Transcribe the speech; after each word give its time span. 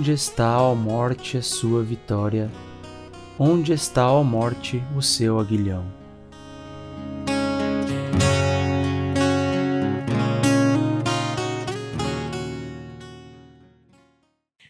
Onde 0.00 0.12
está, 0.12 0.62
ó 0.62 0.74
morte, 0.74 1.36
a 1.36 1.42
sua 1.42 1.82
vitória? 1.82 2.50
Onde 3.38 3.74
está, 3.74 4.10
ó 4.10 4.24
morte, 4.24 4.82
o 4.96 5.02
seu 5.02 5.38
aguilhão? 5.38 5.84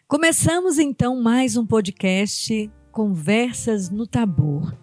Começamos 0.09 0.81
então 0.81 1.23
mais 1.23 1.57
um 1.57 1.65
podcast 1.65 2.69
Conversas 2.91 3.89
no 3.89 4.09
Tabor. 4.09 4.77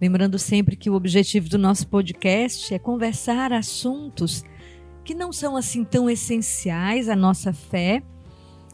Lembrando 0.00 0.38
sempre 0.38 0.76
que 0.76 0.88
o 0.88 0.94
objetivo 0.94 1.46
do 1.50 1.58
nosso 1.58 1.86
podcast 1.86 2.72
é 2.72 2.78
conversar 2.78 3.52
assuntos 3.52 4.42
que 5.04 5.14
não 5.14 5.30
são 5.30 5.58
assim 5.58 5.84
tão 5.84 6.08
essenciais 6.08 7.06
à 7.06 7.14
nossa 7.14 7.52
fé, 7.52 8.02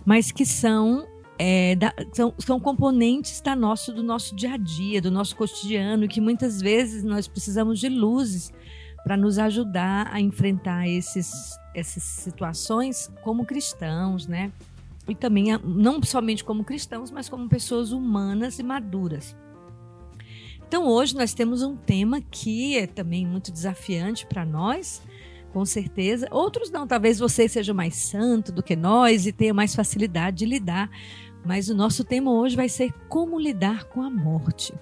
mas 0.05 0.31
que 0.31 0.47
são, 0.47 1.05
é, 1.39 1.77
da, 1.77 1.93
são, 2.13 2.35
são 2.39 2.59
componentes 2.59 3.41
da 3.41 3.55
nosso, 3.55 3.93
do 3.93 4.03
nosso 4.03 4.35
dia 4.35 4.55
a 4.55 4.57
dia, 4.57 5.01
do 5.01 5.11
nosso 5.11 5.37
cotidiano, 5.37 6.09
que 6.09 6.21
muitas 6.21 6.61
vezes 6.61 7.05
nós 7.05 7.29
precisamos 7.29 7.79
de 7.79 7.89
luzes 7.89 8.53
para 9.05 9.17
nos 9.17 9.39
ajudar 9.39 10.09
a 10.13 10.21
enfrentar 10.21 10.89
esses, 10.89 11.57
essas 11.75 12.03
situações 12.03 13.11
como 13.23 13.45
cristãos, 13.45 14.27
né? 14.27 14.51
E 15.09 15.15
também 15.15 15.57
não 15.63 16.03
somente 16.03 16.43
como 16.43 16.65
cristãos, 16.65 17.11
mas 17.11 17.29
como 17.29 17.49
pessoas 17.49 17.93
humanas 17.93 18.59
e 18.59 18.63
maduras. 18.65 19.37
Então 20.67 20.89
hoje 20.89 21.15
nós 21.15 21.33
temos 21.33 21.63
um 21.63 21.77
tema 21.77 22.21
que 22.21 22.77
é 22.77 22.87
também 22.87 23.25
muito 23.25 23.53
desafiante 23.53 24.27
para 24.27 24.45
nós, 24.45 25.01
com 25.53 25.65
certeza. 25.65 26.27
Outros 26.31 26.71
não, 26.71 26.87
talvez 26.87 27.19
você 27.19 27.49
seja 27.49 27.73
mais 27.73 27.95
santo 27.95 28.51
do 28.51 28.63
que 28.63 28.75
nós 28.75 29.27
e 29.27 29.33
tenha 29.33 29.55
mais 29.55 29.75
facilidade 29.75 30.39
de 30.39 30.47
lidar. 30.47 30.91
Mas 31.47 31.69
o 31.69 31.77
nosso 31.77 32.03
tema 32.03 32.33
hoje 32.33 32.57
vai 32.57 32.69
ser 32.69 32.93
como 33.09 33.39
lidar 33.39 33.85
com 33.85 34.03
a 34.03 34.11
morte. 34.11 34.75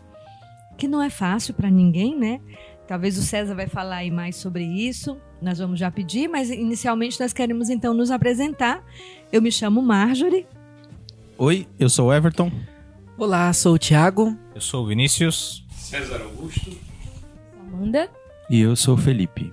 Que 0.79 0.89
não 0.89 1.03
é 1.03 1.11
fácil 1.11 1.53
para 1.53 1.71
ninguém, 1.71 2.19
né? 2.19 2.41
Talvez 2.89 3.19
o 3.19 3.23
César 3.23 3.55
vai 3.55 3.67
falar 3.67 3.97
aí 3.97 4.11
mais 4.11 4.37
sobre 4.37 4.65
isso. 4.65 5.19
Nós 5.43 5.59
vamos 5.59 5.79
já 5.79 5.91
pedir, 5.91 6.27
mas 6.27 6.51
inicialmente 6.51 7.21
nós 7.21 7.35
queremos 7.35 7.69
então 7.69 7.93
nos 7.93 8.11
apresentar. 8.11 8.83
Eu 9.31 9.43
me 9.43 9.53
chamo 9.53 9.83
Marjorie. 9.83 10.47
Oi, 11.37 11.67
eu 11.79 11.91
sou 11.91 12.09
o 12.09 12.15
Everton. 12.15 12.51
Olá, 13.19 13.53
sou 13.53 13.75
o 13.75 13.79
Thiago. 13.79 14.35
Eu 14.55 14.61
sou 14.61 14.85
o 14.85 14.87
Vinícius. 14.87 15.67
César 15.71 16.23
Augusto. 16.23 16.71
Amanda. 17.61 18.11
E 18.49 18.59
eu 18.61 18.75
sou 18.75 18.95
o 18.95 18.99
Felipe. 18.99 19.53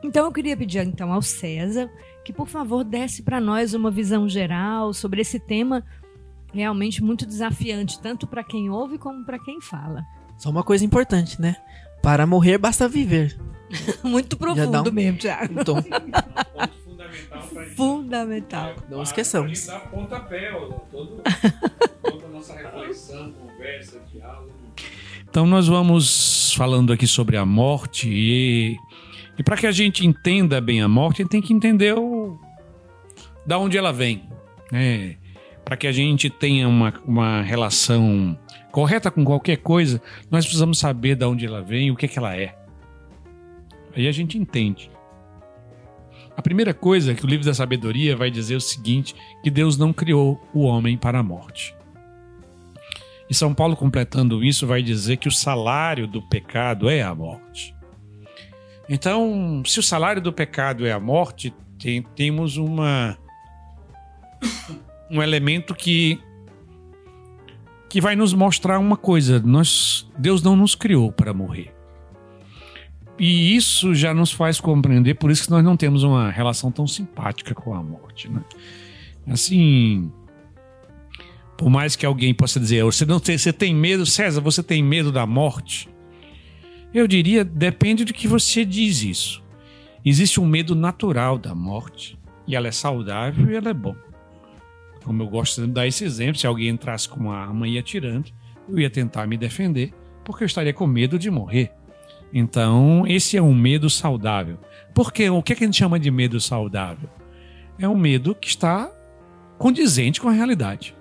Então 0.00 0.26
eu 0.26 0.32
queria 0.32 0.56
pedir 0.56 0.86
então 0.86 1.12
ao 1.12 1.22
César 1.22 1.90
que 2.24 2.32
por 2.32 2.48
favor 2.48 2.84
desse 2.84 3.22
para 3.22 3.40
nós 3.40 3.74
uma 3.74 3.90
visão 3.90 4.28
geral 4.28 4.92
sobre 4.92 5.20
esse 5.20 5.38
tema 5.38 5.84
realmente 6.52 7.02
muito 7.02 7.26
desafiante, 7.26 8.00
tanto 8.00 8.26
para 8.26 8.44
quem 8.44 8.70
ouve 8.70 8.98
como 8.98 9.24
para 9.24 9.38
quem 9.38 9.60
fala. 9.60 10.04
Só 10.36 10.50
uma 10.50 10.62
coisa 10.62 10.84
importante, 10.84 11.40
né? 11.40 11.56
Para 12.02 12.26
morrer 12.26 12.58
basta 12.58 12.88
viver. 12.88 13.38
muito 14.04 14.36
profundo 14.36 14.90
um... 14.90 14.92
mesmo, 14.92 15.18
Thiago. 15.18 15.60
Então... 15.60 15.82
Ponto 15.82 16.72
fundamental 16.84 17.42
pra 17.48 17.64
gente. 17.64 17.74
Fundamental. 17.74 18.74
Não 18.90 19.02
esqueçamos. 19.02 19.66
Dar 19.66 19.80
pontapé, 19.80 20.50
todo, 20.90 21.22
toda 22.02 22.26
a 22.26 22.28
nossa 22.28 22.54
reflexão, 22.54 23.32
conversa, 23.32 24.00
diálogo. 24.12 24.50
Então 25.28 25.46
nós 25.46 25.66
vamos 25.66 26.52
falando 26.54 26.92
aqui 26.92 27.06
sobre 27.06 27.38
a 27.38 27.46
morte 27.46 28.06
e, 28.06 28.76
e 29.38 29.42
para 29.42 29.56
que 29.56 29.66
a 29.66 29.72
gente 29.72 30.06
entenda 30.06 30.60
bem 30.60 30.82
a 30.82 30.88
morte, 30.88 31.22
a 31.22 31.24
gente 31.24 31.30
tem 31.30 31.42
que 31.42 31.52
entender 31.52 31.94
o, 31.94 32.38
da 33.46 33.58
onde 33.58 33.78
ela 33.78 33.92
vem, 33.92 34.24
né? 34.70 35.16
Para 35.64 35.76
que 35.76 35.86
a 35.86 35.92
gente 35.92 36.28
tenha 36.28 36.68
uma, 36.68 36.92
uma 37.06 37.42
relação 37.42 38.38
correta 38.70 39.10
com 39.10 39.24
qualquer 39.24 39.58
coisa, 39.58 40.02
nós 40.30 40.44
precisamos 40.44 40.78
saber 40.78 41.14
de 41.14 41.24
onde 41.24 41.46
ela 41.46 41.62
vem 41.62 41.88
e 41.88 41.90
o 41.90 41.96
que, 41.96 42.08
que 42.08 42.18
ela 42.18 42.36
é. 42.36 42.54
Aí 43.94 44.08
a 44.08 44.12
gente 44.12 44.38
entende. 44.38 44.90
A 46.36 46.42
primeira 46.42 46.72
coisa 46.72 47.14
que 47.14 47.24
o 47.24 47.28
livro 47.28 47.44
da 47.44 47.54
sabedoria 47.54 48.16
vai 48.16 48.30
dizer 48.30 48.54
é 48.54 48.56
o 48.56 48.60
seguinte: 48.60 49.14
que 49.42 49.50
Deus 49.50 49.76
não 49.76 49.92
criou 49.92 50.42
o 50.52 50.62
homem 50.62 50.96
para 50.96 51.18
a 51.18 51.22
morte. 51.22 51.74
E 53.28 53.34
São 53.34 53.54
Paulo, 53.54 53.76
completando 53.76 54.42
isso, 54.42 54.66
vai 54.66 54.82
dizer 54.82 55.18
que 55.18 55.28
o 55.28 55.32
salário 55.32 56.06
do 56.06 56.20
pecado 56.22 56.88
é 56.88 57.02
a 57.02 57.14
morte. 57.14 57.74
Então, 58.88 59.62
se 59.64 59.78
o 59.78 59.82
salário 59.82 60.20
do 60.20 60.32
pecado 60.32 60.86
é 60.86 60.92
a 60.92 61.00
morte, 61.00 61.54
tem, 61.78 62.02
temos 62.14 62.56
uma 62.56 63.16
um 65.10 65.22
elemento 65.22 65.74
que 65.74 66.20
que 67.88 68.00
vai 68.00 68.16
nos 68.16 68.32
mostrar 68.32 68.78
uma 68.78 68.96
coisa: 68.96 69.38
nós 69.40 70.10
Deus 70.18 70.42
não 70.42 70.56
nos 70.56 70.74
criou 70.74 71.12
para 71.12 71.34
morrer. 71.34 71.72
E 73.18 73.54
isso 73.54 73.94
já 73.94 74.14
nos 74.14 74.32
faz 74.32 74.58
compreender, 74.58 75.14
por 75.14 75.30
isso 75.30 75.44
que 75.44 75.50
nós 75.50 75.62
não 75.62 75.76
temos 75.76 76.02
uma 76.02 76.30
relação 76.30 76.72
tão 76.72 76.86
simpática 76.86 77.54
com 77.54 77.74
a 77.74 77.82
morte, 77.82 78.28
né? 78.28 78.42
Assim, 79.28 80.10
por 81.56 81.70
mais 81.70 81.94
que 81.94 82.06
alguém 82.06 82.34
possa 82.34 82.58
dizer, 82.58 82.82
você 82.82 83.04
não 83.04 83.20
tem, 83.20 83.36
você 83.36 83.52
tem 83.52 83.74
medo, 83.74 84.06
César, 84.06 84.40
você 84.40 84.62
tem 84.62 84.82
medo 84.82 85.12
da 85.12 85.26
morte? 85.26 85.88
Eu 86.94 87.06
diria, 87.06 87.44
depende 87.44 88.04
do 88.04 88.12
que 88.12 88.28
você 88.28 88.64
diz 88.64 89.02
isso. 89.02 89.42
Existe 90.04 90.40
um 90.40 90.46
medo 90.46 90.74
natural 90.74 91.38
da 91.38 91.54
morte, 91.54 92.18
e 92.46 92.56
ela 92.56 92.68
é 92.68 92.72
saudável 92.72 93.50
e 93.50 93.54
ela 93.54 93.70
é 93.70 93.74
bom. 93.74 93.94
Como 95.04 95.22
eu 95.22 95.28
gosto 95.28 95.62
de 95.62 95.68
dar 95.68 95.86
esse 95.86 96.04
exemplo, 96.04 96.38
se 96.38 96.46
alguém 96.46 96.68
entrasse 96.68 97.08
com 97.08 97.20
uma 97.20 97.36
arma 97.36 97.66
e 97.66 97.78
atirando, 97.78 98.30
eu 98.68 98.78
ia 98.78 98.90
tentar 98.90 99.26
me 99.26 99.36
defender, 99.36 99.92
porque 100.24 100.44
eu 100.44 100.46
estaria 100.46 100.72
com 100.72 100.86
medo 100.86 101.18
de 101.18 101.30
morrer. 101.30 101.72
Então, 102.32 103.04
esse 103.06 103.36
é 103.36 103.42
um 103.42 103.54
medo 103.54 103.90
saudável. 103.90 104.58
Porque 104.94 105.28
o 105.28 105.42
que 105.42 105.52
a 105.52 105.56
gente 105.56 105.76
chama 105.76 105.98
de 105.98 106.10
medo 106.10 106.40
saudável? 106.40 107.08
É 107.78 107.88
um 107.88 107.96
medo 107.96 108.34
que 108.34 108.48
está 108.48 108.90
condizente 109.58 110.20
com 110.20 110.28
a 110.28 110.32
realidade. 110.32 110.94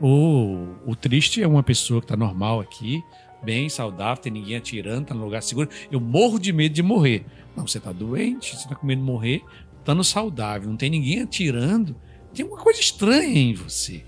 O, 0.00 0.68
o 0.86 0.96
triste 0.96 1.42
é 1.42 1.46
uma 1.46 1.62
pessoa 1.62 2.00
que 2.00 2.06
está 2.06 2.16
normal 2.16 2.60
aqui, 2.60 3.02
bem 3.42 3.68
saudável, 3.68 4.22
tem 4.22 4.32
ninguém 4.32 4.56
atirando, 4.56 5.02
está 5.02 5.14
no 5.14 5.24
lugar 5.24 5.42
seguro. 5.42 5.68
Eu 5.90 6.00
morro 6.00 6.38
de 6.38 6.52
medo 6.52 6.74
de 6.74 6.82
morrer. 6.82 7.24
Não, 7.56 7.66
você 7.66 7.78
está 7.78 7.92
doente, 7.92 8.50
você 8.50 8.64
está 8.64 8.74
com 8.74 8.86
medo 8.86 9.00
de 9.00 9.06
morrer, 9.06 9.42
estando 9.78 10.04
saudável, 10.04 10.68
não 10.68 10.76
tem 10.76 10.90
ninguém 10.90 11.22
atirando. 11.22 11.96
Tem 12.34 12.44
uma 12.44 12.58
coisa 12.58 12.80
estranha 12.80 13.38
em 13.38 13.54
você. 13.54 14.04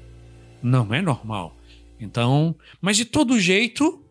Não 0.62 0.94
é 0.94 1.02
normal. 1.02 1.56
Então, 1.98 2.54
mas 2.80 2.96
de 2.96 3.04
todo 3.04 3.38
jeito, 3.38 4.04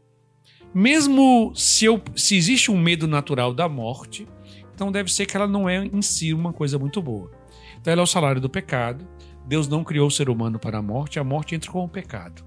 mesmo 0.74 1.52
se, 1.56 1.86
eu, 1.86 2.02
se 2.16 2.36
existe 2.36 2.72
um 2.72 2.78
medo 2.78 3.08
natural 3.08 3.53
da 3.53 3.68
morte, 3.68 4.28
então 4.74 4.92
deve 4.92 5.12
ser 5.12 5.26
que 5.26 5.36
ela 5.36 5.48
não 5.48 5.70
é 5.70 5.86
em 5.86 6.02
si 6.02 6.34
uma 6.34 6.52
coisa 6.52 6.80
muito 6.80 7.02
boa. 7.02 7.32
Então 7.80 7.92
ela 7.92 8.02
é 8.02 8.03
o 8.03 8.08
salário 8.08 8.42
do 8.42 8.50
pecado. 8.50 9.08
Deus 9.46 9.68
não 9.68 9.84
criou 9.84 10.08
o 10.08 10.12
ser 10.12 10.30
humano 10.30 10.59
para 10.59 10.78
a 10.78 10.82
morte, 10.82 11.20
a 11.20 11.24
morte 11.24 11.56
entra 11.56 11.72
com 11.72 11.84
o 11.84 11.90
pecado. 11.90 12.44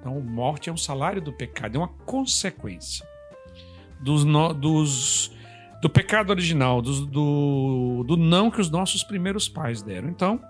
Então, 0.00 0.20
morte 0.20 0.70
é 0.70 0.72
um 0.72 0.76
salário 0.76 1.20
do 1.20 1.32
pecado, 1.32 1.76
é 1.76 1.78
uma 1.78 1.88
consequência 1.88 3.06
dos, 4.00 4.24
dos 4.56 5.32
do 5.80 5.88
pecado 5.88 6.30
original, 6.30 6.82
do, 6.82 7.06
do, 7.06 8.04
do 8.06 8.16
não 8.16 8.50
que 8.50 8.60
os 8.60 8.70
nossos 8.70 9.02
primeiros 9.02 9.48
pais 9.48 9.82
deram. 9.82 10.08
Então, 10.08 10.40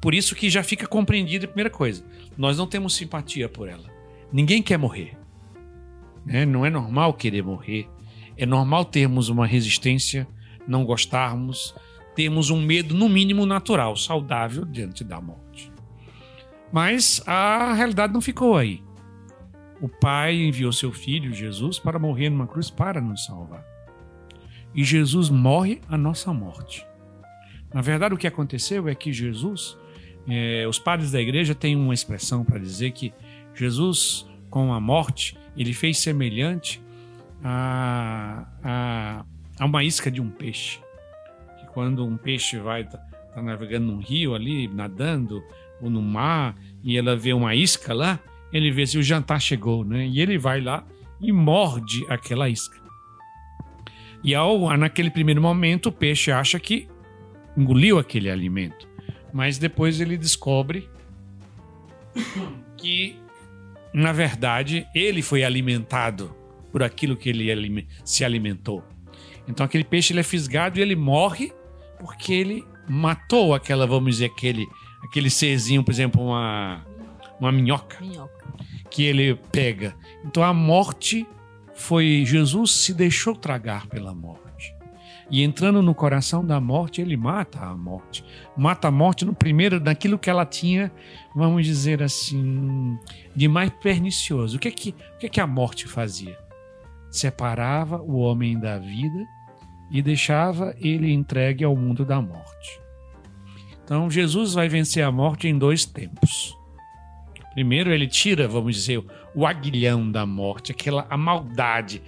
por 0.00 0.14
isso 0.14 0.34
que 0.34 0.50
já 0.50 0.62
fica 0.62 0.86
compreendido 0.86 1.44
a 1.44 1.48
primeira 1.48 1.70
coisa: 1.70 2.04
nós 2.36 2.58
não 2.58 2.66
temos 2.66 2.94
simpatia 2.94 3.48
por 3.48 3.68
ela. 3.68 3.84
Ninguém 4.32 4.62
quer 4.62 4.78
morrer. 4.78 5.16
Né? 6.24 6.44
Não 6.44 6.64
é 6.64 6.70
normal 6.70 7.14
querer 7.14 7.42
morrer. 7.42 7.88
É 8.36 8.46
normal 8.46 8.84
termos 8.84 9.28
uma 9.28 9.46
resistência, 9.46 10.28
não 10.66 10.84
gostarmos, 10.84 11.74
temos 12.14 12.50
um 12.50 12.62
medo, 12.62 12.94
no 12.94 13.08
mínimo, 13.08 13.44
natural, 13.44 13.96
saudável 13.96 14.64
diante 14.64 15.02
da 15.02 15.20
morte. 15.20 15.72
Mas 16.72 17.22
a 17.26 17.72
realidade 17.72 18.12
não 18.12 18.20
ficou 18.20 18.56
aí. 18.56 18.82
O 19.80 19.88
Pai 19.88 20.34
enviou 20.34 20.72
seu 20.72 20.92
filho, 20.92 21.32
Jesus, 21.32 21.78
para 21.78 21.98
morrer 21.98 22.30
numa 22.30 22.46
cruz 22.46 22.68
para 22.68 23.00
nos 23.00 23.24
salvar. 23.24 23.64
E 24.74 24.84
Jesus 24.84 25.30
morre 25.30 25.80
a 25.88 25.96
nossa 25.96 26.32
morte. 26.32 26.86
Na 27.72 27.80
verdade, 27.80 28.14
o 28.14 28.18
que 28.18 28.26
aconteceu 28.26 28.88
é 28.88 28.94
que 28.94 29.12
Jesus, 29.12 29.76
é, 30.28 30.66
os 30.66 30.78
padres 30.78 31.12
da 31.12 31.20
igreja 31.20 31.54
têm 31.54 31.76
uma 31.76 31.94
expressão 31.94 32.44
para 32.44 32.58
dizer 32.58 32.90
que 32.92 33.12
Jesus, 33.54 34.26
com 34.50 34.72
a 34.72 34.80
morte, 34.80 35.36
ele 35.56 35.72
fez 35.72 35.98
semelhante 35.98 36.82
a, 37.42 38.46
a, 38.62 39.24
a 39.58 39.64
uma 39.64 39.84
isca 39.84 40.10
de 40.10 40.20
um 40.20 40.30
peixe 40.30 40.80
quando 41.78 42.04
um 42.04 42.16
peixe 42.16 42.58
vai 42.58 42.82
tá, 42.82 42.98
tá 43.32 43.40
navegando 43.40 43.86
num 43.86 44.00
rio 44.00 44.34
ali, 44.34 44.66
nadando, 44.66 45.40
ou 45.80 45.90
no 45.90 46.02
mar, 46.02 46.54
e 46.82 46.96
ela 46.96 47.16
vê 47.16 47.32
uma 47.32 47.54
isca 47.54 47.94
lá, 47.94 48.18
ele 48.52 48.70
vê 48.70 48.86
se 48.86 48.98
o 48.98 49.02
jantar 49.02 49.40
chegou, 49.40 49.84
né? 49.84 50.06
E 50.06 50.20
ele 50.20 50.38
vai 50.38 50.60
lá 50.60 50.84
e 51.20 51.32
morde 51.32 52.04
aquela 52.08 52.48
isca. 52.48 52.78
E 54.22 54.34
ao, 54.34 54.76
naquele 54.76 55.10
primeiro 55.10 55.40
momento, 55.40 55.86
o 55.86 55.92
peixe 55.92 56.30
acha 56.30 56.58
que 56.58 56.88
engoliu 57.56 57.98
aquele 57.98 58.30
alimento. 58.30 58.88
Mas 59.32 59.58
depois 59.58 60.00
ele 60.00 60.16
descobre 60.16 60.88
que, 62.76 63.16
na 63.92 64.12
verdade, 64.12 64.86
ele 64.94 65.22
foi 65.22 65.44
alimentado 65.44 66.34
por 66.72 66.82
aquilo 66.82 67.16
que 67.16 67.28
ele 67.28 67.86
se 68.04 68.24
alimentou. 68.24 68.82
Então 69.46 69.64
aquele 69.64 69.84
peixe 69.84 70.12
ele 70.12 70.20
é 70.20 70.24
fisgado 70.24 70.78
e 70.78 70.82
ele 70.82 70.96
morre 70.96 71.52
porque 71.98 72.32
ele 72.32 72.64
matou 72.88 73.54
aquela, 73.54 73.86
vamos 73.86 74.12
dizer, 74.12 74.26
aquele, 74.26 74.66
aquele 75.02 75.30
serzinho, 75.30 75.84
por 75.84 75.92
exemplo, 75.92 76.22
uma, 76.22 76.84
uma 77.40 77.52
minhoca 77.52 77.98
Minhoca. 78.00 78.46
que 78.90 79.04
ele 79.04 79.34
pega. 79.50 79.94
Então 80.24 80.42
a 80.42 80.52
morte 80.52 81.26
foi 81.74 82.24
Jesus 82.26 82.72
se 82.72 82.92
deixou 82.92 83.34
tragar 83.34 83.86
pela 83.86 84.14
morte. 84.14 84.38
E 85.30 85.42
entrando 85.42 85.82
no 85.82 85.94
coração 85.94 86.44
da 86.44 86.58
morte, 86.58 87.02
ele 87.02 87.16
mata 87.16 87.60
a 87.60 87.76
morte. 87.76 88.24
Mata 88.56 88.88
a 88.88 88.90
morte 88.90 89.24
no 89.26 89.34
primeiro 89.34 89.78
daquilo 89.78 90.18
que 90.18 90.30
ela 90.30 90.46
tinha, 90.46 90.90
vamos 91.34 91.66
dizer 91.66 92.02
assim, 92.02 92.98
de 93.36 93.46
mais 93.46 93.70
pernicioso. 93.70 94.56
O 94.56 94.60
que 94.60 94.68
é 94.68 94.70
que, 94.70 94.90
o 94.90 95.18
que, 95.18 95.26
é 95.26 95.28
que 95.28 95.40
a 95.40 95.46
morte 95.46 95.86
fazia? 95.86 96.36
Separava 97.10 98.00
o 98.00 98.16
homem 98.16 98.58
da 98.58 98.78
vida 98.78 99.26
e 99.90 100.00
deixava 100.00 100.74
ele 100.78 101.12
entregue 101.12 101.62
ao 101.62 101.76
mundo 101.76 102.04
da 102.06 102.20
morte. 102.22 102.80
Então 103.88 104.10
Jesus 104.10 104.52
vai 104.52 104.68
vencer 104.68 105.02
a 105.02 105.10
morte 105.10 105.48
em 105.48 105.56
dois 105.56 105.86
tempos. 105.86 106.54
Primeiro, 107.54 107.90
ele 107.90 108.06
tira, 108.06 108.46
vamos 108.46 108.76
dizer, 108.76 109.02
o 109.34 109.46
aguilhão 109.46 110.12
da 110.12 110.26
morte, 110.26 110.72
aquela 110.72 111.06
a 111.08 111.16
maldade, 111.16 112.02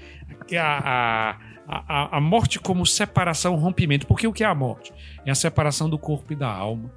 a, 0.52 1.38
a, 1.66 1.82
a, 1.88 2.18
a 2.18 2.20
morte 2.20 2.60
como 2.60 2.84
separação, 2.84 3.56
rompimento. 3.56 4.06
Porque 4.06 4.26
o 4.26 4.32
que 4.32 4.44
é 4.44 4.46
a 4.46 4.54
morte? 4.54 4.92
É 5.24 5.30
a 5.30 5.34
separação 5.34 5.88
do 5.88 5.98
corpo 5.98 6.34
e 6.34 6.36
da 6.36 6.52
alma. 6.52 6.92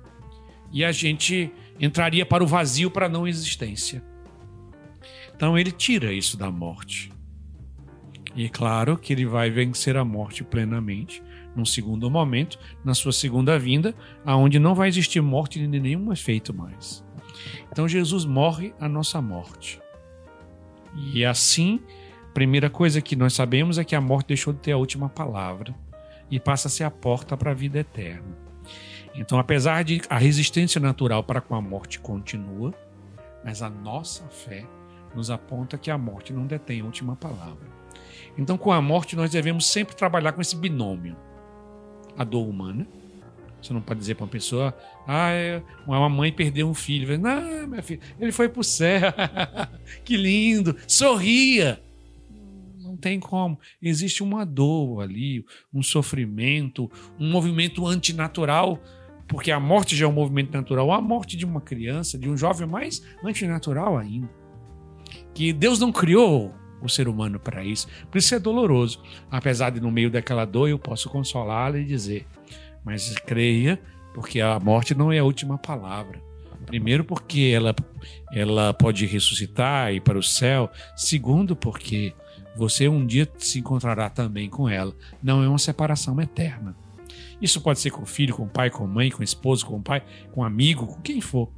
E 0.70 0.84
a 0.84 0.92
gente 0.92 1.50
entraria 1.80 2.26
para 2.26 2.44
o 2.44 2.48
vazio, 2.48 2.92
para 2.92 3.06
a 3.06 3.10
não 3.10 3.26
existência. 3.26 4.04
Então 5.34 5.58
ele 5.58 5.72
tira 5.72 6.12
isso 6.12 6.36
da 6.36 6.52
morte. 6.52 7.10
E 8.36 8.44
é 8.44 8.50
claro 8.50 8.98
que 8.98 9.14
ele 9.14 9.26
vai 9.26 9.50
vencer 9.50 9.96
a 9.96 10.04
morte 10.04 10.44
plenamente 10.44 11.24
num 11.56 11.66
segundo 11.66 12.10
momento, 12.10 12.58
na 12.84 12.94
sua 12.94 13.12
segunda 13.12 13.58
vinda, 13.60 13.94
aonde 14.26 14.60
não 14.60 14.76
vai 14.76 14.88
existir 14.88 15.22
morte 15.22 15.66
nem 15.66 15.80
nenhum 15.80 16.12
efeito 16.12 16.54
mais. 16.54 17.04
Então 17.72 17.88
Jesus 17.88 18.26
morre 18.26 18.74
a 18.80 18.88
nossa 18.88 19.22
morte. 19.22 19.82
E 21.14 21.26
assim, 21.26 21.80
primeira 22.34 22.70
coisa 22.70 23.02
que 23.02 23.16
nós 23.16 23.34
sabemos 23.34 23.78
é 23.78 23.84
que 23.84 23.96
a 23.96 24.02
morte 24.02 24.28
deixou 24.28 24.54
de 24.54 24.60
ter 24.60 24.72
a 24.72 24.78
última 24.78 25.10
palavra 25.10 25.74
e 26.30 26.40
passa 26.40 26.68
a 26.68 26.72
ser 26.72 26.84
a 26.84 26.92
porta 26.92 27.36
para 27.36 27.52
a 27.52 27.56
vida 27.56 27.80
eterna. 27.80 28.38
Então, 29.16 29.38
apesar 29.38 29.84
de 29.84 30.02
a 30.10 30.18
resistência 30.18 30.82
natural 30.82 31.24
para 31.24 31.42
com 31.42 31.54
a 31.56 31.62
morte 31.62 32.00
continua, 32.00 32.74
mas 33.44 33.62
a 33.62 33.70
nossa 33.70 34.24
fé 34.28 34.66
nos 35.16 35.30
aponta 35.30 35.78
que 35.78 35.92
a 35.92 35.98
morte 35.98 36.34
não 36.34 36.48
detém 36.48 36.82
a 36.82 36.86
última 36.86 37.16
palavra. 37.16 37.68
Então, 38.38 38.58
com 38.58 38.72
a 38.72 38.82
morte, 38.82 39.16
nós 39.16 39.30
devemos 39.30 39.68
sempre 39.68 39.96
trabalhar 39.96 40.32
com 40.32 40.42
esse 40.42 40.56
binômio: 40.56 41.16
a 42.18 42.24
dor 42.24 42.48
humana. 42.48 42.88
Você 43.62 43.74
não 43.74 43.82
pode 43.82 44.00
dizer 44.00 44.16
para 44.16 44.26
uma 44.26 44.30
pessoa, 44.30 44.76
ah, 45.08 45.32
é, 45.32 45.64
uma 45.88 46.10
mãe 46.10 46.34
perdeu 46.34 46.68
um 46.68 46.74
filho. 46.74 47.18
Não, 47.18 47.68
minha 47.68 47.82
filha, 47.82 48.02
ele 48.20 48.32
foi 48.32 48.50
para 48.50 48.60
o 48.60 48.64
céu. 48.64 49.14
que 50.04 50.18
lindo. 50.18 50.76
Sorria. 50.86 51.82
Não 52.82 52.98
tem 52.98 53.20
como. 53.20 53.58
Existe 53.82 54.22
uma 54.22 54.46
dor 54.46 55.02
ali, 55.02 55.46
um 55.74 55.82
sofrimento, 55.82 56.92
um 57.18 57.32
movimento 57.32 57.88
antinatural, 57.88 58.82
porque 59.28 59.50
a 59.50 59.60
morte 59.60 59.96
já 59.96 60.06
é 60.06 60.10
um 60.10 60.14
movimento 60.14 60.52
natural. 60.52 60.92
A 60.92 61.00
morte 61.00 61.38
de 61.38 61.46
uma 61.46 61.62
criança, 61.62 62.18
de 62.18 62.30
um 62.30 62.36
jovem, 62.36 62.68
mais 62.68 63.02
antinatural 63.24 63.98
ainda. 63.98 64.30
Que 65.34 65.54
Deus 65.54 65.80
não 65.80 65.92
criou 65.92 66.54
o 66.84 66.90
ser 66.90 67.08
humano 67.08 67.40
para 67.40 67.64
isso. 67.64 67.88
Por 68.12 68.18
isso 68.18 68.36
é 68.36 68.40
doloroso. 68.40 69.02
Apesar 69.32 69.70
de, 69.70 69.80
no 69.80 69.92
meio 69.92 70.12
daquela 70.12 70.46
dor, 70.46 70.70
eu 70.70 70.78
posso 70.78 71.10
consolá-la 71.10 71.78
e 71.78 71.86
dizer: 71.86 72.26
mas 72.84 73.14
creia, 73.26 73.80
porque 74.14 74.42
a 74.42 74.60
morte 74.60 74.94
não 74.94 75.12
é 75.12 75.20
a 75.20 75.24
última 75.24 75.58
palavra. 75.58 76.22
Primeiro, 76.66 77.04
porque 77.04 77.52
ela, 77.54 77.76
ela 78.34 78.74
pode 78.74 79.06
ressuscitar 79.06 79.92
e 79.92 79.98
ir 79.98 80.02
para 80.02 80.18
o 80.18 80.24
céu. 80.24 80.72
Segundo, 80.96 81.56
porque 81.56 82.14
você 82.56 82.88
um 82.88 83.06
dia 83.06 83.30
se 83.38 83.60
encontrará 83.60 84.10
também 84.10 84.50
com 84.50 84.70
ela. 84.70 84.94
Não 85.22 85.44
é 85.44 85.48
uma 85.48 85.60
separação 85.60 86.20
eterna. 86.22 86.76
Isso 87.42 87.60
pode 87.60 87.80
ser 87.80 87.92
com 87.92 88.04
o 88.04 88.06
filho, 88.06 88.34
com 88.34 88.44
o 88.44 88.50
pai, 88.50 88.70
com 88.70 88.86
a 88.86 88.88
mãe, 88.88 89.12
com 89.12 89.20
o 89.20 89.24
esposo, 89.24 89.66
com 89.66 89.76
o 89.76 89.82
pai, 89.82 90.02
com 90.32 90.42
um 90.42 90.44
amigo, 90.44 90.88
com 90.88 91.02
quem 91.02 91.20
for. 91.20 91.50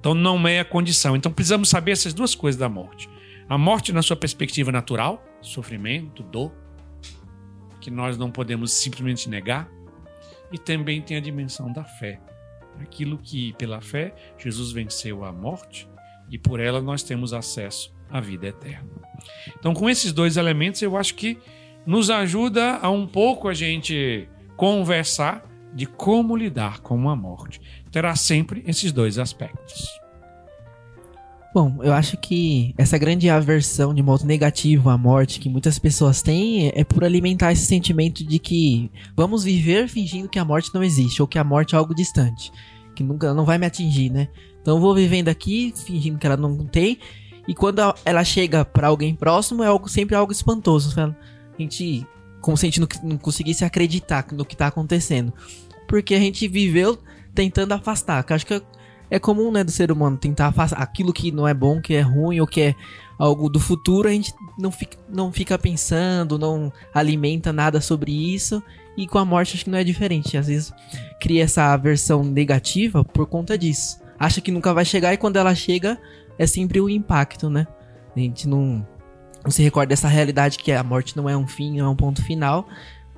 Então 0.00 0.14
não 0.14 0.46
é 0.48 0.60
a 0.60 0.64
condição. 0.64 1.14
Então 1.14 1.32
precisamos 1.32 1.68
saber 1.68 1.92
essas 1.92 2.12
duas 2.12 2.34
coisas 2.34 2.58
da 2.58 2.68
morte. 2.68 3.08
A 3.48 3.58
morte 3.58 3.92
na 3.92 4.02
sua 4.02 4.16
perspectiva 4.16 4.72
natural, 4.72 5.22
sofrimento, 5.40 6.22
dor, 6.22 6.52
que 7.80 7.90
nós 7.90 8.16
não 8.16 8.30
podemos 8.30 8.72
simplesmente 8.72 9.28
negar. 9.28 9.68
E 10.50 10.58
também 10.58 11.02
tem 11.02 11.16
a 11.16 11.20
dimensão 11.20 11.72
da 11.72 11.84
fé. 11.84 12.20
Aquilo 12.80 13.18
que, 13.18 13.52
pela 13.54 13.80
fé, 13.80 14.14
Jesus 14.38 14.72
venceu 14.72 15.24
a 15.24 15.32
morte 15.32 15.88
e 16.30 16.38
por 16.38 16.60
ela 16.60 16.80
nós 16.80 17.02
temos 17.02 17.32
acesso 17.32 17.94
à 18.10 18.20
vida 18.20 18.46
eterna. 18.46 18.88
Então, 19.58 19.74
com 19.74 19.88
esses 19.88 20.12
dois 20.12 20.36
elementos, 20.36 20.80
eu 20.80 20.96
acho 20.96 21.14
que 21.14 21.38
nos 21.86 22.08
ajuda 22.08 22.78
a 22.78 22.90
um 22.90 23.06
pouco 23.06 23.48
a 23.48 23.54
gente 23.54 24.28
conversar 24.56 25.44
de 25.74 25.86
como 25.86 26.36
lidar 26.36 26.80
com 26.80 27.10
a 27.10 27.16
morte. 27.16 27.60
Terá 27.90 28.14
sempre 28.16 28.62
esses 28.66 28.92
dois 28.92 29.18
aspectos. 29.18 30.03
Bom, 31.54 31.78
eu 31.84 31.92
acho 31.92 32.16
que 32.16 32.74
essa 32.76 32.98
grande 32.98 33.30
aversão 33.30 33.94
de 33.94 34.02
modo 34.02 34.24
negativo 34.24 34.90
à 34.90 34.98
morte 34.98 35.38
que 35.38 35.48
muitas 35.48 35.78
pessoas 35.78 36.20
têm 36.20 36.72
é 36.74 36.82
por 36.82 37.04
alimentar 37.04 37.52
esse 37.52 37.64
sentimento 37.64 38.24
de 38.24 38.40
que 38.40 38.90
vamos 39.16 39.44
viver 39.44 39.88
fingindo 39.88 40.28
que 40.28 40.40
a 40.40 40.44
morte 40.44 40.74
não 40.74 40.82
existe 40.82 41.22
ou 41.22 41.28
que 41.28 41.38
a 41.38 41.44
morte 41.44 41.76
é 41.76 41.78
algo 41.78 41.94
distante, 41.94 42.50
que 42.96 43.04
nunca 43.04 43.32
não 43.32 43.44
vai 43.44 43.56
me 43.56 43.66
atingir, 43.66 44.10
né? 44.10 44.26
Então 44.60 44.74
eu 44.74 44.80
vou 44.80 44.96
vivendo 44.96 45.28
aqui 45.28 45.72
fingindo 45.76 46.18
que 46.18 46.26
ela 46.26 46.36
não 46.36 46.66
tem 46.66 46.98
e 47.46 47.54
quando 47.54 47.80
ela 48.04 48.24
chega 48.24 48.64
pra 48.64 48.88
alguém 48.88 49.14
próximo 49.14 49.62
é 49.62 49.68
algo 49.68 49.88
sempre 49.88 50.16
algo 50.16 50.32
espantoso, 50.32 50.92
a 51.00 51.14
gente 51.56 52.04
como 52.40 52.56
se 52.56 52.66
a 52.66 52.68
gente 52.68 52.80
não, 52.80 53.16
conseguisse 53.16 53.64
acreditar 53.64 54.26
no 54.32 54.44
que 54.44 54.56
tá 54.56 54.66
acontecendo, 54.66 55.32
porque 55.86 56.16
a 56.16 56.18
gente 56.18 56.48
viveu 56.48 56.98
tentando 57.32 57.74
afastar, 57.74 58.24
que 58.24 58.32
eu 58.32 58.34
acho 58.34 58.44
que 58.44 58.54
é 58.54 58.62
é 59.10 59.18
comum, 59.18 59.50
né, 59.50 59.62
do 59.62 59.70
ser 59.70 59.92
humano 59.92 60.16
tentar 60.16 60.48
afastar 60.48 60.80
aquilo 60.80 61.12
que 61.12 61.30
não 61.30 61.46
é 61.46 61.54
bom, 61.54 61.80
que 61.80 61.94
é 61.94 62.00
ruim 62.00 62.40
ou 62.40 62.46
que 62.46 62.60
é 62.60 62.74
algo 63.18 63.48
do 63.48 63.60
futuro, 63.60 64.08
a 64.08 64.12
gente 64.12 64.34
não 64.58 64.70
fica, 64.70 64.98
não 65.08 65.32
fica 65.32 65.58
pensando, 65.58 66.38
não 66.38 66.72
alimenta 66.92 67.52
nada 67.52 67.80
sobre 67.80 68.12
isso. 68.12 68.62
E 68.96 69.06
com 69.06 69.18
a 69.18 69.24
morte 69.24 69.54
acho 69.54 69.64
que 69.64 69.70
não 69.70 69.78
é 69.78 69.84
diferente. 69.84 70.36
Às 70.36 70.46
vezes 70.46 70.72
cria 71.20 71.44
essa 71.44 71.72
aversão 71.72 72.22
negativa 72.22 73.04
por 73.04 73.26
conta 73.26 73.58
disso. 73.58 73.98
Acha 74.18 74.40
que 74.40 74.52
nunca 74.52 74.72
vai 74.72 74.84
chegar 74.84 75.12
e 75.12 75.16
quando 75.16 75.36
ela 75.36 75.54
chega 75.54 75.98
é 76.38 76.46
sempre 76.46 76.80
um 76.80 76.88
impacto, 76.88 77.50
né? 77.50 77.66
A 78.14 78.18
gente 78.18 78.48
não, 78.48 78.86
não 79.42 79.50
se 79.50 79.62
recorda 79.62 79.88
dessa 79.88 80.08
realidade 80.08 80.58
que 80.58 80.72
a 80.72 80.82
morte 80.82 81.16
não 81.16 81.28
é 81.28 81.36
um 81.36 81.46
fim, 81.46 81.78
não 81.78 81.86
é 81.86 81.88
um 81.88 81.96
ponto 81.96 82.22
final, 82.22 82.68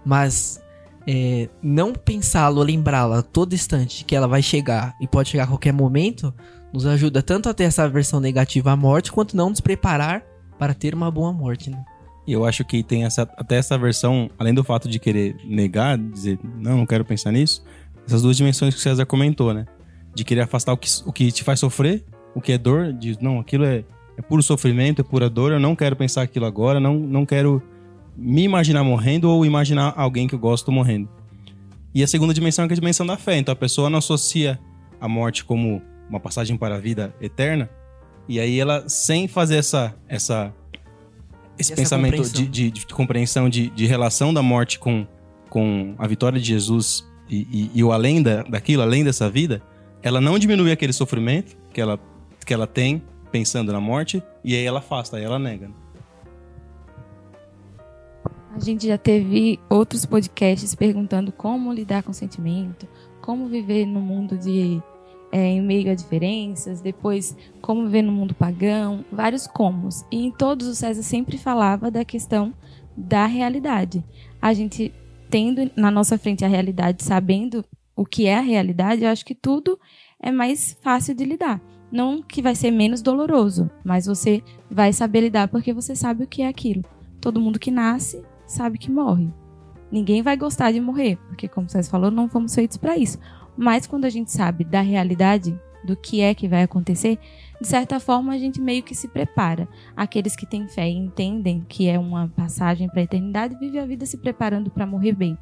mas 0.04 0.60
é, 1.06 1.48
não 1.62 1.92
pensá-lo, 1.92 2.62
lembrá-la 2.62 3.22
todo 3.22 3.54
instante 3.54 4.04
que 4.04 4.16
ela 4.16 4.26
vai 4.26 4.42
chegar 4.42 4.94
e 5.00 5.06
pode 5.06 5.28
chegar 5.28 5.44
a 5.44 5.46
qualquer 5.46 5.72
momento, 5.72 6.34
nos 6.72 6.84
ajuda 6.84 7.22
tanto 7.22 7.48
a 7.48 7.54
ter 7.54 7.64
essa 7.64 7.84
aversão 7.84 8.20
negativa 8.20 8.72
à 8.72 8.76
morte, 8.76 9.12
quanto 9.12 9.36
não 9.36 9.50
nos 9.50 9.60
preparar 9.60 10.24
para 10.58 10.74
ter 10.74 10.94
uma 10.94 11.10
boa 11.10 11.32
morte. 11.32 11.70
Né? 11.70 11.82
E 12.26 12.32
eu 12.32 12.44
acho 12.44 12.64
que 12.64 12.82
tem 12.82 13.04
essa, 13.04 13.22
até 13.36 13.56
essa 13.56 13.78
versão, 13.78 14.28
além 14.38 14.52
do 14.52 14.64
fato 14.64 14.88
de 14.88 14.98
querer 14.98 15.36
negar, 15.44 15.96
dizer, 15.96 16.38
não, 16.42 16.78
não 16.78 16.86
quero 16.86 17.04
pensar 17.04 17.30
nisso, 17.30 17.64
essas 18.06 18.22
duas 18.22 18.36
dimensões 18.36 18.74
que 18.74 18.80
o 18.80 18.82
César 18.82 19.06
comentou, 19.06 19.54
né? 19.54 19.66
De 20.14 20.24
querer 20.24 20.42
afastar 20.42 20.72
o 20.72 20.76
que, 20.76 20.88
o 21.04 21.12
que 21.12 21.30
te 21.30 21.44
faz 21.44 21.60
sofrer, 21.60 22.04
o 22.34 22.40
que 22.40 22.52
é 22.52 22.58
dor, 22.58 22.92
de 22.92 23.16
não, 23.20 23.40
aquilo 23.40 23.64
é, 23.64 23.84
é 24.16 24.22
puro 24.22 24.42
sofrimento, 24.42 25.00
é 25.00 25.04
pura 25.04 25.28
dor, 25.28 25.52
eu 25.52 25.60
não 25.60 25.76
quero 25.76 25.94
pensar 25.94 26.22
aquilo 26.22 26.46
agora, 26.46 26.80
não, 26.80 26.94
não 26.98 27.26
quero 27.26 27.62
me 28.16 28.42
imaginar 28.42 28.82
morrendo 28.82 29.30
ou 29.30 29.44
imaginar 29.44 29.92
alguém 29.96 30.26
que 30.26 30.34
eu 30.34 30.38
gosto 30.38 30.72
morrendo. 30.72 31.08
E 31.94 32.02
a 32.02 32.06
segunda 32.06 32.32
dimensão 32.32 32.64
é 32.64 32.68
é 32.68 32.72
a 32.72 32.74
dimensão 32.74 33.06
da 33.06 33.16
fé. 33.16 33.36
Então 33.38 33.52
a 33.52 33.56
pessoa 33.56 33.90
não 33.90 33.98
associa 33.98 34.58
a 35.00 35.08
morte 35.08 35.44
como 35.44 35.82
uma 36.08 36.20
passagem 36.20 36.56
para 36.56 36.76
a 36.76 36.78
vida 36.78 37.14
eterna, 37.20 37.68
e 38.28 38.40
aí 38.40 38.58
ela, 38.58 38.88
sem 38.88 39.28
fazer 39.28 39.56
essa, 39.56 39.94
essa 40.08 40.52
esse 41.58 41.72
Essa 41.72 41.82
pensamento 41.82 42.16
compreensão. 42.16 42.44
de, 42.44 42.70
de, 42.70 42.70
de 42.70 42.86
compreensão, 42.86 43.48
de, 43.48 43.70
de 43.70 43.86
relação 43.86 44.32
da 44.32 44.42
morte 44.42 44.78
com, 44.78 45.06
com 45.48 45.94
a 45.98 46.06
vitória 46.06 46.38
de 46.38 46.46
Jesus 46.46 47.06
e, 47.28 47.46
e, 47.50 47.70
e 47.74 47.84
o 47.84 47.92
além 47.92 48.22
da, 48.22 48.42
daquilo, 48.42 48.82
além 48.82 49.02
dessa 49.02 49.28
vida, 49.30 49.62
ela 50.02 50.20
não 50.20 50.38
diminui 50.38 50.70
aquele 50.70 50.92
sofrimento 50.92 51.56
que 51.72 51.80
ela, 51.80 51.98
que 52.44 52.52
ela 52.52 52.66
tem 52.66 53.02
pensando 53.32 53.72
na 53.72 53.80
morte, 53.80 54.22
e 54.44 54.54
aí 54.54 54.64
ela 54.64 54.78
afasta, 54.78 55.16
aí 55.16 55.24
ela 55.24 55.38
nega. 55.38 55.70
A 58.56 58.60
gente 58.60 58.86
já 58.86 58.96
teve 58.96 59.60
outros 59.68 60.06
podcasts 60.06 60.74
perguntando 60.74 61.30
como 61.30 61.70
lidar 61.70 62.02
com 62.02 62.12
sentimento, 62.14 62.88
como 63.20 63.48
viver 63.48 63.84
no 63.84 64.00
mundo 64.00 64.38
de 64.38 64.82
é, 65.30 65.46
em 65.46 65.60
meio 65.60 65.90
a 65.90 65.94
diferenças, 65.94 66.80
depois 66.80 67.36
como 67.60 67.84
viver 67.84 68.00
no 68.00 68.10
mundo 68.10 68.34
pagão, 68.34 69.04
vários 69.12 69.46
comos. 69.46 70.06
E 70.10 70.24
em 70.24 70.30
todos 70.30 70.68
o 70.68 70.74
César 70.74 71.02
sempre 71.02 71.36
falava 71.36 71.90
da 71.90 72.02
questão 72.02 72.54
da 72.96 73.26
realidade. 73.26 74.02
A 74.40 74.54
gente 74.54 74.90
tendo 75.28 75.70
na 75.76 75.90
nossa 75.90 76.16
frente 76.16 76.42
a 76.42 76.48
realidade, 76.48 77.04
sabendo 77.04 77.62
o 77.94 78.06
que 78.06 78.26
é 78.26 78.38
a 78.38 78.40
realidade, 78.40 79.04
eu 79.04 79.10
acho 79.10 79.24
que 79.26 79.34
tudo 79.34 79.78
é 80.18 80.32
mais 80.32 80.78
fácil 80.80 81.14
de 81.14 81.26
lidar. 81.26 81.60
Não 81.92 82.22
que 82.22 82.40
vai 82.40 82.54
ser 82.54 82.70
menos 82.70 83.02
doloroso, 83.02 83.70
mas 83.84 84.06
você 84.06 84.42
vai 84.70 84.94
saber 84.94 85.20
lidar 85.20 85.48
porque 85.48 85.74
você 85.74 85.94
sabe 85.94 86.24
o 86.24 86.26
que 86.26 86.40
é 86.40 86.48
aquilo. 86.48 86.82
Todo 87.20 87.40
mundo 87.40 87.58
que 87.58 87.70
nasce 87.70 88.24
sabe 88.46 88.78
que 88.78 88.90
morre. 88.90 89.28
Ninguém 89.90 90.22
vai 90.22 90.36
gostar 90.36 90.72
de 90.72 90.80
morrer, 90.80 91.16
porque 91.28 91.48
como 91.48 91.68
você 91.68 91.82
falou, 91.82 92.10
não 92.10 92.28
fomos 92.28 92.54
feitos 92.54 92.76
para 92.76 92.96
isso. 92.96 93.18
Mas 93.56 93.86
quando 93.86 94.04
a 94.04 94.10
gente 94.10 94.32
sabe 94.32 94.64
da 94.64 94.80
realidade, 94.80 95.58
do 95.86 95.96
que 95.96 96.20
é 96.20 96.34
que 96.34 96.48
vai 96.48 96.64
acontecer, 96.64 97.18
de 97.60 97.66
certa 97.66 98.00
forma 98.00 98.32
a 98.32 98.38
gente 98.38 98.60
meio 98.60 98.82
que 98.82 98.94
se 98.94 99.08
prepara. 99.08 99.68
Aqueles 99.96 100.34
que 100.34 100.44
têm 100.44 100.68
fé 100.68 100.88
e 100.88 100.96
entendem 100.96 101.64
que 101.68 101.88
é 101.88 101.98
uma 101.98 102.28
passagem 102.28 102.88
para 102.88 103.00
a 103.00 103.04
eternidade, 103.04 103.58
vivem 103.58 103.80
a 103.80 103.86
vida 103.86 104.04
se 104.04 104.18
preparando 104.18 104.70
para 104.70 104.84
morrer 104.84 105.12
bem. 105.12 105.38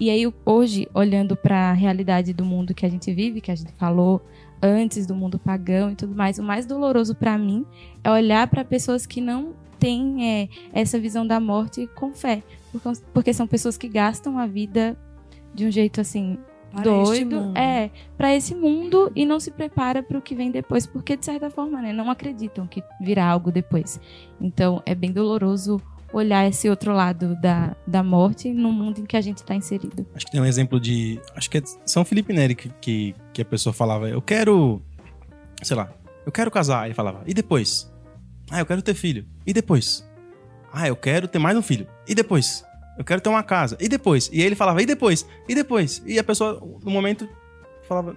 E 0.00 0.10
aí 0.10 0.30
hoje, 0.44 0.88
olhando 0.92 1.36
para 1.36 1.70
a 1.70 1.72
realidade 1.72 2.32
do 2.32 2.44
mundo 2.44 2.74
que 2.74 2.84
a 2.84 2.88
gente 2.88 3.12
vive, 3.12 3.40
que 3.40 3.50
a 3.50 3.54
gente 3.54 3.72
falou 3.72 4.24
antes 4.60 5.06
do 5.06 5.14
mundo 5.14 5.38
pagão 5.38 5.90
e 5.90 5.94
tudo 5.94 6.14
mais, 6.14 6.38
o 6.38 6.42
mais 6.42 6.66
doloroso 6.66 7.14
para 7.14 7.38
mim 7.38 7.64
é 8.02 8.10
olhar 8.10 8.48
para 8.48 8.64
pessoas 8.64 9.06
que 9.06 9.20
não 9.20 9.54
têm 9.78 10.28
é, 10.28 10.48
essa 10.72 10.98
visão 10.98 11.26
da 11.26 11.40
morte 11.40 11.86
com 11.94 12.12
fé, 12.12 12.42
porque, 12.72 13.00
porque 13.12 13.32
são 13.32 13.46
pessoas 13.46 13.76
que 13.76 13.88
gastam 13.88 14.38
a 14.38 14.46
vida 14.46 14.96
de 15.54 15.66
um 15.66 15.70
jeito 15.70 16.00
assim 16.00 16.38
Para 16.70 16.82
doido, 16.82 17.52
é, 17.56 17.90
para 18.16 18.34
esse 18.34 18.54
mundo 18.54 19.10
e 19.14 19.24
não 19.24 19.40
se 19.40 19.50
prepara 19.50 20.02
para 20.02 20.18
o 20.18 20.22
que 20.22 20.34
vem 20.34 20.50
depois, 20.50 20.86
porque 20.86 21.16
de 21.16 21.24
certa 21.24 21.50
forma, 21.50 21.80
né, 21.80 21.92
não 21.92 22.10
acreditam 22.10 22.66
que 22.66 22.82
virá 23.00 23.26
algo 23.26 23.50
depois. 23.50 24.00
Então, 24.40 24.82
é 24.84 24.94
bem 24.94 25.12
doloroso 25.12 25.80
olhar 26.12 26.46
esse 26.46 26.68
outro 26.68 26.92
lado 26.92 27.36
da, 27.40 27.76
da 27.86 28.02
morte 28.02 28.52
no 28.52 28.72
mundo 28.72 29.00
em 29.00 29.06
que 29.06 29.16
a 29.16 29.20
gente 29.20 29.38
está 29.38 29.54
inserido. 29.54 30.06
Acho 30.14 30.26
que 30.26 30.32
tem 30.32 30.40
um 30.40 30.46
exemplo 30.46 30.80
de. 30.80 31.20
Acho 31.34 31.50
que 31.50 31.58
é 31.58 31.62
São 31.84 32.04
Felipe 32.04 32.32
Neri 32.32 32.54
que, 32.54 32.68
que, 32.80 33.14
que 33.32 33.42
a 33.42 33.44
pessoa 33.44 33.72
falava, 33.72 34.08
eu 34.08 34.22
quero. 34.22 34.80
Sei 35.62 35.76
lá, 35.76 35.92
eu 36.24 36.32
quero 36.32 36.50
casar. 36.50 36.82
Aí 36.82 36.88
ele 36.88 36.94
falava, 36.94 37.22
e 37.26 37.34
depois? 37.34 37.92
Ah, 38.50 38.60
eu 38.60 38.66
quero 38.66 38.82
ter 38.82 38.94
filho. 38.94 39.26
E 39.46 39.52
depois? 39.52 40.06
Ah, 40.72 40.88
eu 40.88 40.96
quero 40.96 41.28
ter 41.28 41.38
mais 41.38 41.56
um 41.56 41.62
filho. 41.62 41.86
E 42.06 42.14
depois? 42.14 42.64
Eu 42.98 43.04
quero 43.04 43.20
ter 43.20 43.28
uma 43.28 43.42
casa. 43.42 43.76
E 43.80 43.88
depois? 43.88 44.28
E 44.32 44.40
aí 44.40 44.46
ele 44.46 44.54
falava, 44.56 44.82
e 44.82 44.86
depois? 44.86 45.26
E 45.48 45.54
depois? 45.54 46.02
E 46.06 46.18
a 46.18 46.24
pessoa, 46.24 46.60
no 46.82 46.90
momento, 46.90 47.28
falava, 47.86 48.16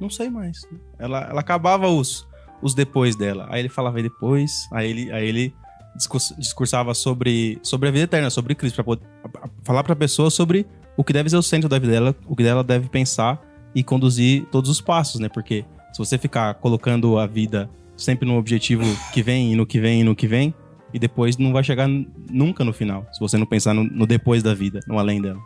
não 0.00 0.10
sei 0.10 0.28
mais. 0.28 0.66
Ela, 0.98 1.28
ela 1.30 1.40
acabava 1.40 1.88
os, 1.88 2.26
os 2.60 2.74
depois 2.74 3.16
dela. 3.16 3.46
Aí 3.50 3.60
ele 3.60 3.68
falava, 3.68 3.98
e 4.00 4.02
depois? 4.02 4.68
Aí 4.72 4.90
ele, 4.90 5.12
aí 5.12 5.26
ele 5.26 5.54
discurs- 5.96 6.34
discursava 6.38 6.92
sobre, 6.94 7.58
sobre 7.62 7.88
a 7.88 7.92
vida 7.92 8.04
eterna, 8.04 8.30
sobre 8.30 8.54
Cristo, 8.54 8.74
pra 8.76 8.84
poder 8.84 9.04
a- 9.24 9.46
a- 9.46 9.50
falar 9.64 9.82
pessoa 9.96 10.30
sobre 10.30 10.66
o 10.96 11.02
que 11.02 11.12
deve 11.12 11.30
ser 11.30 11.36
o 11.36 11.42
centro 11.42 11.68
da 11.68 11.78
vida 11.78 11.92
dela, 11.92 12.14
o 12.26 12.36
que 12.36 12.42
ela 12.42 12.62
deve 12.62 12.88
pensar 12.88 13.40
e 13.74 13.82
conduzir 13.82 14.44
todos 14.50 14.68
os 14.68 14.80
passos, 14.80 15.20
né? 15.20 15.28
Porque 15.28 15.64
se 15.92 15.98
você 15.98 16.18
ficar 16.18 16.54
colocando 16.54 17.18
a 17.18 17.26
vida 17.26 17.70
sempre 18.02 18.26
no 18.26 18.36
objetivo 18.36 18.84
que 19.12 19.22
vem, 19.22 19.52
e 19.52 19.56
no 19.56 19.66
que 19.66 19.80
vem, 19.80 20.00
e 20.00 20.04
no 20.04 20.14
que 20.14 20.26
vem, 20.26 20.54
e 20.92 20.98
depois 20.98 21.36
não 21.38 21.52
vai 21.52 21.64
chegar 21.64 21.88
nunca 22.30 22.64
no 22.64 22.72
final, 22.72 23.06
se 23.12 23.20
você 23.20 23.38
não 23.38 23.46
pensar 23.46 23.74
no, 23.74 23.84
no 23.84 24.06
depois 24.06 24.42
da 24.42 24.54
vida, 24.54 24.80
no 24.86 24.98
além 24.98 25.20
dela. 25.20 25.40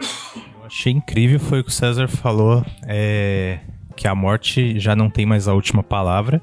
Eu 0.00 0.66
achei 0.66 0.92
incrível 0.92 1.38
foi 1.38 1.60
o 1.60 1.64
que 1.64 1.70
o 1.70 1.72
César 1.72 2.08
falou, 2.08 2.64
é, 2.86 3.60
que 3.96 4.06
a 4.06 4.14
morte 4.14 4.78
já 4.78 4.94
não 4.94 5.10
tem 5.10 5.26
mais 5.26 5.48
a 5.48 5.54
última 5.54 5.82
palavra 5.82 6.40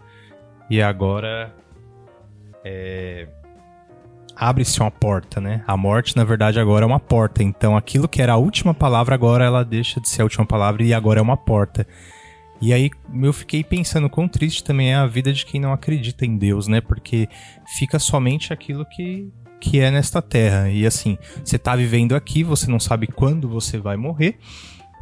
e 0.69 0.81
agora 0.81 1.55
é, 2.63 3.27
abre-se 4.35 4.79
uma 4.79 4.91
porta, 4.91 5.39
né? 5.39 5.63
A 5.65 5.77
morte, 5.77 6.17
na 6.17 6.23
verdade, 6.23 6.59
agora 6.59 6.83
é 6.83 6.87
uma 6.87 6.99
porta. 6.99 7.41
Então, 7.41 7.77
aquilo 7.77 8.07
que 8.07 8.21
era 8.21 8.33
a 8.33 8.37
última 8.37 8.73
palavra, 8.73 9.15
agora 9.15 9.45
ela 9.45 9.63
deixa 9.63 10.01
de 10.01 10.09
ser 10.09 10.21
a 10.21 10.25
última 10.25 10.45
palavra 10.45 10.83
e 10.83 10.93
agora 10.93 11.19
é 11.19 11.21
uma 11.21 11.37
porta. 11.37 11.87
E 12.61 12.73
aí 12.73 12.89
eu 13.21 13.33
fiquei 13.33 13.63
pensando 13.63 14.09
quão 14.09 14.27
triste 14.27 14.63
também 14.63 14.91
é 14.91 14.95
a 14.95 15.05
vida 15.05 15.31
de 15.33 15.45
quem 15.45 15.59
não 15.59 15.73
acredita 15.73 16.25
em 16.25 16.37
Deus, 16.37 16.67
né? 16.67 16.81
Porque 16.81 17.27
fica 17.77 17.99
somente 17.99 18.53
aquilo 18.53 18.85
que, 18.85 19.29
que 19.59 19.79
é 19.79 19.91
nesta 19.91 20.21
terra. 20.21 20.69
E 20.69 20.85
assim, 20.85 21.17
você 21.43 21.57
tá 21.57 21.75
vivendo 21.75 22.15
aqui, 22.15 22.43
você 22.43 22.69
não 22.69 22.79
sabe 22.79 23.07
quando 23.07 23.49
você 23.49 23.77
vai 23.77 23.97
morrer. 23.97 24.37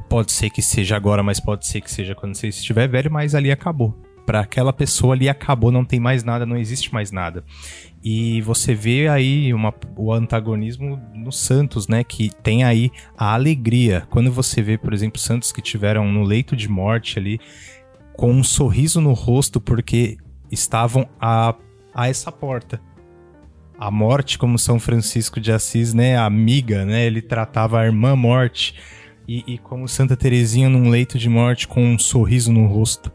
Pode 0.10 0.32
ser 0.32 0.50
que 0.50 0.62
seja 0.62 0.96
agora, 0.96 1.24
mas 1.24 1.40
pode 1.40 1.66
ser 1.68 1.82
que 1.82 1.92
seja 1.92 2.16
quando 2.16 2.36
você 2.36 2.48
estiver 2.48 2.88
velho, 2.88 3.12
mas 3.12 3.36
ali 3.36 3.52
acabou. 3.52 3.98
Para 4.26 4.40
aquela 4.40 4.72
pessoa 4.72 5.14
ali 5.14 5.28
acabou, 5.28 5.72
não 5.72 5.84
tem 5.84 6.00
mais 6.00 6.24
nada, 6.24 6.46
não 6.46 6.58
existe 6.58 6.94
mais 6.94 7.12
nada. 7.12 7.44
E 8.04 8.42
você 8.42 8.76
vê 8.76 9.08
aí 9.08 9.54
uma, 9.54 9.74
o 9.96 10.12
antagonismo 10.12 11.02
no 11.16 11.32
Santos, 11.32 11.88
né? 11.88 12.04
Que 12.04 12.30
tem 12.44 12.66
aí 12.66 12.92
a 13.18 13.34
alegria. 13.34 14.06
Quando 14.10 14.30
você 14.30 14.62
vê, 14.62 14.78
por 14.78 14.94
exemplo, 14.94 15.18
Santos 15.18 15.54
que 15.54 15.62
tiveram 15.62 16.12
no 16.12 16.22
leito 16.22 16.54
de 16.54 16.68
morte 16.68 17.18
ali, 17.18 17.40
com 18.12 18.30
um 18.30 18.44
sorriso 18.44 19.00
no 19.00 19.14
rosto, 19.14 19.62
porque 19.62 20.18
estavam 20.52 21.08
a, 21.18 21.56
a 21.96 22.10
essa 22.10 22.30
porta. 22.30 22.82
A 23.80 23.90
morte, 23.90 24.38
como 24.38 24.60
São 24.60 24.80
Francisco 24.80 25.40
de 25.40 25.54
Assis, 25.54 25.94
né? 25.94 26.18
Amiga, 26.18 26.84
né? 26.84 27.06
Ele 27.06 27.22
tratava 27.22 27.80
a 27.80 27.86
irmã 27.86 28.18
morte. 28.18 28.76
E, 29.26 29.46
e 29.48 29.58
como 29.58 29.88
Santa 29.88 30.18
Teresinha 30.18 30.68
num 30.68 30.90
leito 30.90 31.18
de 31.18 31.30
morte 31.30 31.70
com 31.70 31.82
um 31.82 31.98
sorriso 31.98 32.52
no 32.52 32.68
rosto. 32.68 33.10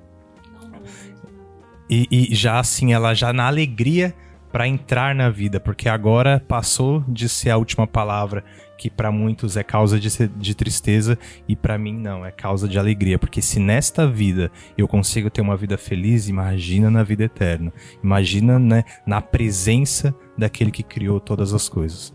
E, 1.90 2.07
e 2.11 2.35
já 2.35 2.59
assim, 2.59 2.95
ela 2.95 3.12
já 3.12 3.35
na 3.35 3.47
alegria 3.47 4.14
para 4.52 4.67
entrar 4.67 5.14
na 5.14 5.31
vida, 5.31 5.61
porque 5.61 5.88
agora 5.88 6.43
passou 6.47 7.05
de 7.07 7.28
ser 7.28 7.50
a 7.50 7.57
última 7.57 7.87
palavra, 7.87 8.45
que 8.76 8.88
para 8.88 9.11
muitos 9.11 9.57
é 9.57 9.62
causa 9.62 9.99
de, 9.99 10.09
de 10.28 10.55
tristeza 10.55 11.19
e 11.49 11.57
para 11.57 11.76
mim 11.76 11.95
não, 11.99 12.25
é 12.25 12.31
causa 12.31 12.69
de 12.69 12.78
alegria, 12.78 13.19
porque 13.19 13.43
se 13.43 13.59
nesta 13.59 14.07
vida 14.07 14.50
eu 14.76 14.87
consigo 14.87 15.28
ter 15.28 15.40
uma 15.40 15.57
vida 15.57 15.76
feliz, 15.76 16.28
imagina 16.28 16.90
na 16.90 17.02
vida 17.02 17.25
eterna. 17.25 17.73
Imagina, 18.02 18.59
né, 18.59 18.85
na 19.05 19.21
presença 19.21 20.14
daquele 20.37 20.71
que 20.71 20.83
criou 20.83 21.19
todas 21.19 21.52
as 21.52 21.69
coisas. 21.69 22.14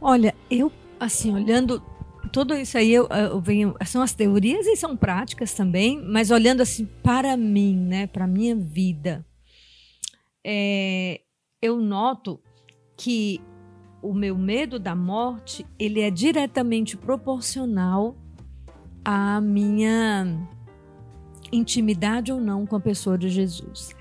Olha, 0.00 0.34
eu, 0.50 0.70
assim, 1.00 1.32
olhando 1.32 1.82
tudo 2.32 2.54
isso 2.54 2.76
aí, 2.78 2.92
eu, 2.92 3.06
eu 3.08 3.40
venho, 3.40 3.74
são 3.84 4.02
as 4.02 4.12
teorias 4.12 4.66
e 4.66 4.76
são 4.76 4.96
práticas 4.96 5.54
também, 5.54 6.02
mas 6.02 6.30
olhando 6.30 6.60
assim 6.60 6.86
para 7.02 7.36
mim, 7.36 7.76
né, 7.76 8.06
para 8.06 8.26
minha 8.26 8.54
vida, 8.54 9.24
é, 10.44 11.20
eu 11.62 11.76
noto 11.80 12.40
que 12.96 13.40
o 14.02 14.12
meu 14.12 14.36
medo 14.36 14.80
da 14.80 14.96
morte, 14.96 15.64
ele 15.78 16.00
é 16.00 16.10
diretamente 16.10 16.96
proporcional 16.96 18.16
à 19.04 19.40
minha 19.40 20.48
intimidade 21.52 22.32
ou 22.32 22.40
não 22.40 22.66
com 22.66 22.74
a 22.74 22.80
pessoa 22.80 23.16
de 23.16 23.28
Jesus. 23.28 23.94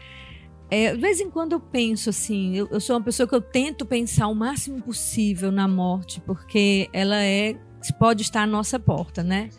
É, 0.72 0.96
de 0.96 1.00
vez 1.00 1.20
em 1.20 1.30
quando 1.30 1.52
eu 1.52 1.60
penso 1.60 2.10
assim, 2.10 2.56
eu, 2.56 2.68
eu 2.72 2.80
sou 2.80 2.96
uma 2.96 3.04
pessoa 3.04 3.28
que 3.28 3.36
eu 3.36 3.42
tento 3.42 3.86
pensar 3.86 4.28
o 4.28 4.34
máximo 4.34 4.82
possível 4.82 5.52
na 5.52 5.68
morte, 5.68 6.20
porque 6.22 6.90
ela 6.92 7.22
é 7.22 7.56
pode 8.00 8.22
estar 8.22 8.44
à 8.44 8.48
nossa 8.48 8.80
porta, 8.80 9.24
né? 9.24 9.50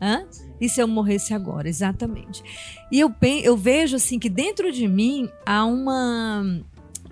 Hã? 0.00 0.26
E 0.60 0.68
se 0.68 0.80
eu 0.80 0.88
morresse 0.88 1.32
agora, 1.32 1.68
exatamente. 1.68 2.42
E 2.90 3.00
eu, 3.00 3.14
eu 3.42 3.56
vejo 3.56 3.96
assim 3.96 4.18
que 4.18 4.28
dentro 4.28 4.70
de 4.72 4.86
mim 4.86 5.28
há 5.46 5.64
uma 5.64 6.44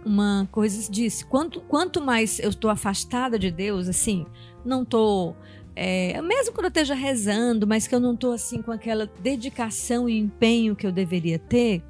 uma 0.06 0.48
coisa 0.52 0.90
disso. 0.90 1.26
Quanto, 1.26 1.60
quanto 1.60 2.00
mais 2.00 2.38
eu 2.38 2.50
estou 2.50 2.70
afastada 2.70 3.36
de 3.36 3.50
Deus, 3.50 3.88
assim, 3.88 4.24
não 4.64 4.84
estou 4.84 5.36
é, 5.74 6.22
mesmo 6.22 6.54
quando 6.54 6.66
eu 6.66 6.68
esteja 6.68 6.94
rezando, 6.94 7.66
mas 7.66 7.86
que 7.86 7.94
eu 7.94 8.00
não 8.00 8.14
estou 8.14 8.32
assim 8.32 8.62
com 8.62 8.72
aquela 8.72 9.10
dedicação 9.20 10.08
e 10.08 10.16
empenho 10.16 10.74
que 10.74 10.86
eu 10.86 10.92
deveria 10.92 11.38
ter, 11.38 11.82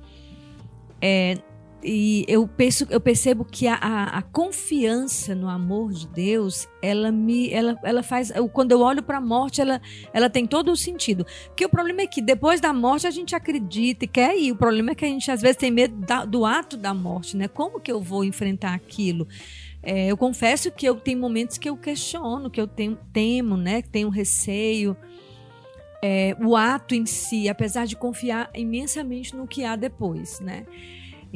é, 1.00 1.38
e 1.86 2.24
eu, 2.26 2.48
penso, 2.48 2.84
eu 2.90 3.00
percebo 3.00 3.44
que 3.44 3.68
a, 3.68 3.74
a, 3.76 4.18
a 4.18 4.22
confiança 4.22 5.34
no 5.34 5.48
amor 5.48 5.92
de 5.92 6.08
Deus, 6.08 6.68
ela 6.82 7.12
me, 7.12 7.48
ela, 7.52 7.78
ela 7.84 8.02
faz, 8.02 8.30
eu- 8.30 8.48
quando 8.48 8.72
eu 8.72 8.80
olho 8.80 9.02
para 9.04 9.18
a 9.18 9.20
morte, 9.20 9.60
ela, 9.60 9.80
ela 10.12 10.28
tem 10.28 10.44
todo 10.46 10.72
o 10.72 10.76
sentido. 10.76 11.24
Porque 11.46 11.64
o 11.64 11.68
problema 11.68 12.00
é 12.02 12.06
que 12.06 12.20
depois 12.20 12.60
da 12.60 12.72
morte 12.72 13.06
a 13.06 13.10
gente 13.10 13.36
acredita 13.36 14.04
e 14.04 14.08
quer 14.08 14.36
ir. 14.36 14.50
O 14.52 14.56
problema 14.56 14.90
é 14.90 14.94
que 14.96 15.04
a 15.04 15.08
gente 15.08 15.30
às 15.30 15.40
vezes 15.40 15.56
tem 15.56 15.70
medo 15.70 15.94
da- 16.04 16.24
do 16.24 16.44
ato 16.44 16.76
da 16.76 16.92
morte, 16.92 17.36
né? 17.36 17.46
Como 17.46 17.80
que 17.80 17.92
eu 17.92 18.00
vou 18.00 18.24
enfrentar 18.24 18.74
aquilo? 18.74 19.28
É, 19.82 20.08
eu 20.08 20.16
confesso 20.16 20.72
que 20.72 20.84
eu 20.86 20.96
tenho 20.96 21.20
momentos 21.20 21.56
que 21.56 21.68
eu 21.70 21.76
questiono, 21.76 22.50
que 22.50 22.60
eu 22.60 22.66
tenho, 22.66 22.98
temo, 23.12 23.56
né? 23.56 23.80
Que 23.82 23.88
tenho 23.88 24.08
receio. 24.08 24.96
É, 26.02 26.36
o 26.40 26.54
ato 26.54 26.94
em 26.94 27.06
si, 27.06 27.48
apesar 27.48 27.86
de 27.86 27.96
confiar 27.96 28.50
imensamente 28.54 29.34
no 29.34 29.46
que 29.46 29.64
há 29.64 29.74
depois, 29.76 30.40
né? 30.40 30.64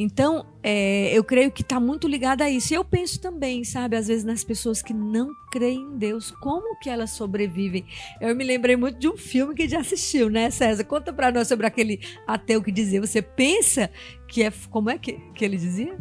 Então, 0.03 0.47
é, 0.63 1.13
eu 1.13 1.23
creio 1.23 1.53
que 1.53 1.61
está 1.61 1.79
muito 1.79 2.09
ligado 2.09 2.41
a 2.41 2.49
isso. 2.49 2.73
E 2.73 2.77
eu 2.77 2.83
penso 2.83 3.21
também, 3.21 3.63
sabe, 3.65 3.99
às 3.99 4.09
vezes 4.09 4.25
nas 4.25 4.43
pessoas 4.43 4.81
que 4.81 4.95
não 4.95 5.29
creem 5.53 5.83
em 5.83 5.99
Deus, 5.99 6.31
como 6.41 6.79
que 6.79 6.89
elas 6.89 7.11
sobrevivem? 7.11 7.85
Eu 8.19 8.35
me 8.35 8.43
lembrei 8.43 8.77
muito 8.77 8.99
de 8.99 9.07
um 9.07 9.17
filme 9.19 9.55
que 9.55 9.69
já 9.69 9.81
assistiu, 9.81 10.31
né, 10.31 10.49
César? 10.49 10.85
Conta 10.85 11.13
para 11.13 11.31
nós 11.31 11.49
sobre 11.49 11.67
aquele 11.67 12.01
ateu 12.27 12.63
que 12.63 12.73
dizia: 12.73 12.99
você 12.99 13.21
pensa 13.21 13.91
que 14.27 14.43
é. 14.43 14.51
Como 14.71 14.89
é 14.89 14.97
que, 14.97 15.21
que 15.35 15.45
ele 15.45 15.59
dizia? 15.59 15.95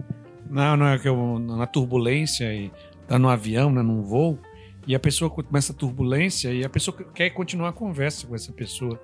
Não, 0.50 0.78
não 0.78 0.88
é 0.88 0.98
que 0.98 1.10
eu, 1.10 1.38
na 1.38 1.68
turbulência 1.68 2.54
e 2.54 2.72
tá 3.06 3.20
no 3.20 3.28
avião, 3.28 3.70
né, 3.70 3.82
num 3.82 4.02
voo, 4.02 4.40
e 4.88 4.96
a 4.96 5.00
pessoa 5.00 5.30
começa 5.30 5.74
a 5.74 5.76
turbulência 5.76 6.54
e 6.54 6.64
a 6.64 6.70
pessoa 6.70 6.96
quer 7.14 7.32
continuar 7.32 7.70
a 7.70 7.74
conversa 7.74 8.26
com 8.26 8.34
essa 8.34 8.54
pessoa. 8.54 8.98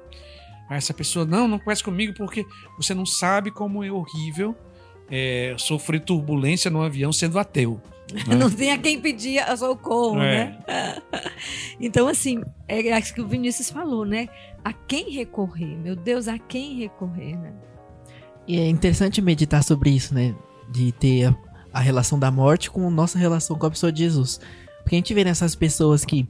Essa 0.69 0.93
pessoa, 0.93 1.25
não, 1.25 1.49
não 1.49 1.59
conversa 1.59 1.83
comigo 1.83 2.13
porque 2.15 2.45
você 2.77 2.93
não 2.93 3.05
sabe 3.05 3.51
como 3.51 3.83
é 3.83 3.91
horrível 3.91 4.55
é, 5.09 5.55
sofrer 5.57 6.01
turbulência 6.01 6.69
no 6.71 6.81
avião 6.81 7.11
sendo 7.13 7.37
ateu. 7.39 7.79
Né? 8.27 8.35
Não 8.37 8.49
tem 8.49 8.71
a 8.71 8.77
quem 8.77 8.99
pedir 8.99 9.39
a 9.39 9.55
socorro, 9.57 10.21
É. 10.21 10.45
né? 10.67 11.01
Então, 11.79 12.07
assim, 12.07 12.41
é 12.67 12.93
acho 12.93 13.13
que 13.13 13.21
o 13.21 13.27
Vinícius 13.27 13.69
falou, 13.69 14.05
né? 14.05 14.29
A 14.63 14.71
quem 14.71 15.11
recorrer? 15.11 15.75
Meu 15.77 15.95
Deus, 15.95 16.27
a 16.27 16.37
quem 16.39 16.77
recorrer, 16.79 17.37
né? 17.37 17.53
E 18.47 18.59
é 18.59 18.67
interessante 18.67 19.21
meditar 19.21 19.63
sobre 19.63 19.89
isso, 19.89 20.13
né? 20.13 20.33
De 20.69 20.91
ter 20.93 21.25
a, 21.25 21.35
a 21.73 21.79
relação 21.79 22.17
da 22.17 22.31
morte 22.31 22.71
com 22.71 22.87
a 22.87 22.91
nossa 22.91 23.17
relação 23.19 23.57
com 23.57 23.65
a 23.65 23.71
pessoa 23.71 23.91
de 23.91 23.99
Jesus. 24.03 24.39
Porque 24.81 24.95
a 24.95 24.99
gente 24.99 25.13
vê 25.13 25.23
nessas 25.23 25.55
pessoas 25.55 26.05
que 26.05 26.27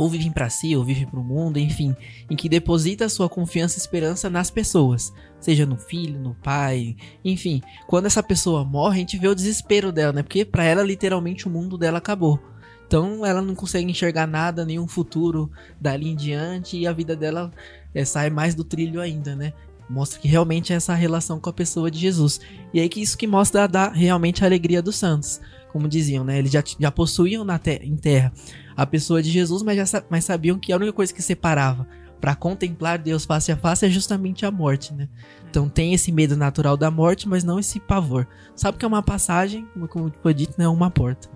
ou 0.00 0.08
vivem 0.08 0.32
pra 0.32 0.48
si, 0.48 0.74
ou 0.74 0.82
vivem 0.82 1.06
pro 1.06 1.22
mundo, 1.22 1.58
enfim, 1.58 1.94
em 2.30 2.34
que 2.34 2.48
deposita 2.48 3.06
sua 3.06 3.28
confiança 3.28 3.76
e 3.76 3.82
esperança 3.82 4.30
nas 4.30 4.50
pessoas, 4.50 5.12
seja 5.38 5.66
no 5.66 5.76
filho, 5.76 6.18
no 6.18 6.34
pai, 6.36 6.96
enfim. 7.22 7.60
Quando 7.86 8.06
essa 8.06 8.22
pessoa 8.22 8.64
morre, 8.64 8.96
a 8.96 9.00
gente 9.00 9.18
vê 9.18 9.28
o 9.28 9.34
desespero 9.34 9.92
dela, 9.92 10.14
né? 10.14 10.22
Porque 10.22 10.42
pra 10.42 10.64
ela 10.64 10.82
literalmente 10.82 11.46
o 11.46 11.50
mundo 11.50 11.76
dela 11.76 11.98
acabou. 11.98 12.40
Então 12.86 13.26
ela 13.26 13.42
não 13.42 13.54
consegue 13.54 13.90
enxergar 13.90 14.26
nada, 14.26 14.64
nenhum 14.64 14.88
futuro 14.88 15.50
dali 15.78 16.08
em 16.08 16.16
diante 16.16 16.78
e 16.78 16.86
a 16.86 16.94
vida 16.94 17.14
dela 17.14 17.52
é, 17.94 18.02
sai 18.02 18.30
mais 18.30 18.54
do 18.54 18.64
trilho 18.64 19.02
ainda, 19.02 19.36
né? 19.36 19.52
Mostra 19.86 20.18
que 20.18 20.28
realmente 20.28 20.72
é 20.72 20.76
essa 20.76 20.94
relação 20.94 21.38
com 21.38 21.50
a 21.50 21.52
pessoa 21.52 21.90
de 21.90 21.98
Jesus. 21.98 22.40
E 22.72 22.80
aí 22.80 22.88
que 22.88 23.02
isso 23.02 23.18
que 23.18 23.26
mostra 23.26 23.68
da, 23.68 23.90
realmente 23.90 24.42
a 24.42 24.46
alegria 24.46 24.80
dos 24.80 24.96
santos. 24.96 25.42
Como 25.70 25.86
diziam, 25.86 26.24
né? 26.24 26.38
Eles 26.38 26.50
já, 26.50 26.64
já 26.78 26.90
possuíam 26.90 27.44
na 27.44 27.60
em 27.82 27.96
terra 27.96 28.32
a 28.82 28.86
pessoa 28.86 29.22
de 29.22 29.30
Jesus, 29.30 29.62
mas, 29.62 29.76
já 29.90 30.02
mas 30.08 30.24
sabiam 30.24 30.58
que 30.58 30.72
a 30.72 30.76
única 30.76 30.92
coisa 30.92 31.12
que 31.12 31.20
separava 31.22 31.86
para 32.20 32.34
contemplar 32.34 32.98
Deus 32.98 33.24
face 33.24 33.50
a 33.52 33.56
face 33.56 33.84
é 33.86 33.90
justamente 33.90 34.44
a 34.46 34.50
morte, 34.50 34.92
né? 34.94 35.08
Então 35.48 35.68
tem 35.68 35.92
esse 35.94 36.12
medo 36.12 36.36
natural 36.36 36.76
da 36.76 36.90
morte, 36.90 37.28
mas 37.28 37.44
não 37.44 37.58
esse 37.58 37.80
pavor. 37.80 38.26
Sabe 38.54 38.78
que 38.78 38.84
é 38.84 38.88
uma 38.88 39.02
passagem, 39.02 39.66
como- 39.88 40.12
foi 40.22 40.32
dito, 40.34 40.54
né? 40.58 40.68
Uma 40.68 40.90
porta. 40.90 41.28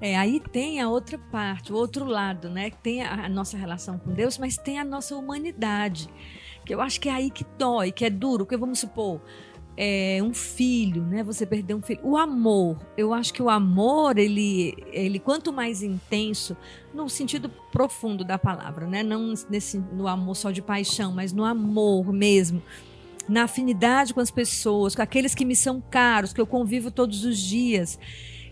É, 0.00 0.16
aí 0.16 0.38
tem 0.38 0.80
a 0.80 0.88
outra 0.88 1.16
parte, 1.18 1.72
o 1.72 1.76
outro 1.76 2.04
lado, 2.04 2.50
né? 2.50 2.70
Tem 2.82 3.02
a, 3.02 3.24
a 3.24 3.28
nossa 3.28 3.56
relação 3.56 3.98
com 3.98 4.12
Deus, 4.12 4.36
mas 4.38 4.56
tem 4.56 4.78
a 4.78 4.84
nossa 4.84 5.16
humanidade. 5.16 6.08
Que 6.64 6.74
eu 6.74 6.80
acho 6.80 7.00
que 7.00 7.08
é 7.08 7.12
aí 7.12 7.30
que 7.30 7.44
dói, 7.58 7.90
que 7.90 8.04
é 8.04 8.10
duro. 8.10 8.44
Porque 8.44 8.56
vamos 8.56 8.80
supor, 8.80 9.20
é, 9.76 10.20
um 10.22 10.32
filho, 10.32 11.02
né? 11.02 11.22
Você 11.22 11.44
perder 11.44 11.74
um 11.74 11.82
filho. 11.82 12.00
O 12.02 12.16
amor, 12.16 12.78
eu 12.96 13.12
acho 13.12 13.32
que 13.32 13.42
o 13.42 13.50
amor, 13.50 14.18
ele, 14.18 14.74
ele 14.92 15.18
quanto 15.18 15.52
mais 15.52 15.82
intenso, 15.82 16.56
no 16.92 17.08
sentido 17.08 17.50
profundo 17.72 18.24
da 18.24 18.38
palavra, 18.38 18.86
né? 18.86 19.02
Não 19.02 19.34
nesse, 19.50 19.78
no 19.78 20.06
amor 20.06 20.36
só 20.36 20.50
de 20.50 20.62
paixão, 20.62 21.12
mas 21.12 21.32
no 21.32 21.44
amor 21.44 22.12
mesmo. 22.12 22.62
Na 23.28 23.44
afinidade 23.44 24.12
com 24.12 24.20
as 24.20 24.30
pessoas, 24.30 24.94
com 24.94 25.02
aqueles 25.02 25.34
que 25.34 25.44
me 25.44 25.56
são 25.56 25.80
caros, 25.80 26.32
que 26.32 26.40
eu 26.40 26.46
convivo 26.46 26.90
todos 26.90 27.24
os 27.24 27.38
dias. 27.38 27.98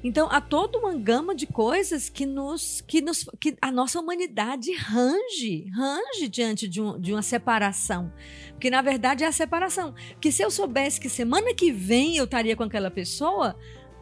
Então, 0.05 0.29
há 0.31 0.41
toda 0.41 0.79
uma 0.79 0.95
gama 0.95 1.35
de 1.35 1.47
coisas 1.47 2.09
que 2.09 2.27
nos 2.27 2.81
que, 2.81 3.01
nos, 3.01 3.25
que 3.41 3.57
a 3.63 3.71
nossa 3.71 4.01
humanidade 4.01 4.73
range, 4.75 5.71
range 5.75 6.29
diante 6.29 6.67
de, 6.69 6.81
um, 6.83 6.99
de 7.01 7.13
uma 7.13 7.23
separação. 7.23 8.13
Porque, 8.51 8.69
na 8.71 8.83
verdade, 8.83 9.23
é 9.23 9.27
a 9.29 9.33
separação. 9.33 9.95
Porque 10.13 10.33
se 10.33 10.43
eu 10.43 10.51
soubesse 10.51 11.01
que 11.01 11.09
semana 11.09 11.55
que 11.55 11.71
vem 11.71 12.17
eu 12.17 12.25
estaria 12.25 12.57
com 12.57 12.65
aquela 12.65 12.91
pessoa, 12.91 13.57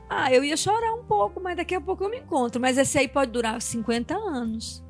ah, 0.08 0.32
eu 0.32 0.42
ia 0.42 0.56
chorar 0.56 0.94
um 0.94 1.04
pouco, 1.04 1.40
mas 1.40 1.56
daqui 1.56 1.74
a 1.74 1.80
pouco 1.80 2.02
eu 2.04 2.08
me 2.10 2.18
encontro. 2.18 2.60
Mas 2.60 2.78
esse 2.78 2.98
aí 2.98 3.06
pode 3.06 3.30
durar 3.30 3.60
50 3.60 4.14
anos. 4.16 4.82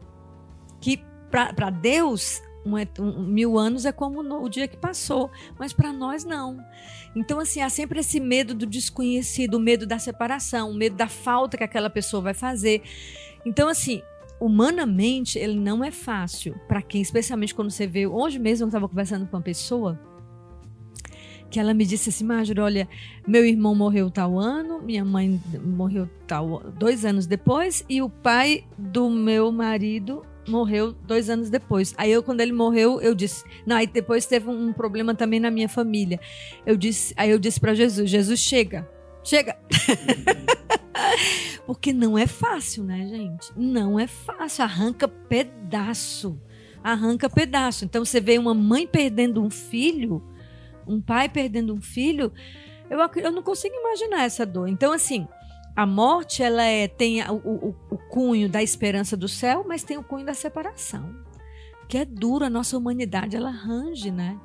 Que 0.80 1.02
para 1.30 1.70
Deus, 1.70 2.40
um, 2.64 2.74
um- 3.02 3.22
mil 3.26 3.58
anos 3.58 3.84
é 3.84 3.92
como 3.92 4.22
no- 4.22 4.42
o 4.42 4.48
dia 4.48 4.66
que 4.66 4.76
passou. 4.76 5.30
Mas 5.58 5.72
para 5.72 5.92
nós, 5.92 6.24
não. 6.24 6.58
Então, 7.14 7.40
assim, 7.40 7.60
há 7.60 7.68
sempre 7.68 8.00
esse 8.00 8.20
medo 8.20 8.54
do 8.54 8.66
desconhecido, 8.66 9.54
o 9.54 9.60
medo 9.60 9.86
da 9.86 9.98
separação, 9.98 10.70
o 10.70 10.74
medo 10.74 10.96
da 10.96 11.08
falta 11.08 11.56
que 11.56 11.64
aquela 11.64 11.90
pessoa 11.90 12.22
vai 12.22 12.34
fazer. 12.34 12.82
Então, 13.44 13.68
assim, 13.68 14.02
humanamente, 14.40 15.38
ele 15.38 15.58
não 15.58 15.84
é 15.84 15.90
fácil 15.90 16.54
para 16.68 16.80
quem, 16.80 17.02
especialmente 17.02 17.54
quando 17.54 17.70
você 17.70 17.86
vê. 17.86 18.06
Hoje 18.06 18.38
mesmo 18.38 18.64
eu 18.64 18.68
estava 18.68 18.88
conversando 18.88 19.26
com 19.26 19.36
uma 19.36 19.42
pessoa 19.42 20.00
que 21.50 21.58
ela 21.58 21.74
me 21.74 21.84
disse 21.84 22.10
assim, 22.10 22.24
Marjorie, 22.24 22.62
olha, 22.62 22.88
meu 23.26 23.44
irmão 23.44 23.74
morreu 23.74 24.08
tal 24.08 24.38
ano, 24.38 24.80
minha 24.80 25.04
mãe 25.04 25.40
morreu 25.64 26.08
tal 26.26 26.62
dois 26.78 27.04
anos 27.04 27.26
depois 27.26 27.84
e 27.88 28.00
o 28.00 28.08
pai 28.08 28.64
do 28.78 29.10
meu 29.10 29.50
marido 29.50 30.24
morreu 30.48 30.92
dois 30.92 31.31
anos 31.31 31.50
depois. 31.50 31.94
Aí 31.96 32.11
eu, 32.11 32.22
quando 32.22 32.40
ele 32.40 32.53
morreu, 32.53 33.00
eu 33.00 33.14
disse, 33.14 33.44
não, 33.66 33.76
aí 33.76 33.87
depois 33.87 34.26
teve 34.26 34.48
um 34.48 34.72
problema 34.72 35.14
também 35.14 35.40
na 35.40 35.50
minha 35.50 35.68
família. 35.68 36.20
Eu 36.64 36.76
disse, 36.76 37.14
aí 37.16 37.31
eu 37.31 37.38
disse 37.38 37.61
para 37.61 37.74
Jesus, 37.74 38.11
Jesus 38.11 38.40
chega, 38.40 38.88
chega. 39.22 39.57
Porque 41.66 41.92
não 41.92 42.18
é 42.18 42.26
fácil, 42.26 42.83
né, 42.85 43.07
gente? 43.07 43.53
Não 43.57 43.98
é 43.98 44.07
fácil, 44.07 44.64
arranca 44.64 45.07
pedaço. 45.07 46.40
Arranca 46.83 47.29
pedaço. 47.29 47.85
Então 47.85 48.05
você 48.05 48.20
vê 48.20 48.38
uma 48.38 48.55
mãe 48.55 48.87
perdendo 48.87 49.42
um 49.42 49.50
filho, 49.50 50.22
um 50.87 51.00
pai 51.00 51.29
perdendo 51.29 51.74
um 51.74 51.81
filho, 51.81 52.33
eu, 52.90 52.98
eu 53.22 53.31
não 53.31 53.42
consigo 53.42 53.74
imaginar 53.74 54.24
essa 54.24 54.44
dor. 54.44 54.68
Então, 54.68 54.92
assim, 54.92 55.29
a 55.76 55.87
morte 55.87 56.42
ela 56.42 56.62
é, 56.64 56.87
tem 56.88 57.22
o, 57.28 57.35
o- 57.37 57.76
o 57.90 57.98
cunho 58.11 58.48
da 58.48 58.62
esperança 58.62 59.16
do 59.16 59.28
céu, 59.28 59.64
mas 59.66 59.83
tem 59.83 59.96
o 59.96 60.02
cunho 60.04 60.24
da 60.26 60.35
separação. 60.35 61.14
Que 61.88 61.98
é 61.98 62.04
duro, 62.04 62.44
a 62.44 62.50
nossa 62.50 62.76
humanidade 62.76 63.37
ela 63.37 63.50
range, 63.50 64.11
né? 64.11 64.37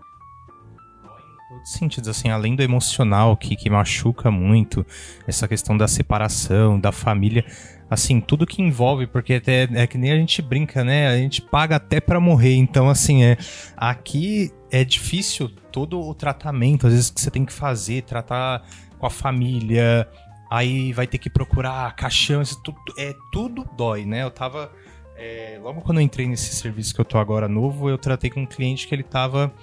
todos 1.48 1.70
os 1.70 1.76
sentidos, 1.78 2.10
assim, 2.10 2.30
além 2.30 2.56
do 2.56 2.64
emocional 2.64 3.38
que, 3.38 3.56
que 3.56 3.70
machuca 3.70 4.32
muito, 4.32 4.84
essa 5.28 5.48
questão 5.48 5.78
da 5.78 5.88
separação, 5.88 6.80
da 6.80 6.92
família, 6.92 7.46
assim, 7.90 8.20
tudo 8.20 8.48
que 8.48 8.62
envolve, 8.64 9.06
porque 9.06 9.36
até 9.36 9.64
é 9.74 9.86
que 9.86 9.96
nem 9.98 10.12
a 10.12 10.18
gente 10.18 10.42
brinca, 10.42 10.84
né? 10.84 11.08
A 11.08 11.18
gente 11.18 11.42
paga 11.44 11.76
até 11.76 12.02
pra 12.02 12.20
morrer, 12.20 12.56
então, 12.56 12.90
assim, 12.90 13.24
é 13.24 13.38
aqui 13.78 14.52
é 14.72 14.84
difícil 14.84 15.48
todo 15.72 16.00
o 16.02 16.14
tratamento, 16.16 16.88
às 16.88 16.94
vezes 16.94 17.10
que 17.12 17.22
você 17.22 17.30
tem 17.30 17.46
que 17.46 17.54
fazer, 17.54 18.02
tratar 18.04 18.64
com 18.98 19.06
a 19.06 19.10
família, 19.10 20.10
aí 20.50 20.94
vai 20.94 21.08
ter 21.08 21.18
que 21.18 21.30
procurar 21.30 21.96
caixão, 21.96 22.42
isso 22.42 22.62
tudo, 22.62 22.80
é 22.98 23.14
tudo 23.32 23.66
dói, 23.76 24.06
né? 24.06 24.24
Eu 24.24 24.32
tava 24.32 24.72
é, 25.16 25.60
logo 25.62 25.82
quando 25.82 26.00
eu 26.00 26.04
entrei 26.04 26.28
nesse 26.28 26.56
serviço 26.56 26.94
que 26.94 27.02
eu 27.02 27.06
tô 27.06 27.18
agora 27.18 27.48
novo, 27.48 27.90
eu 27.90 27.98
tratei 27.98 28.30
com 28.30 28.42
um 28.42 28.46
cliente 28.46 28.88
que 28.88 28.94
ele 28.94 29.04
tava 29.04 29.54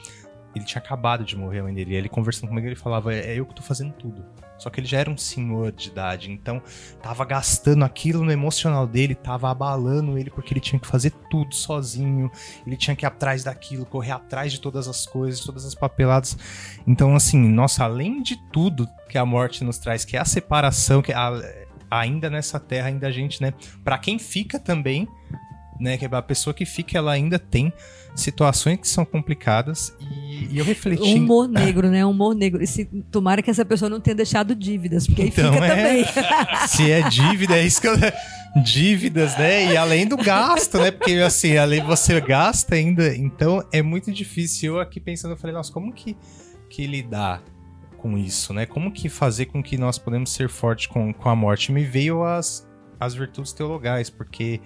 ele 0.55 0.65
tinha 0.65 0.81
acabado 0.81 1.25
de 1.25 1.37
morrer 1.37 1.61
a 1.61 1.63
mãe 1.63 1.75
dele. 1.75 1.95
Ele 1.95 2.09
conversando 2.09 2.49
comigo, 2.49 2.67
ele 2.67 2.77
falava: 2.77 3.15
É 3.15 3.39
eu 3.39 3.47
que 3.47 3.55
tô 3.55 3.63
fazendo 3.63 3.93
tudo. 3.93 4.25
Só 4.63 4.71
que 4.71 4.79
ele 4.79 4.87
já 4.87 4.99
era 4.99 5.11
um 5.11 5.17
senhor 5.17 5.73
de 5.73 5.89
idade, 5.89 6.31
então 6.31 6.63
tava 7.03 7.25
gastando 7.25 7.85
aquilo 7.85 8.25
no 8.25 8.31
emocional 8.31 8.87
dele, 8.87 9.15
tava 9.15 9.51
abalando 9.51 10.17
ele 10.17 10.31
porque 10.31 10.53
ele 10.53 10.61
tinha 10.61 10.79
que 10.79 10.87
fazer 10.87 11.11
tudo 11.31 11.53
sozinho, 11.55 12.31
ele 12.65 12.77
tinha 12.77 12.95
que 12.95 13.05
ir 13.05 13.09
atrás 13.09 13.43
daquilo, 13.43 13.85
correr 13.85 14.13
atrás 14.13 14.53
de 14.53 14.61
todas 14.61 14.87
as 14.87 15.05
coisas, 15.05 15.41
todas 15.41 15.65
as 15.67 15.75
papeladas. 15.75 16.39
Então, 16.87 17.17
assim, 17.17 17.39
nossa, 17.49 17.85
além 17.85 18.23
de 18.23 18.37
tudo 18.53 18.89
que 19.09 19.19
a 19.19 19.27
morte 19.27 19.65
nos 19.65 19.79
traz, 19.79 20.05
que 20.05 20.17
é 20.17 20.21
a 20.21 20.25
separação, 20.25 21.03
que 21.03 21.13
a- 21.13 21.41
ainda 21.91 22.31
nessa 22.31 22.61
terra, 22.61 22.87
ainda 22.89 23.09
a 23.09 23.11
gente, 23.11 23.43
né, 23.43 23.53
Pra 23.85 23.99
quem 23.99 24.19
fica 24.19 24.59
também, 24.59 25.07
né, 25.81 25.97
que 25.97 26.05
a 26.05 26.23
pessoa 26.23 26.53
que 26.55 26.65
fica, 26.65 26.97
ela 26.99 27.13
ainda 27.13 27.39
tem 27.39 27.73
situações 28.15 28.79
que 28.79 28.89
são 28.89 29.05
complicadas 29.05 29.97
e, 30.01 30.49
e 30.53 30.59
eu 30.59 30.65
refleti. 30.65 31.15
Humor 31.15 31.49
negro, 31.49 31.89
né? 31.89 32.05
Humor 32.05 32.35
negro. 32.35 32.63
E 32.63 32.67
se, 32.67 32.85
tomara 33.11 33.43
que 33.43 33.51
essa 33.51 33.65
pessoa 33.65 33.89
não 33.89 34.01
tenha 34.01 34.15
deixado 34.15 34.55
dívidas, 34.55 35.07
porque 35.07 35.23
aí 35.23 35.29
Então, 35.29 35.53
fica 35.53 35.65
é. 35.65 36.05
também. 36.05 36.05
Se 36.69 36.91
é 36.91 37.09
dívida, 37.09 37.57
é 37.57 37.65
isso 37.65 37.81
que 37.81 37.89
eu... 37.89 37.95
Dívidas, 38.63 39.35
né? 39.39 39.73
E 39.73 39.77
além 39.79 40.07
do 40.07 40.15
gasto, 40.15 40.77
né? 40.77 40.91
Porque, 40.91 41.13
assim, 41.13 41.57
além 41.57 41.83
você 41.83 42.21
gasta 42.21 42.75
ainda. 42.75 43.17
Então, 43.17 43.67
é 43.73 43.81
muito 43.81 44.13
difícil. 44.13 44.75
Eu 44.75 44.81
aqui 44.81 45.01
pensando, 45.01 45.31
eu 45.31 45.39
falei, 45.39 45.57
nossa, 45.57 45.73
como 45.73 45.91
que, 45.91 46.15
que 46.69 46.87
lidar 46.87 47.43
com 47.97 48.19
isso, 48.19 48.53
né? 48.53 48.67
Como 48.67 48.93
que 48.93 49.09
fazer 49.09 49.47
com 49.47 49.63
que 49.63 49.79
nós 49.79 49.97
podemos 49.97 50.33
ser 50.33 50.51
fortes 50.51 50.87
com, 50.87 51.15
com 51.15 51.29
a 51.31 51.35
morte? 51.37 51.73
Me 51.73 51.83
veio 51.83 52.23
as, 52.25 52.69
as 53.01 53.15
virtudes 53.15 53.55
teologais, 53.55 54.11
porque, 54.11 54.61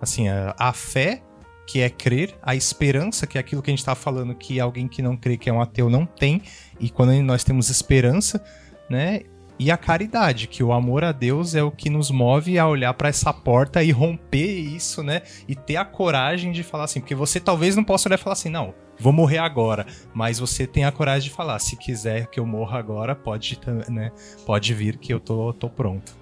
assim, 0.00 0.28
a, 0.28 0.54
a 0.58 0.72
fé, 0.72 1.22
que 1.66 1.80
é 1.80 1.88
crer, 1.88 2.36
a 2.42 2.54
esperança, 2.54 3.26
que 3.26 3.38
é 3.38 3.40
aquilo 3.40 3.62
que 3.62 3.70
a 3.70 3.74
gente 3.74 3.84
tá 3.84 3.94
falando, 3.94 4.34
que 4.34 4.58
alguém 4.58 4.88
que 4.88 5.00
não 5.00 5.16
crê, 5.16 5.36
que 5.36 5.48
é 5.48 5.52
um 5.52 5.60
ateu, 5.60 5.88
não 5.88 6.04
tem. 6.04 6.42
E 6.80 6.90
quando 6.90 7.12
nós 7.22 7.44
temos 7.44 7.68
esperança, 7.68 8.42
né? 8.88 9.20
E 9.56 9.70
a 9.70 9.76
caridade, 9.76 10.48
que 10.48 10.64
o 10.64 10.72
amor 10.72 11.04
a 11.04 11.12
Deus 11.12 11.54
é 11.54 11.62
o 11.62 11.70
que 11.70 11.90
nos 11.90 12.10
move 12.10 12.58
a 12.58 12.66
olhar 12.66 12.94
para 12.94 13.10
essa 13.10 13.30
porta 13.30 13.84
e 13.84 13.90
romper 13.90 14.58
isso, 14.58 15.02
né? 15.02 15.20
E 15.46 15.54
ter 15.54 15.76
a 15.76 15.84
coragem 15.84 16.50
de 16.50 16.62
falar 16.62 16.84
assim, 16.84 16.98
porque 16.98 17.14
você 17.14 17.38
talvez 17.38 17.76
não 17.76 17.84
possa 17.84 18.08
olhar 18.08 18.18
e 18.18 18.22
falar 18.22 18.32
assim, 18.32 18.48
não, 18.48 18.74
vou 18.98 19.12
morrer 19.12 19.36
agora, 19.36 19.86
mas 20.14 20.38
você 20.38 20.66
tem 20.66 20.86
a 20.86 20.90
coragem 20.90 21.28
de 21.28 21.36
falar, 21.36 21.58
se 21.58 21.76
quiser 21.76 22.26
que 22.28 22.40
eu 22.40 22.46
morra 22.46 22.78
agora, 22.78 23.14
pode, 23.14 23.60
né? 23.88 24.10
Pode 24.46 24.72
vir 24.72 24.96
que 24.96 25.12
eu 25.12 25.20
tô, 25.20 25.52
tô 25.52 25.68
pronto. 25.68 26.19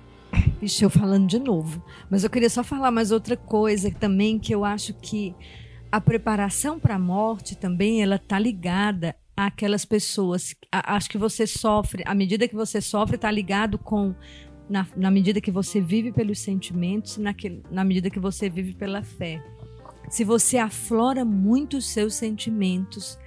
Ixi, 0.61 0.85
eu 0.85 0.91
falando 0.91 1.27
de 1.27 1.39
novo. 1.39 1.83
Mas 2.11 2.25
eu 2.25 2.31
queria 2.31 2.51
só 2.51 2.63
falar 2.65 2.91
mais 2.91 3.11
outra 3.11 3.37
coisa 3.37 3.91
também 3.91 4.39
que 4.39 4.55
eu 4.55 4.65
acho 4.65 4.93
que 4.95 5.35
a 5.91 6.01
preparação 6.01 6.79
para 6.79 6.97
a 6.97 6.99
morte 6.99 7.57
também 7.57 8.03
ela 8.03 8.19
tá 8.19 8.39
ligada 8.39 9.15
àquelas 9.37 9.85
pessoas. 9.85 10.55
a- 10.71 10.97
acho 10.97 11.09
que 11.09 11.17
você 11.19 11.47
sofre, 11.47 12.03
à 12.07 12.15
medida 12.15 12.47
que 12.49 12.55
você 12.55 12.81
sofre, 12.81 13.17
está 13.17 13.31
ligado 13.31 13.79
com 13.79 14.15
na, 14.69 14.87
na 14.95 15.11
medida 15.11 15.41
que 15.41 15.51
você 15.51 15.81
vive 15.81 16.13
pelos 16.13 16.41
sentimentos, 16.41 17.17
naquele, 17.17 17.63
na 17.71 17.83
medida 17.85 18.11
que 18.11 18.21
você 18.21 18.51
vive 18.51 18.75
pela 18.75 19.03
fé. 19.03 19.43
Se 20.11 20.25
você 20.25 20.59
aflora 20.59 21.25
muito 21.25 21.79
os 21.79 21.87
seus 21.89 22.15
sentimentos, 22.15 23.19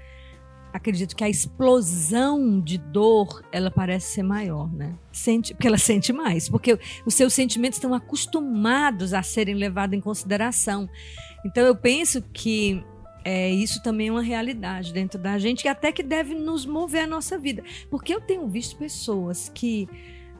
acredito 0.73 1.15
que 1.15 1.23
a 1.23 1.29
explosão 1.29 2.59
de 2.59 2.77
dor 2.77 3.43
ela 3.51 3.69
parece 3.69 4.13
ser 4.13 4.23
maior, 4.23 4.71
né? 4.73 4.95
Sente, 5.11 5.53
porque 5.53 5.67
ela 5.67 5.77
sente 5.77 6.13
mais, 6.13 6.47
porque 6.49 6.79
os 7.05 7.13
seus 7.13 7.33
sentimentos 7.33 7.77
estão 7.77 7.93
acostumados 7.93 9.13
a 9.13 9.21
serem 9.21 9.55
levados 9.55 9.97
em 9.97 10.01
consideração. 10.01 10.89
Então 11.45 11.65
eu 11.65 11.75
penso 11.75 12.21
que 12.33 12.83
é, 13.23 13.49
isso 13.49 13.81
também 13.83 14.07
é 14.07 14.11
uma 14.11 14.21
realidade 14.21 14.93
dentro 14.93 15.19
da 15.19 15.37
gente, 15.37 15.61
que 15.61 15.67
até 15.67 15.91
que 15.91 16.03
deve 16.03 16.33
nos 16.33 16.65
mover 16.65 17.03
a 17.03 17.07
nossa 17.07 17.37
vida. 17.37 17.63
Porque 17.89 18.13
eu 18.13 18.21
tenho 18.21 18.47
visto 18.47 18.77
pessoas 18.77 19.49
que, 19.53 19.87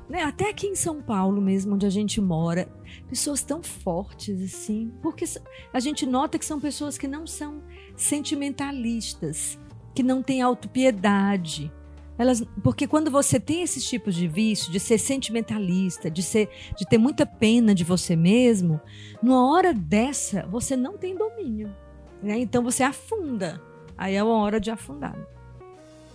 né, 0.10 0.24
até 0.24 0.50
aqui 0.50 0.68
em 0.68 0.76
São 0.76 1.02
Paulo 1.02 1.42
mesmo, 1.42 1.76
onde 1.76 1.86
a 1.86 1.90
gente 1.90 2.20
mora, 2.20 2.68
pessoas 3.08 3.44
tão 3.44 3.62
fortes 3.62 4.42
assim, 4.42 4.92
porque 5.02 5.26
a 5.72 5.80
gente 5.80 6.06
nota 6.06 6.40
que 6.40 6.46
são 6.46 6.60
pessoas 6.60 6.98
que 6.98 7.08
não 7.08 7.28
são 7.28 7.62
sentimentalistas, 7.96 9.60
que 9.94 10.04
não 10.04 10.22
têm 10.22 10.42
autopiedade. 10.42 11.72
Elas, 12.18 12.44
porque 12.64 12.86
quando 12.86 13.10
você 13.10 13.40
tem 13.40 13.64
esses 13.64 13.84
tipos 13.84 14.14
de 14.14 14.28
vício, 14.28 14.72
de 14.72 14.80
ser 14.80 14.98
sentimentalista, 14.98 16.10
de 16.10 16.22
ser, 16.22 16.50
de 16.78 16.86
ter 16.86 16.98
muita 16.98 17.26
pena 17.26 17.74
de 17.74 17.84
você 17.84 18.16
mesmo, 18.16 18.80
numa 19.24 19.52
hora 19.52 19.74
dessa 19.74 20.46
você 20.52 20.76
não 20.76 20.98
tem 20.98 21.16
domínio, 21.16 21.74
né? 22.22 22.40
Então 22.40 22.64
você 22.64 22.84
afunda. 22.84 23.60
Aí 23.98 24.16
é 24.16 24.24
uma 24.24 24.38
hora 24.38 24.60
de 24.60 24.70
afundar. 24.70 25.18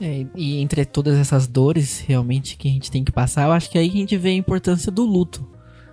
É, 0.01 0.27
e 0.35 0.59
entre 0.59 0.85
todas 0.85 1.17
essas 1.17 1.47
dores 1.47 2.01
realmente 2.01 2.57
que 2.57 2.69
a 2.69 2.71
gente 2.71 2.91
tem 2.91 3.03
que 3.03 3.11
passar, 3.11 3.47
eu 3.47 3.53
acho 3.53 3.71
que 3.71 3.79
aí 3.79 3.89
que 3.89 3.97
a 3.97 4.01
gente 4.01 4.17
vê 4.17 4.29
a 4.29 4.35
importância 4.35 4.93
do 4.93 5.05
luto. 5.05 5.49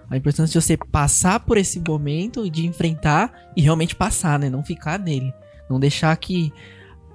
A 0.09 0.17
importância 0.17 0.59
de 0.59 0.63
você 0.63 0.77
passar 0.77 1.39
por 1.39 1.57
esse 1.57 1.79
momento, 1.79 2.47
de 2.49 2.67
enfrentar 2.67 3.51
e 3.55 3.61
realmente 3.61 3.95
passar, 3.95 4.37
né? 4.37 4.49
Não 4.49 4.63
ficar 4.63 4.99
nele. 4.99 5.33
Não 5.69 5.79
deixar 5.79 6.15
que 6.17 6.53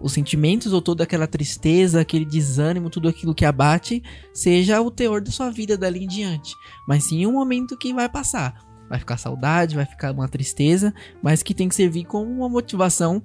os 0.01 0.13
sentimentos 0.13 0.73
ou 0.73 0.81
toda 0.81 1.05
aquela 1.05 1.27
tristeza, 1.27 2.01
aquele 2.01 2.25
desânimo, 2.25 2.91
tudo 2.91 3.09
aquilo 3.09 3.35
que 3.35 3.45
abate, 3.45 4.03
seja 4.33 4.81
o 4.81 4.91
teor 4.91 5.21
da 5.21 5.31
sua 5.31 5.51
vida 5.51 5.77
dali 5.77 6.05
em 6.05 6.09
diante. 6.09 6.55
Mas 6.87 7.05
sim 7.05 7.27
um 7.27 7.33
momento 7.33 7.77
que 7.77 7.93
vai 7.93 8.09
passar. 8.09 8.67
Vai 8.89 8.99
ficar 8.99 9.19
saudade, 9.19 9.77
vai 9.77 9.85
ficar 9.85 10.13
uma 10.13 10.29
tristeza, 10.29 10.95
mas 11.23 11.43
que 11.43 11.53
tem 11.53 11.69
que 11.69 11.75
servir 11.75 12.05
como 12.05 12.31
uma 12.31 12.49
motivação 12.49 13.23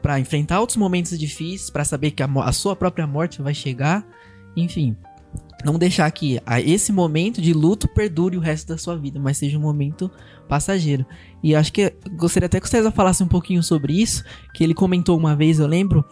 para 0.00 0.18
enfrentar 0.18 0.60
outros 0.60 0.76
momentos 0.76 1.18
difíceis, 1.18 1.70
para 1.70 1.84
saber 1.84 2.10
que 2.10 2.22
a, 2.22 2.26
a 2.26 2.52
sua 2.52 2.76
própria 2.76 3.06
morte 3.06 3.40
vai 3.40 3.54
chegar, 3.54 4.06
enfim, 4.56 4.96
não 5.64 5.78
deixar 5.78 6.10
que 6.10 6.40
esse 6.64 6.92
momento 6.92 7.40
de 7.40 7.52
luto 7.52 7.86
perdure 7.88 8.36
o 8.36 8.40
resto 8.40 8.68
da 8.68 8.78
sua 8.78 8.96
vida, 8.96 9.20
mas 9.20 9.38
seja 9.38 9.58
um 9.58 9.62
momento 9.62 10.10
passageiro. 10.48 11.06
E 11.42 11.54
acho 11.54 11.72
que 11.72 11.92
gostaria 12.16 12.46
até 12.46 12.60
que 12.60 12.66
o 12.66 12.68
César 12.70 12.90
falasse 12.90 13.22
um 13.22 13.28
pouquinho 13.28 13.62
sobre 13.62 13.92
isso, 14.00 14.24
que 14.54 14.62
ele 14.64 14.74
comentou 14.74 15.16
uma 15.16 15.34
vez, 15.36 15.58
eu 15.58 15.66
lembro, 15.66 16.04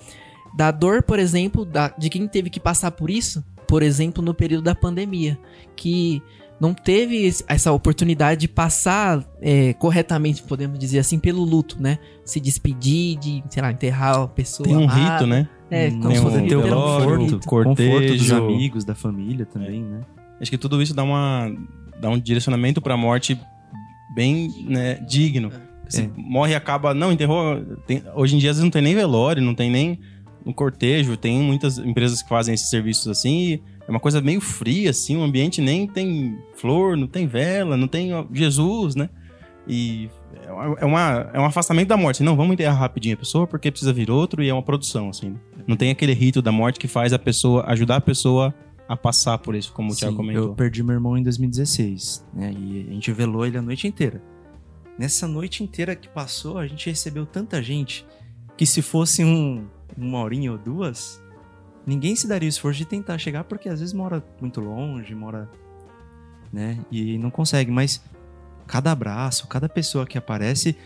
da 0.57 0.71
dor, 0.71 1.03
por 1.03 1.19
exemplo, 1.19 1.65
da- 1.65 1.95
de 1.97 2.09
quem 2.09 2.27
teve 2.27 2.51
que 2.51 2.59
passar 2.61 2.91
por 2.91 3.11
isso, 3.11 3.45
por 3.69 3.83
exemplo, 3.83 4.23
no 4.23 4.35
período 4.35 4.65
da 4.65 4.75
pandemia, 4.75 5.39
que 5.77 6.21
não 6.61 6.75
teve 6.75 7.29
essa 7.49 7.73
oportunidade 7.73 8.43
de 8.43 8.49
passar 8.49 9.25
é, 9.41 9.73
corretamente, 9.75 10.43
podemos 10.43 10.79
dizer 10.79 10.99
assim, 10.99 11.19
pelo 11.19 11.43
luto, 11.43 11.81
né? 11.81 11.99
Se 12.25 12.39
despedir, 12.39 13.19
de, 13.19 13.43
sei 13.49 13.63
lá, 13.63 13.73
enterrar 13.73 14.17
a 14.19 14.29
pessoa. 14.29 14.69
Tem 14.69 14.77
um 14.77 14.85
amada. 14.85 15.13
rito, 15.15 15.27
né? 15.27 15.49
É, 15.71 15.89
Hum, 15.89 16.01
como 16.01 16.09
tem 16.09 16.17
se 16.21 16.27
um 16.27 16.31
ter 16.49 16.57
o 16.57 16.63
pelo 16.63 16.63
velório, 16.63 17.21
rito. 17.25 17.39
conforto, 17.47 17.69
conforto 17.69 17.91
dos 18.09 18.29
cortejo. 18.29 18.37
amigos, 18.37 18.85
da 18.85 18.95
família 18.95 19.47
também, 19.47 19.83
né? 19.83 20.01
Acho 20.41 20.51
que 20.51 20.59
tudo 20.59 20.83
isso 20.83 20.93
dá, 20.95 21.03
uma, 21.03 21.51
dá 22.01 22.09
um 22.11 22.19
direcionamento 22.19 22.81
pra 22.83 22.97
morte 22.97 23.39
bem 24.15 24.49
né, 24.67 24.95
digno. 25.09 25.51
Você 25.89 26.03
É. 26.03 26.11
morre 26.17 26.53
e 26.53 26.55
acaba. 26.55 26.93
Não, 26.95 27.11
enterrou. 27.13 27.61
tem- 27.87 28.03
hoje 28.15 28.37
em 28.37 28.39
dia 28.39 28.51
às 28.51 28.57
vezes 28.57 28.65
não 28.65 28.71
tem 28.71 28.83
nem 28.83 28.95
velório, 28.95 29.43
não 29.43 29.55
tem 29.55 29.71
nem 29.71 29.99
um 30.45 30.53
cortejo. 30.53 31.17
Tem 31.17 31.41
muitas 31.41 31.79
empresas 31.79 32.23
que 32.23 32.29
fazem 32.29 32.55
esses 32.55 32.69
serviços 32.71 33.07
assim. 33.09 33.39
E 33.55 33.63
é 33.91 33.93
uma 33.93 34.01
coisa 34.01 34.21
meio 34.21 34.41
fria, 34.41 34.91
assim. 34.91 35.17
O 35.17 35.23
ambiente 35.23 35.61
nem 35.61 35.87
tem 35.87 36.39
flor, 36.55 36.97
não 36.97 37.09
tem 37.09 37.27
vela, 37.27 37.77
não 37.77 37.89
tem 37.89 38.11
Jesus, 38.33 38.95
né? 38.95 39.11
E 39.67 40.09
é 40.47 40.53
uma- 40.53 40.77
é, 40.79 40.85
uma, 40.85 41.31
é 41.35 41.41
um 41.41 41.45
afastamento 41.45 41.89
da 41.89 41.97
morte. 41.97 42.23
Não, 42.23 42.37
vamos 42.37 42.53
enterrar 42.53 42.79
rapidinho 42.79 43.15
a 43.15 43.19
pessoa 43.19 43.47
porque 43.47 43.71
precisa 43.71 43.93
vir 43.93 44.11
outro 44.11 44.43
e 44.43 44.49
é 44.49 44.55
uma 44.55 44.63
produção, 44.63 45.09
assim. 45.11 45.35
Não 45.67 45.77
tem 45.77 45.91
aquele 45.91 46.13
rito 46.13 46.41
da 46.41 46.53
morte 46.53 46.79
que 46.79 46.87
faz 46.87 47.13
a 47.13 47.19
pessoa, 47.19 47.65
ajudar 47.67 47.97
a 47.97 48.01
pessoa 48.01 48.55
a 48.89 48.97
passar 48.97 49.39
por 49.39 49.55
isso, 49.55 49.73
como 49.73 49.93
o 49.93 49.95
Thiago 49.97 50.13
Sim, 50.13 50.17
comentou. 50.17 50.45
Eu 50.49 50.55
perdi 50.55 50.83
meu 50.83 50.95
irmão 50.95 51.17
em 51.17 51.23
2016, 51.23 52.25
né? 52.33 52.53
E 52.57 52.87
a 52.89 52.93
gente 52.93 53.13
velou 53.13 53.45
ele 53.47 53.59
a 53.59 53.63
noite 53.63 53.87
inteira. 53.89 54.23
Nessa 54.99 55.27
noite 55.27 55.63
inteira 55.65 55.97
que 55.97 56.09
passou, 56.09 56.59
a 56.59 56.67
gente 56.67 56.89
recebeu 56.89 57.25
tanta 57.27 57.63
gente 57.63 58.05
que 58.57 58.67
se 58.67 58.83
fosse 58.83 59.25
um, 59.25 59.65
uma 59.97 60.19
horinha 60.21 60.53
ou 60.53 60.59
duas, 60.59 61.23
ninguém 61.87 62.15
se 62.17 62.27
daria 62.29 62.47
o 62.47 62.51
esforço 62.51 62.79
de 62.79 62.85
tentar 62.85 63.19
chegar, 63.19 63.45
porque 63.45 63.69
às 63.69 63.81
vezes 63.81 63.93
mora 63.95 64.23
muito 64.41 64.61
longe, 64.61 65.15
mora. 65.15 65.49
né? 66.53 66.79
E 66.91 67.19
não 67.19 67.31
consegue. 67.31 67.71
Mas 67.71 68.03
cada 68.67 68.91
abraço, 68.93 69.47
cada 69.49 69.69
pessoa 69.69 70.07
que 70.07 70.17
aparece 70.19 70.77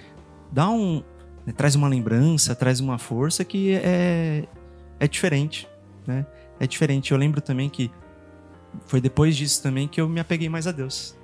dá 0.52 0.68
um. 0.70 1.02
né, 1.46 1.52
traz 1.56 1.74
uma 1.74 1.88
lembrança, 1.88 2.54
traz 2.54 2.80
uma 2.80 2.98
força 2.98 3.44
que 3.44 3.72
é, 3.74 4.44
é 5.00 5.08
diferente, 5.08 5.68
né? 6.06 6.26
É 6.60 6.66
diferente. 6.66 7.12
Eu 7.12 7.18
lembro 7.18 7.40
também 7.40 7.68
que 7.68 7.90
foi 8.86 9.00
depois 9.00 9.36
disso 9.36 9.62
também 9.62 9.86
que 9.88 10.00
eu 10.00 10.08
me 10.08 10.20
apeguei 10.20 10.48
mais 10.48 10.66
a 10.66 10.72
Deus. 10.72 11.16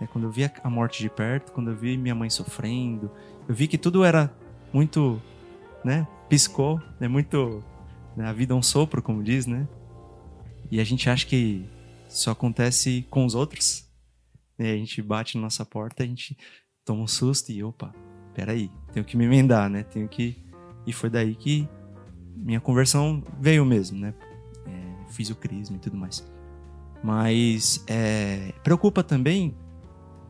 É, 0.00 0.06
quando 0.06 0.24
eu 0.24 0.30
vi 0.30 0.44
a- 0.44 0.68
morte 0.70 1.02
de 1.02 1.08
perto, 1.08 1.52
quando 1.52 1.70
eu 1.70 1.76
vi 1.76 1.96
minha 1.96 2.14
mãe 2.14 2.28
sofrendo, 2.28 3.10
eu 3.48 3.54
vi 3.54 3.66
que 3.66 3.78
tudo 3.78 4.04
era 4.04 4.30
muito, 4.72 5.20
né? 5.84 6.06
Piscou, 6.28 6.80
é 7.00 7.08
muito. 7.08 7.62
Né, 8.16 8.26
a 8.26 8.32
vida 8.32 8.54
é 8.54 8.56
um 8.56 8.62
sopro, 8.62 9.02
como 9.02 9.22
diz, 9.22 9.46
né? 9.46 9.68
E 10.70 10.80
a 10.80 10.84
gente 10.84 11.08
acha 11.08 11.26
que 11.26 11.68
só 12.08 12.30
acontece 12.30 13.06
com 13.10 13.24
os 13.24 13.34
outros. 13.34 13.86
Né? 14.58 14.72
A 14.72 14.76
gente 14.76 15.00
bate 15.02 15.36
na 15.36 15.42
nossa 15.42 15.64
porta, 15.64 16.02
a 16.02 16.06
gente 16.06 16.36
toma 16.84 17.02
um 17.02 17.06
susto 17.06 17.52
e 17.52 17.62
opa, 17.62 17.94
peraí, 18.34 18.70
tenho 18.92 19.04
que 19.04 19.16
me 19.16 19.24
emendar, 19.24 19.68
né? 19.68 19.82
Tenho 19.82 20.08
que. 20.08 20.36
E 20.86 20.92
foi 20.92 21.10
daí 21.10 21.34
que 21.34 21.68
minha 22.34 22.60
conversão 22.60 23.22
veio 23.40 23.64
mesmo, 23.64 23.98
né? 23.98 24.14
É, 24.66 25.12
fiz 25.12 25.30
o 25.30 25.34
crisma 25.34 25.76
e 25.76 25.80
tudo 25.80 25.96
mais. 25.96 26.26
Mas 27.02 27.84
é, 27.86 28.52
preocupa 28.62 29.02
também, 29.02 29.54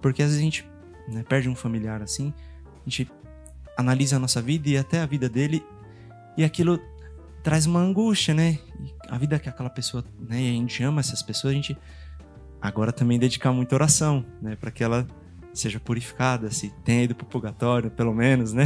porque 0.03 0.23
às 0.23 0.29
vezes 0.31 0.41
a 0.41 0.45
gente 0.45 0.69
né, 1.09 1.23
perde 1.23 1.49
um 1.49 1.55
familiar 1.55 2.03
assim, 2.03 2.35
a 2.65 2.89
gente 2.89 3.11
analisa 3.77 4.17
a 4.17 4.19
nossa 4.19 4.43
vida 4.43 4.69
e 4.69 4.77
até 4.77 5.01
a 5.01 5.07
vida 5.07 5.29
dele, 5.29 5.65
e 6.37 6.45
aquilo 6.45 6.81
traz 7.47 7.65
uma 7.65 7.79
angústia, 7.79 8.35
né? 8.35 8.59
A 9.09 9.17
vida 9.17 9.39
que 9.39 9.49
aquela 9.49 9.71
pessoa, 9.71 10.05
né? 10.19 10.43
E 10.43 10.51
a 10.51 10.53
gente 10.53 10.83
ama 10.83 10.99
essas 10.99 11.23
pessoas, 11.23 11.53
a 11.53 11.55
gente 11.55 11.79
agora 12.61 12.91
também 12.91 13.21
dedicar 13.21 13.53
muita 13.53 13.77
oração, 13.77 14.27
né? 14.43 14.57
Para 14.57 14.73
que 14.73 14.83
ela 14.83 15.07
seja 15.55 15.79
purificada, 15.79 16.51
se 16.51 16.71
tenha 16.85 17.05
ido 17.05 17.15
pro 17.15 17.25
purgatório, 17.25 17.89
pelo 17.89 18.13
menos, 18.13 18.53
né? 18.53 18.65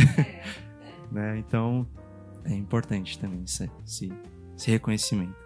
né? 1.13 1.37
Então 1.37 1.87
é 2.43 2.55
importante 2.55 3.19
também 3.19 3.43
esse, 3.45 3.71
esse, 3.87 4.13
esse 4.57 4.71
reconhecimento. 4.71 5.37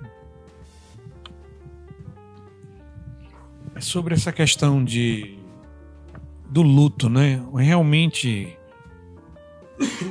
É 3.74 3.80
sobre 3.80 4.14
essa 4.14 4.30
questão 4.30 4.84
de 4.84 5.40
do 6.48 6.62
luto, 6.62 7.08
né? 7.08 7.44
Realmente, 7.52 8.56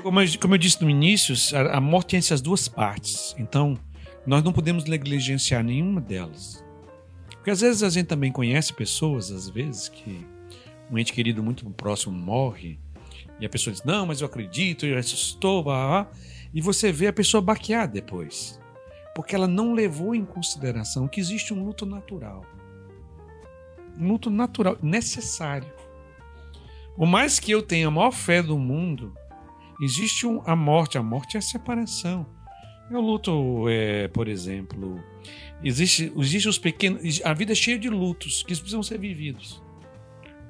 como 0.02 0.22
eu, 0.22 0.28
como 0.40 0.54
eu 0.54 0.58
disse 0.58 0.82
no 0.82 0.90
início, 0.90 1.36
a, 1.56 1.78
a 1.78 1.82
morte 1.82 2.10
tem 2.10 2.20
essas 2.20 2.42
duas 2.42 2.68
partes. 2.68 3.36
Então, 3.38 3.78
nós 4.26 4.44
não 4.44 4.54
podemos 4.54 4.86
negligenciar 4.86 5.64
nenhuma 5.64 6.02
delas. 6.02 6.64
Porque 7.30 7.52
às 7.52 7.62
vezes 7.62 7.84
a 7.84 7.90
gente 7.90 8.08
também 8.08 8.32
conhece 8.32 8.74
pessoas, 8.74 9.32
às 9.32 9.50
vezes, 9.50 9.90
que 9.90 10.26
um 10.90 10.98
ente 10.98 11.12
querido 11.12 11.44
muito 11.44 11.70
próximo 11.72 12.18
morre 12.18 12.80
e 13.40 13.46
a 13.46 13.50
pessoa 13.50 13.74
diz, 13.74 13.84
não, 13.84 14.06
mas 14.06 14.22
eu 14.22 14.28
acredito, 14.28 14.86
eu 14.86 14.96
ressuscitou, 14.96 15.64
blá, 15.64 15.76
blá, 15.76 16.04
blá", 16.04 16.12
e 16.54 16.62
você 16.62 16.92
vê 16.92 17.08
a 17.08 17.14
pessoa 17.14 17.42
baquear 17.42 17.90
depois. 17.92 18.60
Porque 19.14 19.36
ela 19.36 19.48
não 19.48 19.74
levou 19.74 20.16
em 20.16 20.24
consideração 20.24 21.08
que 21.08 21.20
existe 21.20 21.54
um 21.54 21.64
luto 21.64 21.86
natural. 21.86 22.46
Um 24.00 24.08
luto 24.08 24.30
natural, 24.30 24.78
necessário. 24.82 25.70
Por 26.96 27.06
mais 27.06 27.40
que 27.40 27.52
eu 27.52 27.62
tenha 27.62 27.88
a 27.88 27.92
maior 27.92 28.12
fé 28.12 28.42
do 28.42 28.58
mundo, 28.58 29.14
existe 29.82 30.26
um- 30.28 30.42
a 30.46 30.56
morte. 30.56 30.98
A 30.98 31.04
morte 31.04 31.36
é 31.36 31.40
a 31.40 31.42
separação. 31.42 32.26
Eu 32.92 33.00
luto, 33.02 33.66
é, 33.70 34.08
por 34.10 34.28
exemplo, 34.28 35.02
existe, 35.64 36.12
existe 36.18 36.48
os 36.50 36.58
pequenos. 36.60 37.22
A 37.24 37.34
vida 37.34 37.52
é 37.54 37.56
cheia 37.56 37.80
de 37.80 37.90
lutos 37.90 38.44
que 38.44 38.54
precisam 38.56 38.84
ser 38.84 39.00
vividos. 39.00 39.62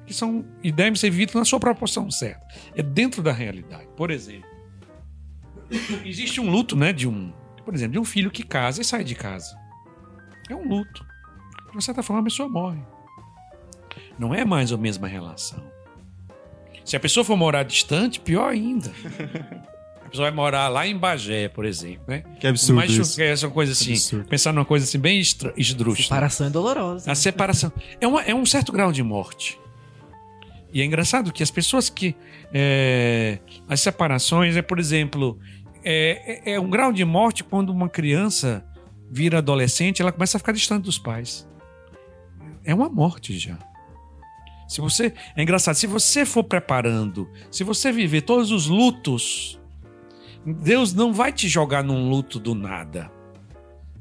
Que 0.04 0.12
são 0.12 0.44
e 0.62 0.70
devem 0.70 0.94
ser 0.96 1.10
vividos 1.10 1.34
na 1.34 1.44
sua 1.44 1.58
proporção 1.60 2.10
certa. 2.10 2.44
É 2.74 2.82
dentro 2.82 3.22
da 3.22 3.32
realidade. 3.32 3.88
Por 3.96 4.10
exemplo, 4.10 4.48
existe 6.04 6.40
um 6.40 6.50
luto, 6.50 6.76
né, 6.76 6.92
de 6.92 7.08
um, 7.08 7.32
por 7.64 7.72
exemplo, 7.74 7.92
de 7.92 7.98
um 7.98 8.04
filho 8.04 8.30
que 8.30 8.42
casa 8.42 8.82
e 8.82 8.84
sai 8.84 9.02
de 9.04 9.14
casa. 9.14 9.56
É 10.50 10.54
um 10.54 10.68
luto. 10.68 11.06
De 11.74 11.82
certa 11.82 12.02
forma, 12.02 12.20
a 12.20 12.24
pessoa 12.24 12.48
morre. 12.48 12.80
Não 14.18 14.34
é 14.34 14.44
mais 14.44 14.70
a 14.72 14.76
mesma 14.76 15.08
relação. 15.08 15.64
Se 16.84 16.96
a 16.96 17.00
pessoa 17.00 17.24
for 17.24 17.36
morar 17.36 17.62
distante, 17.62 18.20
pior 18.20 18.50
ainda. 18.50 18.90
A 20.04 20.08
pessoa 20.10 20.28
vai 20.28 20.30
morar 20.36 20.68
lá 20.68 20.86
em 20.86 20.96
Bagé, 20.96 21.48
por 21.48 21.64
exemplo, 21.64 22.04
né? 22.06 22.22
Que 22.38 22.46
absurdo 22.46 22.76
Mas 22.76 22.90
isso. 22.92 23.20
é 23.20 23.28
essa 23.30 23.48
coisa 23.48 23.72
assim, 23.72 23.92
Absurdo. 23.92 24.28
pensar 24.28 24.52
numa 24.52 24.64
coisa 24.64 24.84
assim 24.84 24.98
bem 24.98 25.18
esdrúxula. 25.56 26.04
Separação 26.04 26.46
é 26.46 26.50
dolorosa. 26.50 27.10
A 27.10 27.14
separação. 27.14 27.72
É, 28.00 28.06
uma- 28.06 28.22
é 28.22 28.34
um 28.34 28.44
certo 28.46 28.70
grau 28.70 28.92
de 28.92 29.02
morte. 29.02 29.58
E 30.72 30.80
é 30.82 30.84
engraçado 30.84 31.32
que 31.32 31.42
as 31.42 31.50
pessoas 31.50 31.88
que. 31.88 32.14
é, 32.52 33.38
as 33.68 33.80
separações 33.80 34.56
é, 34.56 34.62
por 34.62 34.78
exemplo, 34.78 35.38
é, 35.82 36.50
é- 36.50 36.54
é 36.54 36.60
um 36.60 36.68
grau 36.68 36.92
de 36.92 37.04
morte 37.04 37.42
quando 37.42 37.70
uma 37.70 37.88
criança 37.88 38.64
vira 39.10 39.38
adolescente, 39.38 40.02
ela 40.02 40.12
começa 40.12 40.36
a 40.36 40.40
ficar 40.40 40.52
distante 40.52 40.84
dos 40.84 40.98
pais. 40.98 41.48
É 42.64 42.74
uma 42.74 42.88
morte 42.88 43.36
já. 43.38 43.58
Se 44.68 44.80
você. 44.80 45.12
É 45.36 45.42
engraçado, 45.42 45.74
se 45.74 45.86
você 45.86 46.24
for 46.24 46.44
preparando, 46.44 47.28
se 47.50 47.62
você 47.64 47.92
viver 47.92 48.22
todos 48.22 48.50
os 48.50 48.66
lutos, 48.66 49.58
Deus 50.44 50.92
não 50.92 51.12
vai 51.12 51.32
te 51.32 51.48
jogar 51.48 51.82
num 51.84 52.08
luto 52.08 52.38
do 52.38 52.54
nada. 52.54 53.10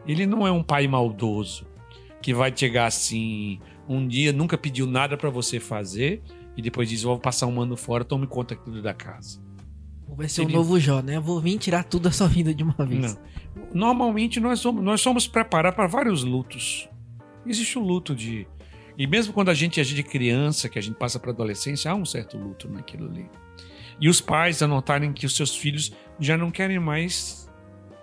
Ele 0.06 0.26
não 0.26 0.45
é 0.45 0.52
um 0.52 0.63
pai 0.63 0.88
maldoso 0.88 1.65
que 2.21 2.34
vai 2.34 2.52
chegar 2.56 2.86
assim, 2.86 3.60
um 3.88 4.08
dia 4.08 4.32
nunca 4.34 4.58
pediu 4.58 4.86
nada 4.88 5.17
pra 5.17 5.30
você 5.30 5.60
fazer 5.60 6.21
e 6.56 6.62
depois 6.62 6.89
diz: 6.89 7.04
Vou 7.04 7.17
passar 7.19 7.47
um 7.47 7.62
ano 7.62 7.76
fora, 7.78 8.04
tome 8.04 8.28
conta 8.28 8.56
tudo 8.56 8.82
da 8.82 8.93
casa. 8.93 9.41
Vai 10.15 10.30
ser 10.30 10.41
um 10.41 10.45
Seria- 10.45 10.58
novo 10.58 10.80
Jó, 10.80 11.02
né? 11.02 11.19
Vou 11.19 11.39
vir 11.41 11.58
tirar 11.58 11.84
tudo 11.84 12.04
da 12.04 12.12
sua 12.12 12.28
vida 12.28 12.54
de 12.54 12.63
uma 12.63 12.86
vez. 12.86 13.15
Não. 13.15 13.21
Normalmente 13.73 14.39
nós 14.39 14.60
somos, 14.60 14.84
nós 14.84 15.02
somos 15.02 15.28
preparados 15.28 15.76
para 15.76 15.88
vários 15.88 16.23
lutos. 16.23 16.88
Existe 17.45 17.78
o 17.80 17.82
luto 17.82 18.15
de. 18.15 18.47
E 18.97 19.08
mesmo 19.08 19.34
quando 19.34 19.49
a 19.49 19.53
gente 19.53 19.79
é 19.79 19.84
de 19.84 20.03
criança, 20.03 20.69
que 20.69 20.77
a 20.77 20.82
gente 20.82 20.95
passa 20.95 21.19
para 21.19 21.32
adolescência, 21.32 21.91
há 21.91 21.95
um 21.95 22.06
certo 22.06 22.38
luto 22.38 22.69
naquilo 22.69 23.10
ali. 23.10 23.29
E 23.99 24.10
os 24.10 24.21
pais 24.21 24.62
a 24.62 24.67
notarem 24.67 25.13
que 25.13 25.25
os 25.25 25.36
seus 25.36 25.56
filhos 25.56 25.91
já 26.19 26.38
não 26.38 26.51
querem 26.51 26.79
mais. 26.79 27.49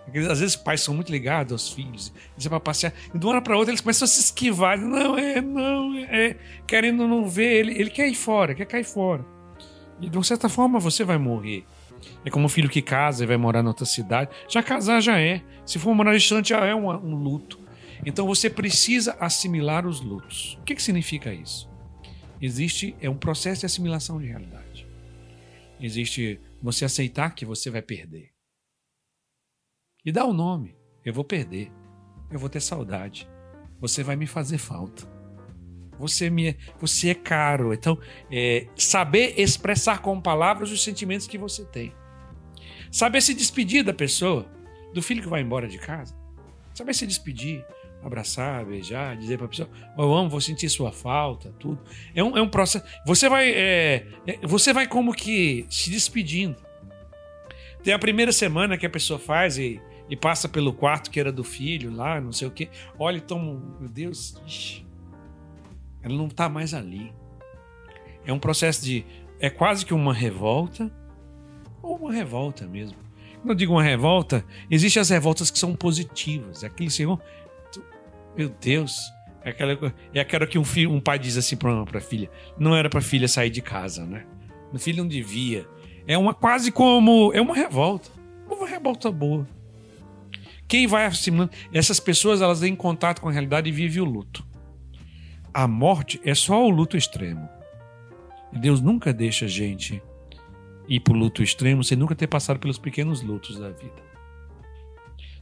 Às 0.09 0.41
vezes 0.41 0.57
os 0.57 0.63
pais 0.63 0.81
são 0.81 0.95
muito 0.95 1.13
ligados 1.13 1.53
aos 1.53 1.73
filhos, 1.73 2.13
eles 2.33 2.45
vão 2.45 2.59
passear, 2.59 2.93
e 3.15 3.19
de 3.19 3.25
uma 3.25 3.35
hora 3.35 3.43
para 3.43 3.57
outra 3.57 3.71
eles 3.71 3.81
começam 3.81 4.07
a 4.07 4.09
se 4.09 4.21
esquivar. 4.21 4.77
Não, 4.77 5.17
é, 5.17 5.41
não, 5.41 5.97
é. 5.97 6.37
Querendo 6.67 7.07
não 7.07 7.29
ver, 7.29 7.61
ele, 7.61 7.81
ele 7.81 7.91
quer 7.91 8.09
ir 8.09 8.17
fora, 8.17 8.55
quer 8.55 8.65
cair 8.65 8.85
fora. 8.85 9.25
E 10.01 10.09
de 10.09 10.17
uma 10.17 10.25
certa 10.25 10.49
forma 10.49 10.81
você 10.81 11.05
vai 11.05 11.19
morrer. 11.19 11.65
É 12.25 12.31
como 12.31 12.47
um 12.47 12.49
filho 12.49 12.69
que 12.69 12.83
casa 12.83 13.23
e 13.23 13.27
vai 13.27 13.37
morar 13.37 13.63
em 13.63 13.67
outra 13.67 13.85
cidade. 13.85 14.31
Já 14.49 14.63
casar 14.63 15.01
já 15.01 15.19
é. 15.19 15.43
Se 15.65 15.79
for 15.79 15.95
morar 15.95 16.15
distante, 16.15 16.49
já 16.49 16.65
é 16.65 16.75
um, 16.75 16.89
um 16.89 17.15
luto. 17.15 17.61
Então 18.05 18.27
você 18.27 18.49
precisa 18.49 19.17
assimilar 19.21 19.87
os 19.87 20.01
lutos. 20.01 20.59
O 20.61 20.65
que, 20.65 20.75
que 20.75 20.83
significa 20.83 21.33
isso? 21.33 21.69
Existe 22.41 22.97
é 23.01 23.11
um 23.11 23.17
processo 23.17 23.61
de 23.61 23.67
assimilação 23.67 24.19
de 24.19 24.27
realidade. 24.27 24.87
Existe 25.79 26.41
você 26.63 26.85
aceitar 26.85 27.35
que 27.35 27.45
você 27.45 27.71
vai 27.71 27.83
perder. 27.83 28.33
E 30.05 30.11
dar 30.11 30.25
o 30.25 30.33
nome. 30.33 30.77
Eu 31.05 31.13
vou 31.13 31.25
perder. 31.25 31.71
Eu 32.31 32.39
vou 32.39 32.49
ter 32.49 32.61
saudade. 32.61 33.29
Você 33.81 34.03
vai 34.03 34.17
me 34.17 34.27
fazer 34.27 34.59
falta. 34.59 35.07
Você, 35.99 36.31
me, 36.31 36.57
você 36.79 37.11
é 37.11 37.15
caro. 37.15 37.75
Então, 37.75 37.99
é, 38.31 38.67
saber 38.75 39.39
expressar 39.39 40.01
com 40.01 40.21
palavras 40.21 40.71
os 40.71 40.83
sentimentos 40.83 41.27
que 41.27 41.37
você 41.37 41.65
tem. 41.67 41.95
Saber 42.91 43.21
se 43.21 43.35
despedir 43.35 43.85
da 43.85 43.93
pessoa, 43.93 44.51
do 44.95 45.03
filho 45.03 45.23
que 45.23 45.29
vai 45.29 45.43
embora 45.43 45.69
de 45.69 45.79
casa. 45.79 46.17
Saber 46.75 46.95
se 46.95 47.07
despedir, 47.07 47.65
abraçar, 48.03 48.65
beijar, 48.65 49.17
dizer 49.17 49.37
para 49.37 49.47
a 49.47 49.49
pessoa: 49.49 49.69
Eu 49.97 50.15
amo, 50.15 50.31
vou 50.31 50.41
sentir 50.41 50.69
sua 50.69 50.93
falta, 50.93 51.53
tudo. 51.59 51.81
É 52.15 52.23
um, 52.23 52.37
é 52.37 52.43
um 52.43 52.49
processo. 52.49 52.85
Você 53.07 53.29
vai, 53.29 53.51
é, 53.51 54.07
é, 54.27 54.47
você 54.47 54.73
vai 54.73 54.87
como 54.87 55.15
que 55.15 55.67
se 55.69 55.91
despedindo. 55.91 56.57
Tem 57.83 57.95
a 57.95 57.99
primeira 57.99 58.33
semana 58.33 58.77
que 58.77 58.87
a 58.87 58.91
pessoa 58.91 59.19
faz 59.19 59.57
e, 59.57 59.81
e 60.09 60.17
passa 60.17 60.49
pelo 60.49 60.73
quarto 60.73 61.11
que 61.11 61.19
era 61.19 61.33
do 61.33 61.45
filho 61.45 61.95
lá, 61.95 62.21
não 62.21 62.33
sei 62.33 62.49
o 62.49 62.51
quê. 62.51 62.69
Olha, 62.99 63.17
então, 63.17 63.63
meu 63.81 63.89
Deus, 63.89 64.37
ixi, 64.47 64.87
ela 66.03 66.15
não 66.15 66.27
está 66.27 66.49
mais 66.49 66.75
ali. 66.75 67.13
É 68.25 68.33
um 68.33 68.39
processo 68.39 68.85
de. 68.85 69.05
É 69.39 69.49
quase 69.49 69.87
que 69.87 69.95
uma 69.95 70.13
revolta, 70.13 70.93
ou 71.83 71.97
uma 71.97 72.13
revolta 72.13 72.67
mesmo. 72.67 72.97
Quando 73.41 73.51
eu 73.51 73.55
digo 73.55 73.73
uma 73.73 73.83
revolta, 73.83 74.45
existem 74.71 75.01
as 75.01 75.09
revoltas 75.09 75.51
que 75.51 75.59
são 75.59 75.75
positivas. 75.75 76.63
Aquele 76.63 76.91
senhor. 76.91 77.21
Meu 78.37 78.49
Deus. 78.49 79.01
É 79.43 79.51
aquela, 79.51 79.95
é 80.13 80.21
aquela 80.21 80.47
que 80.47 80.59
um, 80.59 80.65
filho, 80.65 80.93
um 80.93 81.01
pai 81.01 81.19
diz 81.19 81.37
assim 81.37 81.57
para 81.57 81.83
a 81.83 82.01
filha: 82.01 82.31
não 82.59 82.77
era 82.77 82.91
para 82.91 82.99
a 82.99 83.03
filha 83.03 83.27
sair 83.27 83.51
de 83.51 83.63
casa, 83.63 84.05
né? 84.05 84.27
O 84.73 84.79
filho 84.79 85.03
não 85.03 85.09
devia. 85.09 85.67
É 86.07 86.17
uma 86.17 86.35
quase 86.35 86.71
como. 86.71 87.33
É 87.33 87.41
uma 87.41 87.55
revolta. 87.55 88.11
Uma 88.49 88.67
revolta 88.67 89.11
boa. 89.11 89.49
Quem 90.69 90.87
vai 90.87 91.07
assimilando. 91.07 91.51
Essas 91.73 91.99
pessoas 91.99 92.41
elas 92.41 92.61
têm 92.61 92.77
contato 92.77 93.21
com 93.21 93.29
a 93.29 93.33
realidade 93.33 93.69
e 93.69 93.73
vivem 93.73 94.03
o 94.03 94.05
luto. 94.05 94.47
A 95.53 95.67
morte 95.67 96.21
é 96.25 96.35
só 96.35 96.65
o 96.65 96.71
luto 96.71 96.97
extremo. 96.97 97.49
Deus 98.53 98.81
nunca 98.81 99.13
deixa 99.13 99.47
a 99.47 99.49
gente 99.49 100.03
ir 100.89 101.01
para 101.01 101.15
o 101.15 101.17
luto 101.17 101.43
extremo 101.43 101.83
sem 101.83 101.97
nunca 101.97 102.15
ter 102.15 102.27
passado 102.27 102.59
pelos 102.59 102.79
pequenos 102.79 103.23
lutos 103.23 103.59
da 103.59 103.71
vida. 103.71 104.10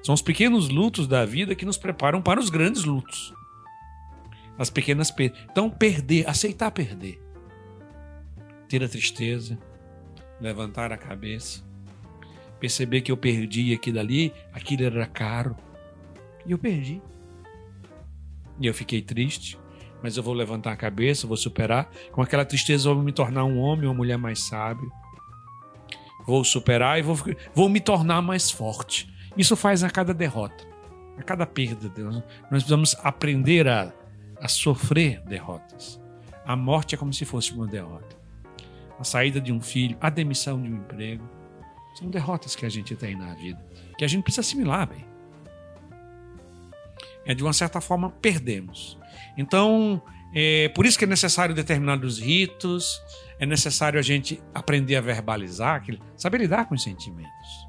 São 0.08 0.14
os 0.14 0.22
pequenos 0.22 0.70
lutos 0.70 1.06
da 1.06 1.26
vida 1.26 1.54
que 1.54 1.66
nos 1.66 1.76
preparam 1.76 2.22
para 2.22 2.40
os 2.40 2.48
grandes 2.48 2.82
lutos. 2.82 3.34
As 4.56 4.70
pequenas 4.70 5.10
perdas. 5.10 5.38
Então, 5.50 5.68
perder, 5.68 6.26
aceitar 6.26 6.70
perder. 6.70 7.20
Ter 8.70 8.82
a 8.82 8.88
tristeza, 8.88 9.58
levantar 10.40 10.92
a 10.92 10.96
cabeça, 10.96 11.62
perceber 12.58 13.02
que 13.02 13.12
eu 13.12 13.18
perdi 13.18 13.74
aquilo 13.74 14.00
ali, 14.00 14.32
aquilo 14.50 14.84
era 14.84 15.06
caro. 15.06 15.54
E 16.46 16.52
eu 16.52 16.58
perdi. 16.58 17.02
E 18.58 18.66
eu 18.66 18.72
fiquei 18.72 19.02
triste, 19.02 19.58
mas 20.02 20.16
eu 20.16 20.22
vou 20.22 20.32
levantar 20.32 20.72
a 20.72 20.76
cabeça, 20.76 21.26
vou 21.26 21.36
superar. 21.36 21.92
Com 22.12 22.22
aquela 22.22 22.46
tristeza, 22.46 22.88
eu 22.88 22.94
vou 22.94 23.04
me 23.04 23.12
tornar 23.12 23.44
um 23.44 23.58
homem 23.58 23.84
ou 23.84 23.90
uma 23.90 23.98
mulher 23.98 24.16
mais 24.16 24.38
sábio. 24.38 24.90
Vou 26.26 26.42
superar 26.44 26.98
e 26.98 27.02
vou, 27.02 27.14
vou 27.54 27.68
me 27.68 27.78
tornar 27.78 28.22
mais 28.22 28.50
forte. 28.50 29.17
Isso 29.38 29.54
faz 29.54 29.84
a 29.84 29.88
cada 29.88 30.12
derrota, 30.12 30.66
a 31.16 31.22
cada 31.22 31.46
perda. 31.46 31.88
Nós 31.96 32.24
precisamos 32.48 32.96
aprender 33.04 33.68
a, 33.68 33.92
a 34.40 34.48
sofrer 34.48 35.20
derrotas. 35.20 36.00
A 36.44 36.56
morte 36.56 36.96
é 36.96 36.98
como 36.98 37.14
se 37.14 37.24
fosse 37.24 37.52
uma 37.52 37.66
derrota. 37.66 38.16
A 38.98 39.04
saída 39.04 39.40
de 39.40 39.52
um 39.52 39.60
filho, 39.60 39.96
a 40.00 40.10
demissão 40.10 40.60
de 40.60 40.68
um 40.68 40.76
emprego. 40.78 41.22
São 41.94 42.10
derrotas 42.10 42.56
que 42.56 42.66
a 42.66 42.68
gente 42.68 42.96
tem 42.96 43.16
na 43.16 43.32
vida, 43.34 43.64
que 43.96 44.04
a 44.04 44.08
gente 44.08 44.24
precisa 44.24 44.40
assimilar 44.40 44.88
bem. 44.88 45.04
É 47.24 47.32
de 47.32 47.42
uma 47.42 47.52
certa 47.52 47.80
forma 47.80 48.10
perdemos. 48.10 48.98
Então, 49.36 50.02
é 50.34 50.68
por 50.70 50.84
isso 50.84 50.98
que 50.98 51.04
é 51.04 51.08
necessário 51.08 51.54
determinados 51.54 52.18
ritos, 52.18 53.00
é 53.38 53.46
necessário 53.46 54.00
a 54.00 54.02
gente 54.02 54.42
aprender 54.52 54.96
a 54.96 55.00
verbalizar, 55.00 55.84
saber 56.16 56.38
lidar 56.38 56.66
com 56.66 56.74
os 56.74 56.82
sentimentos. 56.82 57.67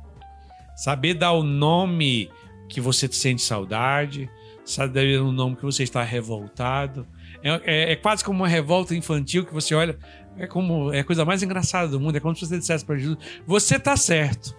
Saber 0.84 1.14
dar 1.14 1.32
o 1.34 1.44
nome 1.44 2.30
que 2.70 2.80
você 2.80 3.08
sente 3.12 3.42
saudade, 3.42 4.30
saber 4.64 5.20
o 5.22 5.32
nome 5.32 5.56
que 5.56 5.64
você 5.64 5.84
está 5.84 6.04
revoltado. 6.04 7.06
É, 7.44 7.62
é- 7.66 7.92
é 7.92 7.96
quase 7.96 8.24
como 8.24 8.40
uma 8.40 8.48
revolta 8.48 8.96
infantil 8.96 9.46
que 9.46 9.54
você 9.54 9.74
olha, 9.76 9.98
é 10.38 10.46
como 10.48 10.94
é 10.94 11.00
a 11.00 11.04
coisa 11.04 11.26
mais 11.26 11.44
engraçada 11.44 11.88
do 11.90 12.00
mundo. 12.00 12.16
É 12.16 12.20
como 12.20 12.36
se 12.36 12.46
você 12.46 12.58
dissesse 12.58 12.86
para 12.86 12.96
Jesus: 12.98 13.18
Você 13.46 13.76
está 13.76 13.98
certo. 13.98 14.56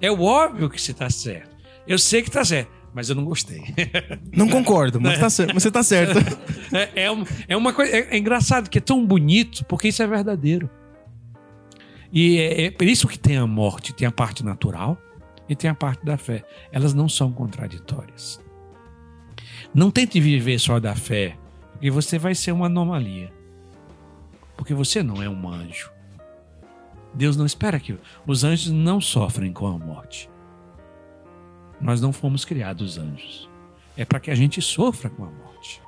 É 0.00 0.10
óbvio 0.10 0.70
que 0.70 0.80
você 0.80 0.92
está 0.92 1.10
certo. 1.10 1.54
Eu 1.86 1.98
sei 1.98 2.22
que 2.22 2.28
está 2.28 2.44
certo, 2.44 2.70
mas 2.94 3.08
eu 3.10 3.14
não 3.16 3.24
gostei. 3.24 3.62
Não 4.32 4.48
concordo, 4.48 4.98
mas, 5.00 5.18
tá 5.18 5.28
certo, 5.28 5.52
mas 5.52 5.62
você 5.62 5.70
tá 5.70 5.82
certo. 5.82 6.14
É, 6.72 7.04
é, 7.04 7.10
um- 7.12 7.24
é 7.48 7.56
uma 7.56 7.72
coisa. 7.72 7.94
É, 7.94 8.14
é 8.14 8.16
engraçado 8.16 8.70
que 8.70 8.78
é 8.78 8.80
tão 8.80 9.04
bonito, 9.04 9.64
porque 9.66 9.88
isso 9.88 10.02
é 10.02 10.06
verdadeiro. 10.06 10.70
E 12.12 12.38
é, 12.38 12.62
é 12.66 12.70
por 12.70 12.86
isso 12.86 13.06
que 13.08 13.18
tem 13.18 13.36
a 13.36 13.46
morte, 13.46 13.92
tem 13.92 14.06
a 14.06 14.12
parte 14.12 14.44
natural 14.44 14.96
e 15.50 15.56
tem 15.56 15.68
a 15.68 15.74
parte 15.74 16.06
da 16.06 16.16
fé. 16.16 16.44
Elas 16.70 16.94
não 16.94 17.08
são 17.08 17.32
contraditórias. 17.32 18.40
Não 19.74 19.90
tente 19.90 20.20
viver 20.20 20.60
só 20.60 20.78
da 20.78 20.94
fé, 20.94 21.36
porque 21.72 21.90
você 21.90 22.20
vai 22.20 22.36
ser 22.36 22.52
uma 22.52 22.66
anomalia. 22.66 23.32
Porque 24.56 24.72
você 24.72 25.02
não 25.02 25.20
é 25.20 25.28
um 25.28 25.48
anjo. 25.48 25.90
Deus 27.12 27.36
não 27.36 27.44
espera 27.44 27.80
que 27.80 27.98
os 28.24 28.44
anjos 28.44 28.70
não 28.70 29.00
sofrem 29.00 29.52
com 29.52 29.66
a 29.66 29.76
morte. 29.76 30.30
Nós 31.80 32.00
não 32.00 32.12
fomos 32.12 32.44
criados 32.44 32.96
anjos. 32.96 33.50
É 33.96 34.04
para 34.04 34.20
que 34.20 34.30
a 34.30 34.34
gente 34.36 34.62
sofra 34.62 35.10
com 35.10 35.24
a 35.24 35.30
morte. 35.30 35.82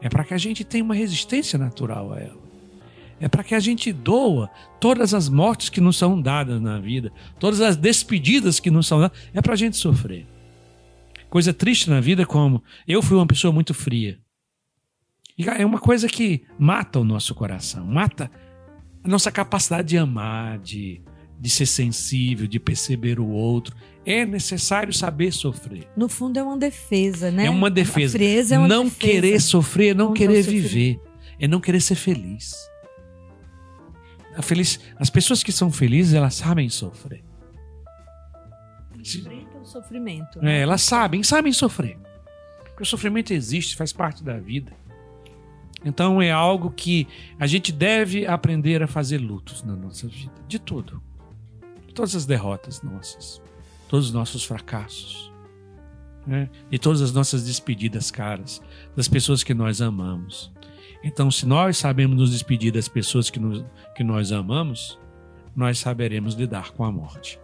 É 0.00 0.08
para 0.08 0.22
que 0.22 0.34
a 0.34 0.38
gente 0.38 0.64
tenha 0.64 0.84
uma 0.84 0.94
resistência 0.94 1.58
natural 1.58 2.12
a 2.12 2.20
ela. 2.20 2.45
É 3.18 3.28
para 3.28 3.42
que 3.42 3.54
a 3.54 3.60
gente 3.60 3.92
doa 3.92 4.50
todas 4.78 5.14
as 5.14 5.28
mortes 5.28 5.70
que 5.70 5.80
nos 5.80 5.96
são 5.96 6.20
dadas 6.20 6.60
na 6.60 6.78
vida, 6.78 7.10
todas 7.38 7.60
as 7.60 7.76
despedidas 7.76 8.60
que 8.60 8.70
nos 8.70 8.86
são 8.86 9.00
dadas, 9.00 9.18
é 9.32 9.40
para 9.40 9.54
a 9.54 9.56
gente 9.56 9.76
sofrer. 9.76 10.26
Coisa 11.30 11.52
triste 11.52 11.88
na 11.88 12.00
vida 12.00 12.26
como 12.26 12.62
eu 12.86 13.02
fui 13.02 13.16
uma 13.16 13.26
pessoa 13.26 13.52
muito 13.52 13.72
fria. 13.72 14.18
E 15.38 15.48
é 15.48 15.64
uma 15.66 15.78
coisa 15.78 16.08
que 16.08 16.42
mata 16.58 16.98
o 16.98 17.04
nosso 17.04 17.34
coração, 17.34 17.84
mata 17.86 18.30
a 19.04 19.08
nossa 19.08 19.30
capacidade 19.30 19.88
de 19.88 19.98
amar, 19.98 20.58
de, 20.58 21.02
de 21.38 21.50
ser 21.50 21.66
sensível, 21.66 22.46
de 22.46 22.58
perceber 22.58 23.20
o 23.20 23.28
outro. 23.28 23.76
É 24.04 24.24
necessário 24.24 24.92
saber 24.92 25.32
sofrer. 25.32 25.88
No 25.96 26.08
fundo 26.08 26.38
é 26.38 26.42
uma 26.42 26.56
defesa, 26.56 27.30
né? 27.30 27.46
É 27.46 27.50
uma 27.50 27.70
defesa. 27.70 28.16
É 28.18 28.58
uma 28.58 28.68
não 28.68 28.84
defesa. 28.84 28.98
querer 29.00 29.40
sofrer, 29.40 29.88
é 29.90 29.94
não 29.94 30.08
Contra 30.08 30.24
o 30.24 30.28
querer 30.28 30.42
sofrimento. 30.42 30.68
viver, 30.68 31.00
é 31.38 31.48
não 31.48 31.60
querer 31.60 31.80
ser 31.80 31.96
feliz. 31.96 32.54
Feliz. 34.42 34.78
As 34.98 35.10
pessoas 35.10 35.42
que 35.42 35.52
são 35.52 35.70
felizes, 35.70 36.14
elas 36.14 36.34
sabem 36.34 36.68
sofrer. 36.68 37.24
Se- 39.02 39.18
Enfrenta 39.20 39.58
o 39.58 39.64
sofrimento. 39.64 40.38
É, 40.40 40.42
né? 40.42 40.60
elas 40.60 40.82
sabem, 40.82 41.22
sabem 41.22 41.52
sofrer. 41.52 41.98
Porque 42.64 42.82
o 42.82 42.86
sofrimento 42.86 43.32
existe, 43.32 43.76
faz 43.76 43.92
parte 43.92 44.22
da 44.24 44.38
vida. 44.38 44.72
Então 45.84 46.20
é 46.20 46.32
algo 46.32 46.70
que 46.70 47.06
a 47.38 47.46
gente 47.46 47.70
deve 47.70 48.26
aprender 48.26 48.82
a 48.82 48.86
fazer 48.88 49.18
lutos 49.18 49.62
na 49.62 49.76
nossa 49.76 50.08
vida. 50.08 50.32
De 50.48 50.58
tudo. 50.58 51.00
De 51.86 51.94
todas 51.94 52.16
as 52.16 52.26
derrotas 52.26 52.82
nossas. 52.82 53.40
Todos 53.88 54.06
os 54.06 54.12
nossos 54.12 54.44
fracassos. 54.44 55.30
Né? 56.26 56.50
E 56.72 56.78
todas 56.78 57.00
as 57.02 57.12
nossas 57.12 57.44
despedidas 57.44 58.10
caras. 58.10 58.60
Das 58.96 59.06
pessoas 59.06 59.44
que 59.44 59.54
nós 59.54 59.80
amamos. 59.80 60.52
Então, 61.06 61.30
se 61.30 61.46
nós 61.46 61.76
sabemos 61.76 62.16
nos 62.18 62.32
despedir 62.32 62.72
das 62.72 62.88
pessoas 62.88 63.30
que, 63.30 63.38
nos, 63.38 63.64
que 63.94 64.02
nós 64.02 64.32
amamos, 64.32 64.98
nós 65.54 65.78
saberemos 65.78 66.34
lidar 66.34 66.72
com 66.72 66.82
a 66.82 66.90
morte. 66.90 67.38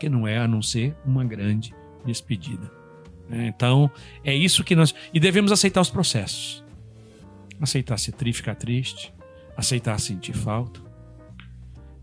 Que 0.00 0.08
não 0.08 0.26
é 0.26 0.36
a 0.36 0.48
não 0.48 0.60
ser 0.60 0.96
uma 1.06 1.24
grande 1.24 1.72
despedida. 2.04 2.68
né? 3.28 3.46
Então, 3.46 3.88
é 4.24 4.34
isso 4.34 4.64
que 4.64 4.74
nós. 4.74 4.92
E 5.12 5.20
devemos 5.20 5.52
aceitar 5.52 5.80
os 5.80 5.90
processos. 5.90 6.64
Aceitar 7.60 8.00
ser 8.00 8.10
triste, 8.14 8.38
ficar 8.38 8.56
triste. 8.56 9.14
Aceitar 9.56 10.00
sentir 10.00 10.34
falta. 10.34 10.80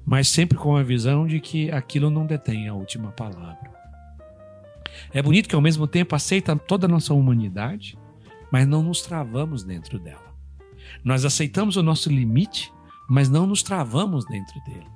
Mas 0.06 0.30
sempre 0.30 0.58
com 0.58 0.78
a 0.78 0.82
visão 0.82 1.28
de 1.28 1.42
que 1.42 1.70
aquilo 1.72 2.10
não 2.10 2.26
detém 2.26 2.70
a 2.70 2.74
última 2.74 3.12
palavra. 3.12 3.70
É 5.14 5.22
bonito 5.22 5.50
que 5.50 5.56
ao 5.56 5.62
mesmo 5.62 5.86
tempo 5.88 6.16
aceita 6.16 6.56
toda 6.56 6.86
a 6.86 6.90
nossa 6.90 7.14
humanidade, 7.14 8.00
mas 8.50 8.66
não 8.66 8.82
nos 8.82 9.02
travamos 9.02 9.66
dentro 9.66 10.00
dela. 10.00 10.31
Nós 11.04 11.26
aceitamos 11.26 11.78
o 11.78 11.84
nosso 11.84 12.10
limite, 12.10 12.72
mas 13.10 13.30
não 13.30 13.46
nos 13.46 13.64
travamos 13.64 14.26
dentro 14.26 14.60
dele. 14.64 14.88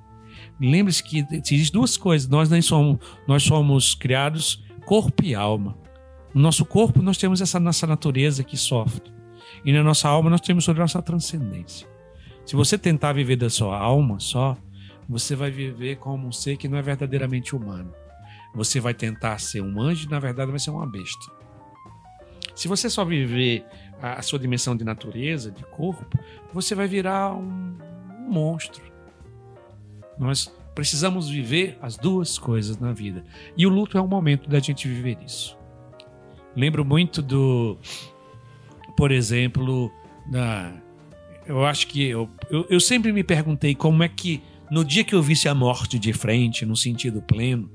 Lembre-se 0.60 1.02
que 1.02 1.26
existem 1.32 1.72
duas 1.72 1.96
coisas. 1.96 2.28
Nós 2.28 2.48
nem 2.48 2.62
somos, 2.62 2.98
nós 3.26 3.42
somos 3.42 3.94
criados 3.94 4.64
corpo 4.84 5.24
e 5.24 5.34
alma. 5.34 5.76
No 6.32 6.42
nosso 6.42 6.64
corpo 6.64 7.02
nós 7.02 7.18
temos 7.18 7.40
essa 7.40 7.58
nossa 7.58 7.86
natureza 7.86 8.44
que 8.44 8.56
sofre. 8.56 9.12
E 9.64 9.72
na 9.72 9.82
nossa 9.82 10.08
alma 10.08 10.30
nós 10.30 10.40
temos 10.40 10.68
a 10.68 10.74
nossa 10.74 11.02
transcendência. 11.02 11.86
Se 12.44 12.54
você 12.54 12.78
tentar 12.78 13.12
viver 13.12 13.36
da 13.36 13.50
sua 13.50 13.76
alma 13.76 14.20
só, 14.20 14.56
você 15.08 15.34
vai 15.34 15.50
viver 15.50 15.96
como 15.96 16.28
um 16.28 16.32
ser 16.32 16.56
que 16.56 16.68
não 16.68 16.78
é 16.78 16.82
verdadeiramente 16.82 17.54
humano. 17.54 17.92
Você 18.54 18.80
vai 18.80 18.94
tentar 18.94 19.38
ser 19.38 19.60
um 19.60 19.80
anjo 19.80 20.08
na 20.08 20.18
verdade 20.18 20.50
vai 20.50 20.60
ser 20.60 20.70
uma 20.70 20.86
besta. 20.86 21.35
Se 22.56 22.66
você 22.66 22.90
só 22.90 23.04
viver 23.04 23.64
a 24.02 24.14
a 24.14 24.22
sua 24.22 24.38
dimensão 24.38 24.76
de 24.76 24.84
natureza, 24.84 25.50
de 25.50 25.62
corpo, 25.64 26.18
você 26.52 26.74
vai 26.74 26.86
virar 26.86 27.34
um, 27.34 27.76
um 28.20 28.30
monstro. 28.30 28.82
Nós 30.18 30.52
precisamos 30.74 31.28
viver 31.28 31.78
as 31.80 31.96
duas 31.96 32.38
coisas 32.38 32.78
na 32.78 32.92
vida. 32.92 33.24
E 33.56 33.66
o 33.66 33.70
luto 33.70 33.96
é 33.96 34.02
um 34.02 34.06
momento 34.08 34.48
da 34.48 34.58
gente 34.58 34.88
viver 34.88 35.18
isso. 35.24 35.56
Lembro 36.54 36.84
muito 36.84 37.22
do, 37.22 37.78
por 38.96 39.10
exemplo, 39.10 39.90
da. 40.30 40.72
Eu 41.46 41.64
acho 41.64 41.86
que 41.86 42.02
eu, 42.02 42.28
eu, 42.50 42.66
eu 42.68 42.80
sempre 42.80 43.12
me 43.12 43.22
perguntei 43.22 43.74
como 43.74 44.02
é 44.02 44.08
que 44.08 44.42
no 44.70 44.84
dia 44.84 45.04
que 45.04 45.14
eu 45.14 45.22
visse 45.22 45.48
a 45.48 45.54
morte 45.54 45.98
de 45.98 46.12
frente, 46.12 46.66
no 46.66 46.76
sentido 46.76 47.22
pleno, 47.22 47.70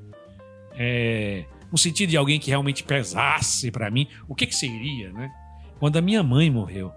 é, 0.73 1.45
no 1.71 1.77
sentido 1.77 2.09
de 2.09 2.17
alguém 2.17 2.39
que 2.39 2.49
realmente 2.49 2.83
pesasse 2.83 3.71
para 3.71 3.89
mim, 3.89 4.07
o 4.27 4.35
que 4.35 4.45
que 4.45 4.55
seria, 4.55 5.11
né? 5.13 5.31
Quando 5.79 5.97
a 5.97 6.01
minha 6.01 6.21
mãe 6.21 6.49
morreu. 6.49 6.91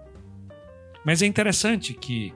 Mas 1.05 1.21
é 1.21 1.25
interessante 1.25 1.93
que, 1.93 2.33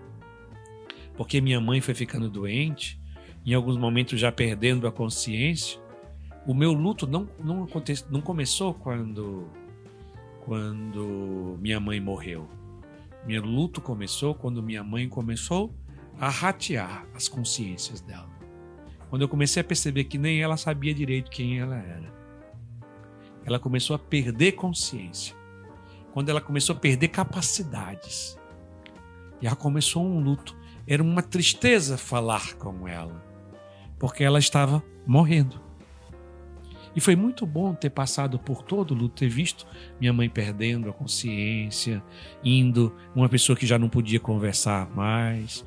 porque 1.18 1.42
minha 1.42 1.60
mãe 1.60 1.82
foi 1.82 1.94
ficando 1.94 2.30
doente, 2.30 3.00
em 3.46 3.54
alguns 3.54 3.78
momentos 3.78 4.20
já 4.20 4.32
perdendo 4.32 4.88
a 4.88 4.92
consciência, 4.92 5.80
o 6.46 6.54
meu 6.54 6.72
luto 6.72 7.06
não, 7.06 7.28
não, 7.44 7.64
aconte, 7.64 8.06
não 8.10 8.22
começou 8.22 8.74
quando, 8.74 9.50
quando 10.46 11.58
minha 11.60 11.80
mãe 11.80 12.00
morreu. 12.00 12.48
Meu 13.26 13.44
luto 13.44 13.82
começou 13.82 14.34
quando 14.34 14.64
minha 14.64 14.84
mãe 14.84 15.10
começou 15.10 15.76
a 16.18 16.30
ratear 16.30 17.06
as 17.14 17.28
consciências 17.28 18.02
dela. 18.02 18.30
Quando 19.10 19.24
eu 19.24 19.30
comecei 19.30 19.62
a 19.62 19.64
perceber 19.64 20.06
que 20.06 20.18
nem 20.18 20.42
ela 20.42 20.58
sabia 20.58 20.94
direito 20.94 21.32
quem 21.32 21.60
ela 21.60 21.78
era. 21.78 22.19
Ela 23.50 23.60
começou 23.60 23.96
a 23.96 24.00
perder 24.00 24.54
consciência. 24.54 25.36
Quando 26.14 26.30
ela 26.30 26.42
começou 26.42 26.76
a 26.76 26.80
perder 26.80 27.10
capacidades. 27.10 28.38
E 29.42 29.48
ela 29.48 29.56
começou 29.56 30.06
um 30.06 30.20
luto. 30.20 30.56
Era 30.88 31.04
uma 31.04 31.22
tristeza 31.22 31.98
falar 31.98 32.54
com 32.56 32.88
ela. 32.88 33.24
Porque 33.98 34.24
ela 34.24 34.40
estava 34.40 34.84
morrendo. 35.06 35.60
E 36.96 37.02
foi 37.02 37.16
muito 37.16 37.46
bom 37.46 37.74
ter 37.74 37.90
passado 37.92 38.40
por 38.40 38.64
todo 38.64 38.92
o 38.92 38.94
luto, 38.98 39.16
ter 39.16 39.30
visto 39.30 39.66
minha 40.00 40.12
mãe 40.12 40.30
perdendo 40.30 40.90
a 40.90 40.94
consciência, 40.94 42.04
indo, 42.44 42.96
uma 43.16 43.30
pessoa 43.30 43.56
que 43.56 43.66
já 43.66 43.78
não 43.78 43.88
podia 43.88 44.20
conversar 44.20 44.90
mais, 44.96 45.66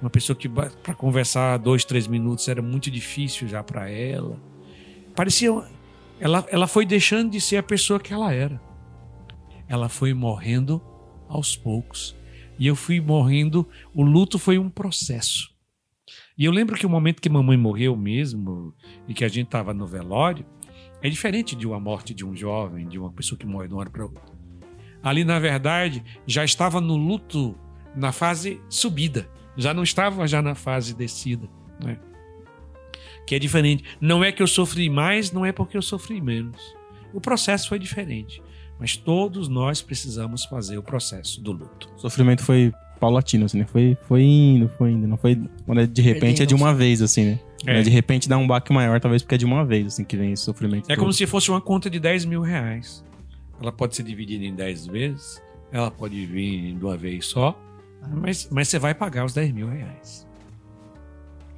uma 0.00 0.10
pessoa 0.10 0.34
que 0.34 0.48
para 0.48 0.94
conversar 0.94 1.58
dois, 1.58 1.84
três 1.84 2.06
minutos 2.06 2.48
era 2.48 2.62
muito 2.62 2.90
difícil 2.90 3.46
já 3.46 3.62
para 3.62 3.88
ela. 3.88 4.40
Parecia. 5.14 5.52
Ela, 6.22 6.46
ela 6.52 6.68
foi 6.68 6.86
deixando 6.86 7.32
de 7.32 7.40
ser 7.40 7.56
a 7.56 7.62
pessoa 7.64 7.98
que 7.98 8.12
ela 8.12 8.32
era. 8.32 8.62
Ela 9.66 9.88
foi 9.88 10.14
morrendo 10.14 10.80
aos 11.28 11.56
poucos. 11.56 12.14
E 12.56 12.64
eu 12.64 12.76
fui 12.76 13.00
morrendo. 13.00 13.68
O 13.92 14.04
luto 14.04 14.38
foi 14.38 14.56
um 14.56 14.70
processo. 14.70 15.50
E 16.38 16.44
eu 16.44 16.52
lembro 16.52 16.76
que 16.76 16.86
o 16.86 16.88
momento 16.88 17.20
que 17.20 17.28
mamãe 17.28 17.56
morreu 17.56 17.96
mesmo, 17.96 18.72
e 19.08 19.14
que 19.14 19.24
a 19.24 19.28
gente 19.28 19.46
estava 19.46 19.74
no 19.74 19.84
velório, 19.84 20.46
é 21.02 21.10
diferente 21.10 21.56
de 21.56 21.66
uma 21.66 21.80
morte 21.80 22.14
de 22.14 22.24
um 22.24 22.36
jovem, 22.36 22.86
de 22.86 23.00
uma 23.00 23.10
pessoa 23.10 23.36
que 23.36 23.44
morre 23.44 23.66
de 23.66 23.74
uma 23.74 23.80
hora 23.80 23.90
para 23.90 24.04
outra. 24.04 24.22
Ali, 25.02 25.24
na 25.24 25.40
verdade, 25.40 26.04
já 26.24 26.44
estava 26.44 26.80
no 26.80 26.94
luto 26.94 27.58
na 27.96 28.12
fase 28.12 28.60
subida, 28.68 29.28
já 29.56 29.74
não 29.74 29.82
estava 29.82 30.24
já 30.28 30.40
na 30.40 30.54
fase 30.54 30.94
descida. 30.94 31.48
Né? 31.82 31.98
Que 33.26 33.34
é 33.34 33.38
diferente. 33.38 33.84
Não 34.00 34.22
é 34.22 34.32
que 34.32 34.42
eu 34.42 34.46
sofri 34.46 34.88
mais, 34.88 35.32
não 35.32 35.44
é 35.44 35.52
porque 35.52 35.76
eu 35.76 35.82
sofri 35.82 36.20
menos. 36.20 36.60
O 37.12 37.20
processo 37.20 37.68
foi 37.68 37.78
diferente. 37.78 38.42
Mas 38.78 38.96
todos 38.96 39.48
nós 39.48 39.80
precisamos 39.80 40.44
fazer 40.44 40.78
o 40.78 40.82
processo 40.82 41.40
do 41.40 41.52
luto. 41.52 41.88
O 41.96 42.00
sofrimento 42.00 42.42
foi 42.42 42.72
paulatino, 42.98 43.46
assim, 43.46 43.58
né? 43.58 43.66
Foi, 43.66 43.96
foi 44.08 44.22
indo, 44.22 44.68
foi 44.78 44.92
indo. 44.92 45.06
Não 45.06 45.16
foi. 45.16 45.40
Quando 45.66 45.80
é 45.80 45.86
de 45.86 46.02
repente 46.02 46.42
é 46.42 46.46
de 46.46 46.54
uma 46.54 46.74
vez, 46.74 47.02
assim, 47.02 47.24
né? 47.24 47.40
É. 47.66 47.78
É. 47.78 47.82
De 47.82 47.90
repente 47.90 48.28
dá 48.28 48.36
um 48.38 48.46
baque 48.46 48.72
maior, 48.72 49.00
talvez 49.00 49.22
porque 49.22 49.34
é 49.34 49.38
de 49.38 49.44
uma 49.44 49.64
vez, 49.64 49.86
assim, 49.86 50.04
que 50.04 50.16
vem 50.16 50.32
esse 50.32 50.42
sofrimento. 50.42 50.84
É 50.84 50.94
todo. 50.94 50.98
como 50.98 51.12
se 51.12 51.26
fosse 51.26 51.50
uma 51.50 51.60
conta 51.60 51.88
de 51.90 51.98
10 52.00 52.24
mil 52.24 52.40
reais. 52.40 53.04
Ela 53.60 53.72
pode 53.72 53.94
ser 53.94 54.02
dividida 54.02 54.44
em 54.44 54.54
10 54.54 54.86
vezes, 54.88 55.42
ela 55.70 55.90
pode 55.90 56.26
vir 56.26 56.74
de 56.74 56.84
uma 56.84 56.96
vez 56.96 57.26
só, 57.26 57.56
mas, 58.10 58.48
mas 58.50 58.68
você 58.68 58.78
vai 58.78 58.94
pagar 58.94 59.24
os 59.24 59.32
10 59.32 59.52
mil 59.52 59.68
reais. 59.68 60.26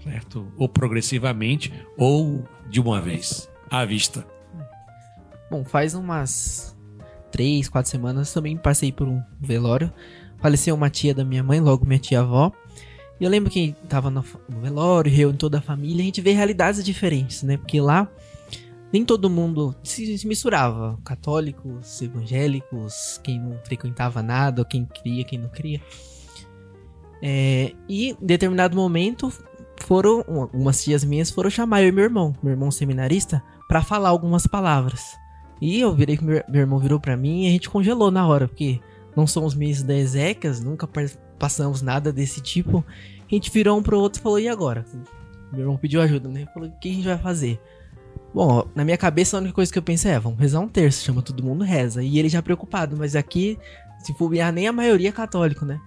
Certo? 0.05 0.47
Ou 0.57 0.69
progressivamente, 0.69 1.73
ou 1.97 2.47
de 2.69 2.81
uma 2.81 3.01
vez, 3.01 3.51
à 3.71 3.85
vista. 3.85 4.25
Bom, 5.51 5.65
faz 5.65 5.95
umas 5.95 6.77
três, 7.31 7.69
quatro 7.69 7.91
semanas 7.91 8.33
também 8.33 8.57
passei 8.57 8.93
por 8.93 9.09
um 9.09 9.21
velório. 9.41 9.93
Faleceu 10.39 10.75
uma 10.75 10.91
tia 10.91 11.15
da 11.15 11.25
minha 11.25 11.43
mãe, 11.43 11.59
logo 11.59 11.87
minha 11.87 11.99
tia 11.99 12.21
avó. 12.21 12.53
E 13.19 13.25
eu 13.25 13.31
lembro 13.31 13.51
que 13.51 13.75
tava 13.89 14.11
no, 14.11 14.25
velório, 14.61 15.11
reuniu 15.11 15.39
toda 15.39 15.59
a 15.59 15.63
família, 15.63 16.03
a 16.03 16.05
gente 16.05 16.21
vê 16.21 16.33
realidades 16.33 16.85
diferentes, 16.85 17.43
né? 17.43 17.57
Porque 17.57 17.81
lá 17.81 18.09
nem 18.93 19.05
todo 19.05 19.31
mundo 19.31 19.75
se 19.83 20.27
misturava. 20.27 20.99
Católicos, 21.05 22.01
evangélicos, 22.03 23.21
quem 23.25 23.41
não 23.41 23.59
frequentava 23.65 24.23
nada, 24.23 24.65
quem 24.65 24.85
cria, 24.85 25.25
quem 25.25 25.39
não 25.39 25.49
cria. 25.49 25.81
É, 27.23 27.73
e 27.89 28.11
em 28.11 28.17
determinado 28.21 28.77
momento 28.77 29.33
foram 29.79 30.25
algumas 30.29 30.83
tias 30.83 31.05
minhas 31.05 31.31
foram 31.31 31.51
chamar 31.51 31.83
eu 31.83 31.89
e 31.89 31.93
meu 31.93 32.05
irmão, 32.05 32.35
meu 32.43 32.53
irmão 32.53 32.71
seminarista, 32.71 33.43
para 33.69 33.83
falar 33.83 34.09
algumas 34.09 34.47
palavras. 34.47 35.17
E 35.61 35.81
eu 35.81 35.95
virei 35.95 36.19
meu, 36.21 36.43
meu 36.49 36.61
irmão 36.61 36.79
virou 36.79 37.01
para 37.01 37.17
mim 37.17 37.45
e 37.45 37.49
a 37.49 37.51
gente 37.51 37.71
congelou 37.71 38.11
na 38.11 38.27
hora, 38.27 38.49
porque 38.49 38.81
não 39.17 39.27
somos 39.27 39.55
meses 39.55 39.83
da 39.83 39.95
Ezequias, 39.95 40.61
nunca 40.61 40.89
passamos 41.39 41.83
nada 41.83 42.13
desse 42.13 42.41
tipo. 42.41 42.85
A 43.21 43.35
gente 43.35 43.51
virou 43.51 43.79
um 43.79 43.83
pro 43.83 43.99
outro 43.99 44.21
e 44.21 44.23
falou: 44.23 44.39
"E 44.39 44.49
agora?" 44.49 44.85
Meu 45.53 45.63
irmão 45.63 45.77
pediu 45.77 46.01
ajuda, 46.01 46.29
né? 46.29 46.47
Falou: 46.53 46.69
"O 46.69 46.79
que 46.79 46.91
a 46.91 46.93
gente 46.93 47.07
vai 47.07 47.19
fazer?" 47.19 47.61
Bom, 48.35 48.67
na 48.75 48.85
minha 48.85 48.99
cabeça 48.99 49.37
a 49.37 49.41
única 49.41 49.55
coisa 49.55 49.73
que 49.73 49.79
eu 49.79 49.83
pensei 49.83 50.11
é: 50.11 50.19
vamos 50.19 50.39
rezar 50.39 50.61
um 50.61 50.69
terço, 50.69 51.05
chama 51.05 51.23
todo 51.23 51.45
mundo 51.45 51.63
reza. 51.65 52.03
E 52.03 52.19
ele 52.19 52.29
já 52.29 52.43
preocupado, 52.43 52.97
mas 52.97 53.15
aqui, 53.15 53.57
se 54.01 54.13
bobear, 54.13 54.53
nem 54.53 54.67
a 54.67 54.73
maioria 54.73 55.11
é 55.11 55.13
católico, 55.13 55.65
né? 55.65 55.81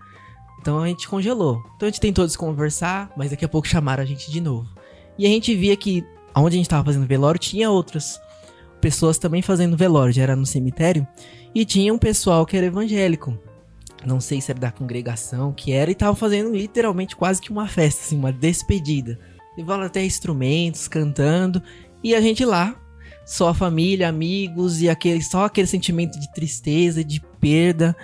Então 0.60 0.80
a 0.82 0.88
gente 0.88 1.08
congelou. 1.08 1.64
Então 1.76 1.88
a 1.88 1.92
gente 1.92 2.02
tentou 2.02 2.26
desconversar, 2.26 3.12
mas 3.16 3.32
daqui 3.32 3.46
a 3.46 3.50
pouco 3.50 3.68
chamaram 3.68 4.04
a 4.04 4.06
gente 4.06 4.32
de 4.32 4.42
novo. 4.42 4.70
E 5.18 5.26
a 5.26 5.30
gente 5.30 5.56
via 5.56 5.76
que 5.76 6.06
onde 6.36 6.56
a 6.56 6.58
gente 6.58 6.66
estava 6.66 6.86
fazendo 6.86 7.08
velório 7.08 7.40
tinha 7.40 7.70
outras 7.70 8.20
pessoas 8.80 9.18
também 9.18 9.42
fazendo 9.42 9.76
velório, 9.76 10.14
já 10.14 10.24
era 10.24 10.36
no 10.36 10.46
cemitério, 10.46 11.08
e 11.54 11.66
tinha 11.66 11.94
um 11.94 11.98
pessoal 11.98 12.46
que 12.46 12.56
era 12.56 12.68
evangélico. 12.68 13.38
Não 14.06 14.22
sei 14.22 14.40
se 14.40 14.52
era 14.52 14.60
da 14.60 14.72
congregação 14.72 15.52
que 15.52 15.72
era, 15.72 15.90
e 15.90 15.96
tava 15.96 16.16
fazendo 16.16 16.56
literalmente 16.56 17.16
quase 17.16 17.42
que 17.42 17.52
uma 17.52 17.68
festa, 17.68 18.02
assim, 18.02 18.18
uma 18.18 18.32
despedida. 18.32 19.20
Levaram 19.58 19.84
até 19.84 20.06
instrumentos, 20.06 20.88
cantando, 20.88 21.62
e 22.04 22.14
a 22.14 22.22
gente 22.22 22.46
lá, 22.46 22.80
só 23.26 23.50
a 23.50 23.54
família, 23.54 24.08
amigos, 24.08 24.82
e 24.82 24.90
aquele, 24.90 25.22
só 25.22 25.46
aquele 25.46 25.68
sentimento 25.68 26.20
de 26.20 26.32
tristeza, 26.32 27.04
de 27.04 27.20
perda. 27.42 27.96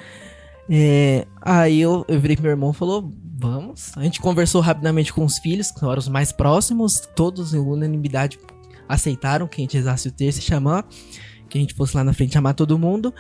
É, 0.70 1.28
aí 1.42 1.82
eu, 1.82 2.06
eu 2.08 2.20
virei 2.20 2.36
pro 2.36 2.44
meu 2.44 2.52
irmão 2.52 2.72
e 2.72 2.74
falou: 2.74 3.12
Vamos. 3.36 3.92
A 3.98 4.04
gente 4.04 4.22
conversou 4.22 4.62
rapidamente 4.62 5.12
com 5.12 5.26
os 5.26 5.38
filhos, 5.38 5.72
que 5.72 5.84
eram 5.84 5.98
os 5.98 6.08
mais 6.08 6.32
próximos, 6.32 7.02
todos 7.16 7.54
em 7.54 7.60
unanimidade 7.60 8.40
aceitaram 8.88 9.48
que 9.48 9.62
a 9.62 9.64
gente 9.64 9.76
rezasse 9.76 10.08
o 10.08 10.12
terço 10.12 10.40
e 10.40 10.42
chamar, 10.42 10.86
que 11.50 11.58
a 11.58 11.62
gente 11.62 11.74
fosse 11.74 11.96
lá 11.96 12.04
na 12.04 12.14
frente 12.14 12.34
chamar 12.34 12.54
todo 12.54 12.78
mundo. 12.78 13.14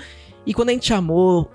E 0.46 0.54
quando 0.54 0.70
a 0.70 0.72
gente 0.74 0.86
chamou, 0.86 1.50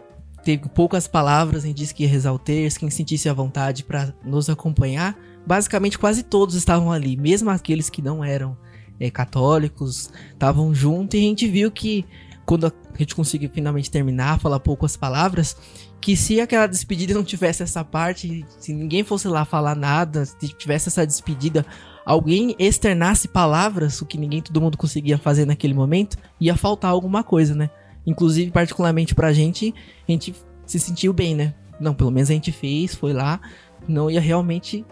teve 0.44 0.68
poucas 0.68 1.06
palavras, 1.06 1.64
a 1.64 1.66
gente 1.66 1.76
disse 1.76 1.94
que 1.94 2.02
ia 2.02 2.08
rezar 2.08 2.32
o 2.32 2.38
terço, 2.38 2.78
quem 2.78 2.90
sentisse 2.90 3.28
a 3.28 3.32
vontade 3.32 3.84
para 3.84 4.14
nos 4.24 4.50
acompanhar. 4.50 5.16
Basicamente, 5.46 5.98
quase 5.98 6.22
todos 6.22 6.54
estavam 6.54 6.92
ali, 6.92 7.16
mesmo 7.16 7.50
aqueles 7.50 7.88
que 7.88 8.02
não 8.02 8.22
eram 8.22 8.56
é, 9.00 9.10
católicos, 9.10 10.10
estavam 10.32 10.74
junto 10.74 11.16
e 11.16 11.20
a 11.20 11.22
gente 11.22 11.46
viu 11.46 11.70
que 11.70 12.04
quando 12.48 12.66
a 12.66 12.72
gente 12.96 13.14
conseguiu 13.14 13.50
finalmente 13.50 13.90
terminar, 13.90 14.40
falar 14.40 14.58
poucas 14.58 14.96
palavras, 14.96 15.54
que 16.00 16.16
se 16.16 16.40
aquela 16.40 16.66
despedida 16.66 17.12
não 17.12 17.22
tivesse 17.22 17.62
essa 17.62 17.84
parte, 17.84 18.42
se 18.58 18.72
ninguém 18.72 19.04
fosse 19.04 19.28
lá 19.28 19.44
falar 19.44 19.76
nada, 19.76 20.24
se 20.24 20.48
tivesse 20.56 20.88
essa 20.88 21.06
despedida, 21.06 21.66
alguém 22.06 22.56
externasse 22.58 23.28
palavras, 23.28 24.00
o 24.00 24.06
que 24.06 24.16
ninguém, 24.16 24.40
todo 24.40 24.62
mundo 24.62 24.78
conseguia 24.78 25.18
fazer 25.18 25.44
naquele 25.44 25.74
momento, 25.74 26.16
ia 26.40 26.56
faltar 26.56 26.90
alguma 26.90 27.22
coisa, 27.22 27.54
né? 27.54 27.68
Inclusive, 28.06 28.50
particularmente 28.50 29.14
pra 29.14 29.30
gente, 29.30 29.74
a 30.08 30.10
gente 30.10 30.34
se 30.64 30.78
sentiu 30.78 31.12
bem, 31.12 31.34
né? 31.34 31.52
Não, 31.78 31.92
pelo 31.92 32.10
menos 32.10 32.30
a 32.30 32.32
gente 32.32 32.50
fez, 32.50 32.94
foi 32.94 33.12
lá, 33.12 33.38
não 33.86 34.10
ia 34.10 34.22
realmente 34.22 34.86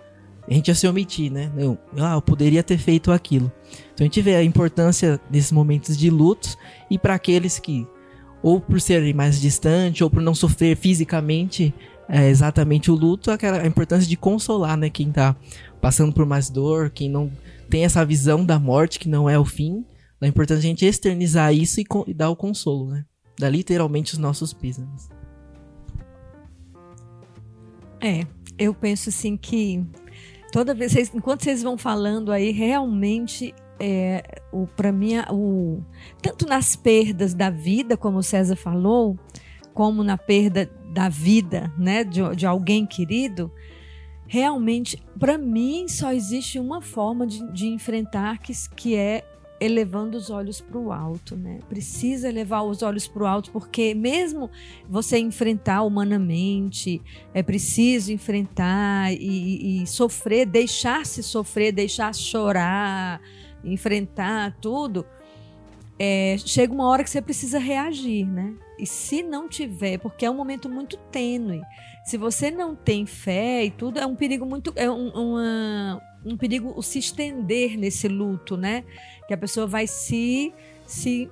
a 0.49 0.55
gente 0.55 0.69
ia 0.69 0.75
se 0.75 0.87
omitir, 0.87 1.31
né? 1.31 1.51
Eu, 1.57 1.77
ah, 1.99 2.15
eu 2.15 2.23
poderia 2.23 2.63
ter 2.63 2.79
feito 2.79 3.11
aquilo. 3.11 3.51
Então 3.93 4.05
a 4.05 4.05
gente 4.05 4.23
vê 4.23 4.37
a 4.37 4.45
importância 4.45 5.21
desses 5.29 5.51
momentos 5.51 5.97
de 5.97 6.09
lutos 6.09 6.57
e 6.91 6.99
para 6.99 7.15
aqueles 7.15 7.59
que, 7.59 7.87
ou 8.43 8.61
por 8.61 8.81
serem 8.81 9.13
mais 9.13 9.41
distantes, 9.41 10.03
ou 10.03 10.11
por 10.11 10.23
não 10.23 10.35
sofrer 10.35 10.77
fisicamente 10.77 11.75
é, 12.09 12.29
exatamente 12.29 12.91
o 12.91 12.95
luto, 12.95 13.31
aquela, 13.31 13.59
a 13.61 13.67
importância 13.67 14.09
de 14.09 14.17
consolar, 14.17 14.77
né? 14.77 14.89
Quem 14.89 15.11
tá 15.11 15.35
passando 15.81 16.13
por 16.13 16.25
mais 16.25 16.49
dor, 16.49 16.91
quem 16.91 17.09
não 17.09 17.31
tem 17.69 17.85
essa 17.85 18.05
visão 18.05 18.45
da 18.45 18.59
morte 18.59 18.99
que 19.01 19.09
não 19.09 19.29
é 19.29 19.37
o 19.37 19.45
fim, 19.45 19.85
é 20.21 20.29
importante 20.29 20.59
a 20.59 20.63
gente 20.63 20.87
externizar 20.87 21.53
isso 21.53 21.81
e, 21.81 21.85
e 22.07 22.15
dar 22.15 22.31
o 22.31 22.37
consolo, 22.37 22.91
né? 22.91 23.05
Dar 23.39 23.51
literalmente 23.51 24.13
os 24.13 24.19
nossos 24.19 24.53
pêsames. 24.53 25.09
É, 28.01 28.27
eu 28.59 28.73
penso 28.73 29.09
assim 29.09 29.37
que 29.37 29.85
toda 30.53 30.75
vez, 30.75 30.93
vocês, 30.93 31.13
enquanto 31.15 31.45
vocês 31.45 31.63
vão 31.63 31.77
falando 31.77 32.33
aí, 32.33 32.51
realmente 32.51 33.55
é, 33.79 34.41
o 34.53 34.67
para 34.67 34.93
mim 34.93 35.15
o 35.31 35.83
tanto 36.23 36.47
nas 36.47 36.77
perdas 36.77 37.35
da 37.35 37.51
vida, 37.51 37.97
como 37.97 38.19
o 38.19 38.23
César 38.23 38.57
falou, 38.57 39.19
como 39.75 40.03
na 40.03 40.17
perda 40.17 40.71
da 40.93 41.09
vida, 41.09 41.73
né, 41.79 42.03
de, 42.03 42.23
de 42.35 42.47
alguém 42.47 42.87
querido, 42.87 43.53
realmente 44.27 45.03
para 45.19 45.37
mim 45.37 45.87
só 45.89 46.13
existe 46.13 46.59
uma 46.59 46.81
forma 46.81 47.27
de, 47.27 47.47
de 47.53 47.67
enfrentar 47.67 48.39
que, 48.39 48.53
que 48.75 48.97
é 48.97 49.25
elevando 49.61 50.17
os 50.17 50.31
olhos 50.31 50.61
para 50.61 50.79
o 50.79 50.93
alto, 50.93 51.37
né? 51.37 51.61
Precisa 51.69 52.29
elevar 52.29 52.65
os 52.65 52.83
olhos 52.83 53.07
para 53.07 53.23
o 53.23 53.27
alto, 53.27 53.51
porque 53.51 53.95
mesmo 53.95 54.51
você 54.89 55.19
enfrentar 55.19 55.83
humanamente, 55.83 57.01
é 57.33 57.43
preciso 57.43 58.13
enfrentar 58.13 59.13
e, 59.13 59.83
e 59.83 59.87
sofrer, 59.87 60.47
deixar-se 60.47 61.23
sofrer, 61.23 61.73
deixar 61.73 62.15
chorar, 62.15 63.21
enfrentar 63.65 64.57
tudo. 64.61 65.07
É, 65.99 66.37
chega 66.39 66.73
uma 66.73 66.87
hora 66.87 67.03
que 67.03 67.09
você 67.09 67.23
precisa 67.23 67.59
reagir, 67.59 68.27
né? 68.27 68.55
E 68.79 68.87
se 68.87 69.23
não 69.23 69.49
tiver, 69.49 69.99
porque 69.99 70.27
é 70.27 70.31
um 70.31 70.35
momento 70.35 70.69
muito 70.69 70.99
tênue, 71.11 71.63
se 72.07 72.17
você 72.17 72.53
não 72.53 72.77
tem 72.77 73.05
fé 73.05 73.65
e 73.65 73.71
tudo, 73.71 73.99
é 73.99 74.07
um 74.07 74.15
perigo 74.15 74.47
muito. 74.47 74.73
É 74.77 74.89
um, 74.89 75.09
uma, 75.09 76.01
um 76.27 76.37
perigo 76.37 76.83
se 76.83 76.99
estender 76.99 77.79
nesse 77.79 78.09
luto, 78.09 78.57
né? 78.57 78.85
Que 79.29 79.35
a 79.35 79.39
pessoa 79.39 79.67
vai 79.67 79.87
se. 79.87 80.53
se 80.85 81.31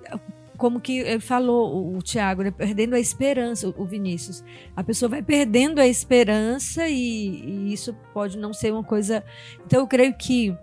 como 0.57 0.81
que 0.81 0.99
ele 0.99 1.21
falou 1.21 1.75
o, 1.75 1.99
o 1.99 2.03
Tiago, 2.03 2.45
né? 2.45 2.51
perdendo 2.53 2.95
a 2.95 3.01
esperança, 3.01 3.75
o 3.77 3.85
Vinícius. 3.85 4.45
A 4.77 4.85
pessoa 4.85 5.09
vai 5.09 5.21
perdendo 5.21 5.81
a 5.81 5.87
esperança 5.87 6.89
e, 6.89 6.95
e 6.95 7.73
isso 7.73 7.93
pode 8.13 8.39
não 8.39 8.53
ser 8.53 8.73
uma 8.73 8.85
coisa. 8.85 9.25
Então 9.67 9.81
eu 9.81 9.87
creio 9.89 10.15
que 10.15 10.57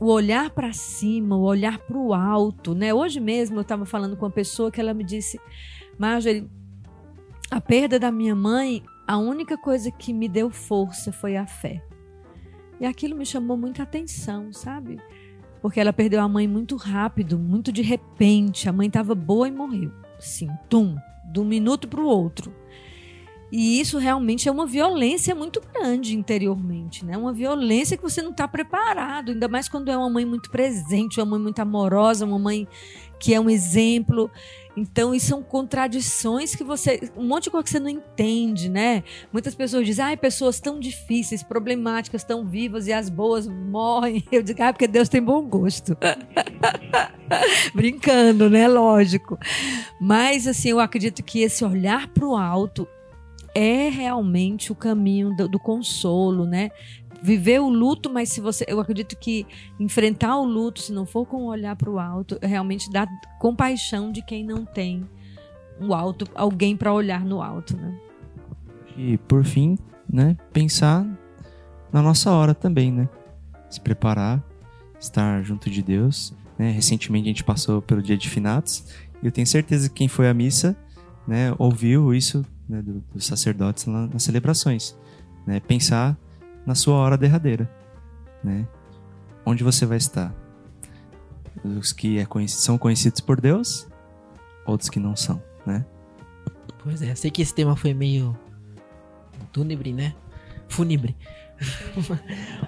o 0.00 0.06
olhar 0.06 0.50
para 0.50 0.72
cima, 0.72 1.36
o 1.36 1.42
olhar 1.42 1.78
para 1.78 1.96
o 1.96 2.12
alto, 2.12 2.74
né? 2.74 2.92
Hoje 2.92 3.20
mesmo 3.20 3.56
eu 3.56 3.62
estava 3.62 3.86
falando 3.86 4.16
com 4.16 4.24
uma 4.26 4.32
pessoa 4.32 4.70
que 4.70 4.80
ela 4.80 4.92
me 4.92 5.04
disse, 5.04 5.40
Marjorie, 5.96 6.50
a 7.48 7.60
perda 7.60 8.00
da 8.00 8.10
minha 8.10 8.34
mãe, 8.34 8.82
a 9.06 9.16
única 9.16 9.56
coisa 9.56 9.92
que 9.92 10.12
me 10.12 10.28
deu 10.28 10.50
força 10.50 11.12
foi 11.12 11.36
a 11.36 11.46
fé. 11.46 11.82
E 12.80 12.86
aquilo 12.86 13.16
me 13.16 13.24
chamou 13.24 13.56
muita 13.56 13.82
atenção, 13.82 14.52
sabe? 14.52 15.00
Porque 15.62 15.80
ela 15.80 15.92
perdeu 15.92 16.20
a 16.20 16.28
mãe 16.28 16.46
muito 16.46 16.76
rápido, 16.76 17.38
muito 17.38 17.72
de 17.72 17.82
repente. 17.82 18.68
A 18.68 18.72
mãe 18.72 18.86
estava 18.86 19.14
boa 19.14 19.48
e 19.48 19.50
morreu. 19.50 19.90
Sim, 20.18 20.48
tum, 20.68 20.96
de 21.32 21.40
um 21.40 21.44
minuto 21.44 21.88
para 21.88 22.00
o 22.00 22.06
outro. 22.06 22.52
E 23.50 23.80
isso 23.80 23.98
realmente 23.98 24.48
é 24.48 24.52
uma 24.52 24.66
violência 24.66 25.34
muito 25.34 25.60
grande 25.72 26.16
interiormente, 26.16 27.04
né? 27.04 27.16
Uma 27.16 27.32
violência 27.32 27.96
que 27.96 28.02
você 28.02 28.20
não 28.20 28.32
está 28.32 28.46
preparado, 28.48 29.32
ainda 29.32 29.46
mais 29.46 29.68
quando 29.68 29.88
é 29.88 29.96
uma 29.96 30.10
mãe 30.10 30.24
muito 30.24 30.50
presente, 30.50 31.20
uma 31.20 31.26
mãe 31.26 31.40
muito 31.40 31.60
amorosa, 31.60 32.26
uma 32.26 32.38
mãe 32.38 32.66
que 33.20 33.32
é 33.32 33.40
um 33.40 33.48
exemplo. 33.48 34.30
Então, 34.76 35.14
isso 35.14 35.28
são 35.28 35.42
contradições 35.42 36.54
que 36.54 36.62
você. 36.62 37.10
Um 37.16 37.26
monte 37.26 37.44
de 37.44 37.50
coisa 37.50 37.64
que 37.64 37.70
você 37.70 37.80
não 37.80 37.88
entende, 37.88 38.68
né? 38.68 39.02
Muitas 39.32 39.54
pessoas 39.54 39.86
dizem, 39.86 40.04
ai, 40.04 40.16
pessoas 40.16 40.60
tão 40.60 40.78
difíceis, 40.78 41.42
problemáticas, 41.42 42.22
tão 42.22 42.44
vivas 42.44 42.86
e 42.86 42.92
as 42.92 43.08
boas 43.08 43.46
morrem. 43.46 44.22
Eu 44.30 44.42
digo, 44.42 44.62
ah, 44.62 44.72
porque 44.72 44.86
Deus 44.86 45.08
tem 45.08 45.22
bom 45.22 45.42
gosto. 45.42 45.96
Brincando, 47.74 48.50
né? 48.50 48.68
Lógico. 48.68 49.38
Mas, 50.00 50.46
assim, 50.46 50.68
eu 50.68 50.78
acredito 50.80 51.22
que 51.22 51.40
esse 51.40 51.64
olhar 51.64 52.08
para 52.08 52.26
o 52.26 52.36
alto 52.36 52.86
é 53.54 53.88
realmente 53.88 54.70
o 54.70 54.74
caminho 54.74 55.34
do, 55.34 55.48
do 55.48 55.58
consolo, 55.58 56.44
né? 56.44 56.70
Viver 57.26 57.60
o 57.60 57.68
luto, 57.68 58.08
mas 58.08 58.28
se 58.28 58.40
você, 58.40 58.64
eu 58.68 58.78
acredito 58.78 59.16
que 59.16 59.44
enfrentar 59.80 60.38
o 60.38 60.44
luto, 60.44 60.80
se 60.80 60.92
não 60.92 61.04
for 61.04 61.26
com 61.26 61.42
um 61.42 61.46
olhar 61.46 61.74
para 61.74 61.90
o 61.90 61.98
alto, 61.98 62.38
realmente 62.40 62.88
dá 62.88 63.04
compaixão 63.40 64.12
de 64.12 64.24
quem 64.24 64.44
não 64.44 64.64
tem 64.64 65.04
o 65.80 65.92
alto, 65.92 66.24
alguém 66.36 66.76
para 66.76 66.92
olhar 66.92 67.24
no 67.24 67.42
alto, 67.42 67.76
né? 67.76 67.98
E 68.96 69.18
por 69.18 69.44
fim, 69.44 69.76
né, 70.08 70.36
pensar 70.52 71.04
na 71.92 72.00
nossa 72.00 72.30
hora 72.30 72.54
também, 72.54 72.92
né? 72.92 73.08
Se 73.68 73.80
preparar, 73.80 74.40
estar 75.00 75.42
junto 75.42 75.68
de 75.68 75.82
Deus. 75.82 76.32
Né? 76.56 76.70
Recentemente 76.70 77.24
a 77.24 77.30
gente 77.30 77.42
passou 77.44 77.82
pelo 77.82 78.00
dia 78.00 78.16
de 78.16 78.30
finados 78.30 78.84
e 79.20 79.26
eu 79.26 79.32
tenho 79.32 79.48
certeza 79.48 79.88
que 79.88 79.96
quem 79.96 80.08
foi 80.08 80.28
à 80.28 80.32
missa, 80.32 80.76
né, 81.26 81.52
ouviu 81.58 82.14
isso 82.14 82.46
né, 82.68 82.80
dos 82.80 83.02
do 83.12 83.20
sacerdotes 83.20 83.84
nas 83.86 84.22
celebrações. 84.22 84.96
Né? 85.44 85.58
Pensar 85.58 86.16
na 86.66 86.74
sua 86.74 86.96
hora 86.96 87.16
derradeira, 87.16 87.70
né? 88.42 88.66
Onde 89.44 89.62
você 89.64 89.86
vai 89.86 89.96
estar? 89.96 90.34
Os 91.64 91.92
que 91.92 92.18
é 92.18 92.26
conheci- 92.26 92.58
são 92.60 92.76
conhecidos 92.76 93.20
por 93.20 93.40
Deus, 93.40 93.88
outros 94.66 94.90
que 94.90 94.98
não 95.00 95.16
são, 95.16 95.42
né? 95.64 95.86
Pois 96.82 97.00
é, 97.00 97.14
sei 97.14 97.30
que 97.30 97.42
esse 97.42 97.54
tema 97.54 97.74
foi 97.76 97.94
meio 97.94 98.36
túnebre, 99.52 99.92
né? 99.92 100.14
Fúnebre. 100.68 101.16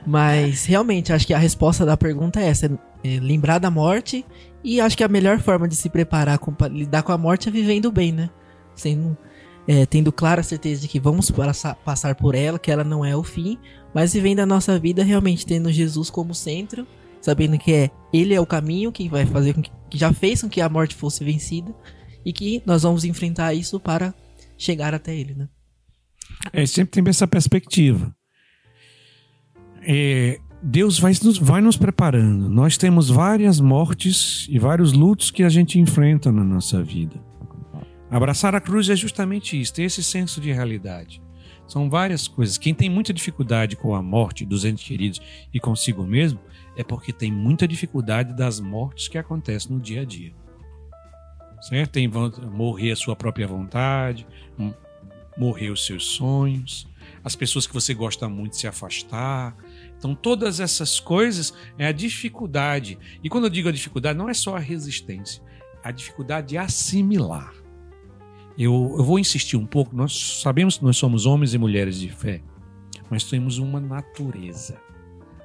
Mas 0.06 0.64
realmente, 0.64 1.12
acho 1.12 1.26
que 1.26 1.34
a 1.34 1.38
resposta 1.38 1.84
da 1.84 1.96
pergunta 1.96 2.40
é 2.40 2.46
essa: 2.46 2.66
é 3.04 3.20
lembrar 3.20 3.58
da 3.58 3.70
morte. 3.70 4.24
E 4.64 4.80
acho 4.80 4.96
que 4.96 5.04
a 5.04 5.08
melhor 5.08 5.38
forma 5.40 5.68
de 5.68 5.76
se 5.76 5.88
preparar 5.88 6.38
com, 6.38 6.54
lidar 6.68 7.02
com 7.02 7.12
a 7.12 7.18
morte 7.18 7.48
é 7.48 7.52
vivendo 7.52 7.92
bem, 7.92 8.10
né? 8.10 8.28
Sendo, 8.74 9.16
é, 9.68 9.86
tendo 9.86 10.10
clara 10.10 10.42
certeza 10.42 10.80
de 10.80 10.88
que 10.88 10.98
vamos 10.98 11.30
passar 11.84 12.14
por 12.16 12.34
ela, 12.34 12.58
que 12.58 12.70
ela 12.70 12.82
não 12.82 13.04
é 13.04 13.14
o 13.14 13.22
fim, 13.22 13.58
mas 13.94 14.12
vivendo 14.12 14.40
a 14.40 14.46
nossa 14.46 14.78
vida 14.78 15.02
realmente 15.02 15.46
tendo 15.46 15.72
Jesus 15.72 16.10
como 16.10 16.34
centro, 16.34 16.86
sabendo 17.20 17.58
que 17.58 17.72
é 17.72 17.90
Ele 18.12 18.34
é 18.34 18.40
o 18.40 18.46
caminho 18.46 18.92
que 18.92 19.08
vai 19.08 19.26
fazer 19.26 19.54
com 19.54 19.62
que, 19.62 19.70
que 19.90 19.98
já 19.98 20.12
fez 20.12 20.42
com 20.42 20.48
que 20.48 20.60
a 20.60 20.68
morte 20.68 20.94
fosse 20.94 21.24
vencida 21.24 21.74
e 22.24 22.32
que 22.32 22.62
nós 22.66 22.82
vamos 22.82 23.04
enfrentar 23.04 23.54
isso 23.54 23.80
para 23.80 24.14
chegar 24.56 24.94
até 24.94 25.14
Ele, 25.14 25.34
né? 25.34 25.48
É, 26.52 26.64
sempre 26.66 26.90
tem 26.92 27.04
essa 27.08 27.26
perspectiva. 27.26 28.14
É, 29.82 30.38
Deus 30.62 30.98
vai 30.98 31.12
nos, 31.22 31.38
vai 31.38 31.60
nos 31.60 31.76
preparando. 31.76 32.48
Nós 32.48 32.76
temos 32.76 33.08
várias 33.08 33.60
mortes 33.60 34.46
e 34.50 34.58
vários 34.58 34.92
lutos 34.92 35.30
que 35.30 35.42
a 35.42 35.48
gente 35.48 35.78
enfrenta 35.78 36.30
na 36.30 36.44
nossa 36.44 36.82
vida. 36.82 37.18
Abraçar 38.10 38.54
a 38.54 38.60
cruz 38.60 38.88
é 38.88 38.96
justamente 38.96 39.60
isso, 39.60 39.74
ter 39.74 39.82
esse 39.82 40.02
senso 40.02 40.40
de 40.40 40.50
realidade. 40.50 41.22
São 41.68 41.90
várias 41.90 42.26
coisas. 42.26 42.56
Quem 42.56 42.74
tem 42.74 42.88
muita 42.88 43.12
dificuldade 43.12 43.76
com 43.76 43.94
a 43.94 44.02
morte 44.02 44.44
dos 44.46 44.64
entes 44.64 44.84
queridos 44.84 45.20
e 45.52 45.60
consigo 45.60 46.02
mesmo 46.02 46.40
é 46.74 46.82
porque 46.82 47.12
tem 47.12 47.30
muita 47.30 47.68
dificuldade 47.68 48.32
das 48.32 48.58
mortes 48.58 49.06
que 49.06 49.18
acontecem 49.18 49.72
no 49.72 49.80
dia 49.80 50.00
a 50.00 50.04
dia. 50.04 50.32
Certo? 51.60 51.92
Tem 51.92 52.08
morrer 52.08 52.92
a 52.92 52.96
sua 52.96 53.14
própria 53.14 53.46
vontade, 53.46 54.26
morrer 55.36 55.70
os 55.70 55.84
seus 55.84 56.06
sonhos, 56.06 56.88
as 57.22 57.36
pessoas 57.36 57.66
que 57.66 57.74
você 57.74 57.92
gosta 57.92 58.28
muito 58.28 58.56
se 58.56 58.66
afastar. 58.66 59.54
Então, 59.98 60.14
todas 60.14 60.60
essas 60.60 60.98
coisas 60.98 61.52
é 61.76 61.86
a 61.86 61.92
dificuldade. 61.92 62.98
E 63.22 63.28
quando 63.28 63.44
eu 63.44 63.50
digo 63.50 63.68
a 63.68 63.72
dificuldade, 63.72 64.16
não 64.16 64.28
é 64.28 64.34
só 64.34 64.56
a 64.56 64.60
resistência, 64.60 65.42
a 65.82 65.90
dificuldade 65.90 66.48
de 66.48 66.58
assimilar. 66.58 67.52
Eu, 68.58 68.96
eu 68.98 69.04
vou 69.04 69.20
insistir 69.20 69.56
um 69.56 69.64
pouco. 69.64 69.94
Nós 69.94 70.40
sabemos 70.42 70.78
que 70.78 70.84
nós 70.84 70.96
somos 70.96 71.26
homens 71.26 71.54
e 71.54 71.58
mulheres 71.58 72.00
de 72.00 72.08
fé, 72.08 72.42
mas 73.08 73.22
temos 73.22 73.58
uma 73.58 73.80
natureza. 73.80 74.76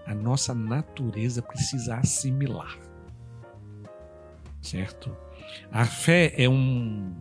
A 0.08 0.16
nossa 0.16 0.54
natureza 0.54 1.42
precisa 1.42 1.98
assimilar. 1.98 2.76
Certo? 4.60 5.16
A 5.72 5.86
fé 5.86 6.34
é 6.36 6.50
um, 6.50 7.14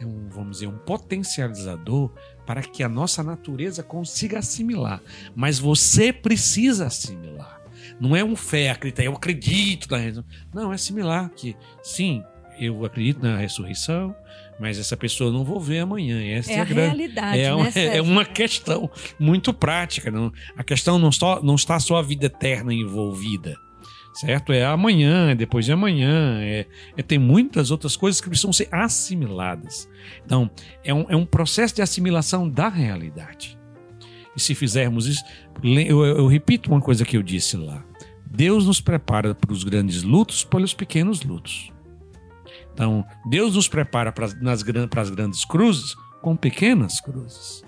é 0.00 0.04
um, 0.04 0.28
vamos 0.28 0.56
dizer, 0.56 0.66
um 0.66 0.78
potencializador 0.78 2.10
para 2.44 2.62
que 2.62 2.82
a 2.82 2.88
nossa 2.88 3.22
natureza 3.22 3.84
consiga 3.84 4.40
assimilar. 4.40 5.00
Mas 5.34 5.60
você 5.60 6.12
precisa 6.12 6.86
assimilar. 6.86 7.62
Não 8.00 8.16
é 8.16 8.24
um 8.24 8.34
fé, 8.34 8.70
acreditar, 8.70 9.04
eu 9.04 9.12
acredito 9.12 9.88
na 9.90 9.98
ressurreição. 9.98 10.24
Não, 10.52 10.72
é 10.72 10.74
assimilar 10.74 11.30
que, 11.30 11.56
sim, 11.82 12.22
eu 12.58 12.84
acredito 12.84 13.22
na 13.22 13.36
ressurreição, 13.36 14.14
mas 14.60 14.78
essa 14.78 14.96
pessoa 14.96 15.28
eu 15.28 15.32
não 15.32 15.44
vou 15.44 15.60
ver 15.60 15.80
amanhã. 15.80 16.22
Essa 16.22 16.52
é, 16.52 16.54
É 16.56 16.60
a 16.60 16.64
grande. 16.64 16.96
realidade, 16.96 17.38
É, 17.38 17.42
né, 17.44 17.54
uma, 17.54 17.68
é 17.68 18.02
uma 18.02 18.24
questão 18.24 18.90
muito 19.18 19.52
prática. 19.52 20.10
Não, 20.10 20.32
a 20.56 20.64
questão 20.64 20.98
não, 20.98 21.12
só, 21.12 21.42
não 21.42 21.54
está 21.54 21.78
só 21.80 21.96
a 21.96 22.02
vida 22.02 22.26
eterna 22.26 22.72
envolvida. 22.72 23.56
Certo? 24.14 24.50
É 24.50 24.64
amanhã, 24.64 25.28
é 25.30 25.34
depois 25.34 25.66
de 25.66 25.72
amanhã. 25.72 26.38
É, 26.40 26.66
é- 26.96 27.02
tem 27.02 27.18
muitas 27.18 27.70
outras 27.70 27.96
coisas 27.96 28.18
que 28.18 28.28
precisam 28.30 28.50
ser 28.50 28.66
assimiladas. 28.72 29.86
Então, 30.24 30.50
é 30.82 30.94
um, 30.94 31.04
é 31.10 31.14
um 31.16 31.26
processo 31.26 31.74
de 31.74 31.82
assimilação 31.82 32.48
da 32.48 32.68
realidade. 32.70 33.58
E 34.34 34.40
se 34.40 34.54
fizermos 34.54 35.06
isso, 35.06 35.22
eu, 35.62 36.02
eu 36.04 36.26
repito 36.26 36.70
uma 36.70 36.80
coisa 36.80 37.04
que 37.04 37.16
eu 37.16 37.22
disse 37.22 37.58
lá. 37.58 37.84
Deus 38.26 38.66
nos 38.66 38.80
prepara 38.80 39.34
para 39.34 39.52
os 39.52 39.64
grandes 39.64 40.02
lutos 40.02 40.44
pelos 40.44 40.72
pequenos 40.74 41.22
lutos. 41.22 41.70
Então, 42.76 43.06
Deus 43.30 43.54
nos 43.54 43.66
prepara 43.68 44.12
para 44.12 44.26
as, 44.26 44.62
grandes 45.10 45.46
cruzes 45.46 45.94
com 46.20 46.36
pequenas 46.36 47.00
cruzes. 47.00 47.64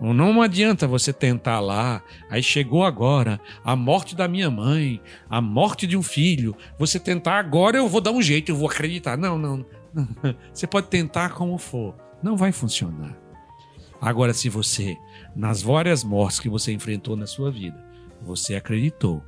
Não- 0.00 0.14
Não 0.14 0.40
adianta 0.40 0.86
você 0.86 1.12
tentar 1.12 1.58
lá, 1.58 2.00
aí 2.30 2.40
chegou 2.40 2.84
agora 2.84 3.40
a 3.64 3.74
morte 3.74 4.14
da 4.14 4.28
minha 4.28 4.48
mãe, 4.48 5.02
a 5.28 5.40
morte 5.40 5.84
de 5.84 5.96
um 5.96 6.02
filho. 6.02 6.54
Você 6.78 7.00
tentar 7.00 7.40
agora, 7.40 7.76
eu 7.76 7.88
vou 7.88 8.00
dar 8.00 8.12
um 8.12 8.22
jeito, 8.22 8.52
eu 8.52 8.56
vou 8.56 8.68
acreditar. 8.70 9.18
Não, 9.18 9.36
não. 9.36 9.66
Você 10.54 10.64
pode 10.68 10.86
tentar 10.86 11.30
como 11.30 11.58
for, 11.58 11.96
não 12.22 12.36
vai 12.36 12.52
funcionar. 12.52 13.16
Agora, 14.00 14.32
se 14.32 14.48
você, 14.48 14.96
nas 15.34 15.60
várias 15.60 16.04
mortes 16.04 16.38
que 16.38 16.48
você 16.48 16.72
enfrentou 16.72 17.16
na 17.16 17.26
sua 17.26 17.50
vida, 17.50 17.84
você 18.22 18.54
acreditou, 18.54 19.24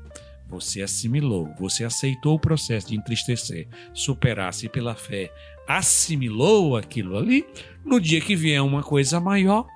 você 0.50 0.82
assimilou, 0.82 1.54
você 1.58 1.84
aceitou 1.84 2.34
o 2.34 2.40
processo 2.40 2.88
de 2.88 2.96
entristecer, 2.96 3.68
superar-se 3.94 4.68
pela 4.68 4.96
fé, 4.96 5.32
assimilou 5.66 6.76
aquilo 6.76 7.16
ali, 7.16 7.46
no 7.84 8.00
dia 8.00 8.20
que 8.20 8.34
vier 8.34 8.60
uma 8.60 8.82
coisa 8.82 9.20
maior, 9.20 9.66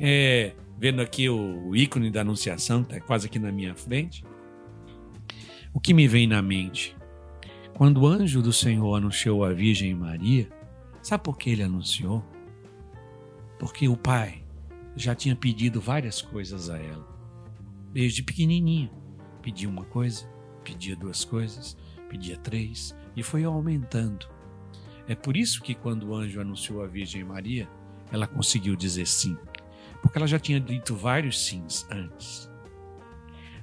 é, 0.00 0.54
vendo 0.78 1.02
aqui 1.02 1.28
o 1.28 1.76
ícone 1.76 2.10
da 2.10 2.22
Anunciação, 2.22 2.80
está 2.80 2.98
quase 3.00 3.26
aqui 3.26 3.38
na 3.38 3.52
minha 3.52 3.74
frente, 3.74 4.24
o 5.72 5.78
que 5.78 5.92
me 5.92 6.08
vem 6.08 6.26
na 6.26 6.40
mente? 6.40 6.96
Quando 7.74 8.00
o 8.00 8.06
anjo 8.06 8.40
do 8.40 8.52
Senhor 8.52 8.94
anunciou 8.94 9.44
a 9.44 9.52
Virgem 9.52 9.94
Maria, 9.94 10.48
sabe 11.02 11.22
por 11.22 11.36
que 11.36 11.50
ele 11.50 11.62
anunciou? 11.62 12.24
Porque 13.58 13.88
o 13.88 13.96
pai 13.96 14.42
já 14.96 15.14
tinha 15.14 15.36
pedido 15.36 15.80
várias 15.80 16.22
coisas 16.22 16.70
a 16.70 16.78
ela, 16.78 17.06
desde 17.92 18.22
pequenininha. 18.22 18.90
Pedia 19.44 19.68
uma 19.68 19.84
coisa, 19.84 20.24
pedia 20.64 20.96
duas 20.96 21.22
coisas, 21.22 21.76
pedia 22.08 22.38
três 22.38 22.96
e 23.14 23.22
foi 23.22 23.44
aumentando. 23.44 24.26
É 25.06 25.14
por 25.14 25.36
isso 25.36 25.62
que 25.62 25.74
quando 25.74 26.08
o 26.08 26.14
anjo 26.14 26.40
anunciou 26.40 26.82
a 26.82 26.86
Virgem 26.86 27.22
Maria, 27.22 27.68
ela 28.10 28.26
conseguiu 28.26 28.74
dizer 28.74 29.06
sim, 29.06 29.36
porque 30.00 30.16
ela 30.16 30.26
já 30.26 30.38
tinha 30.38 30.58
dito 30.58 30.96
vários 30.96 31.44
sims 31.44 31.86
antes. 31.90 32.50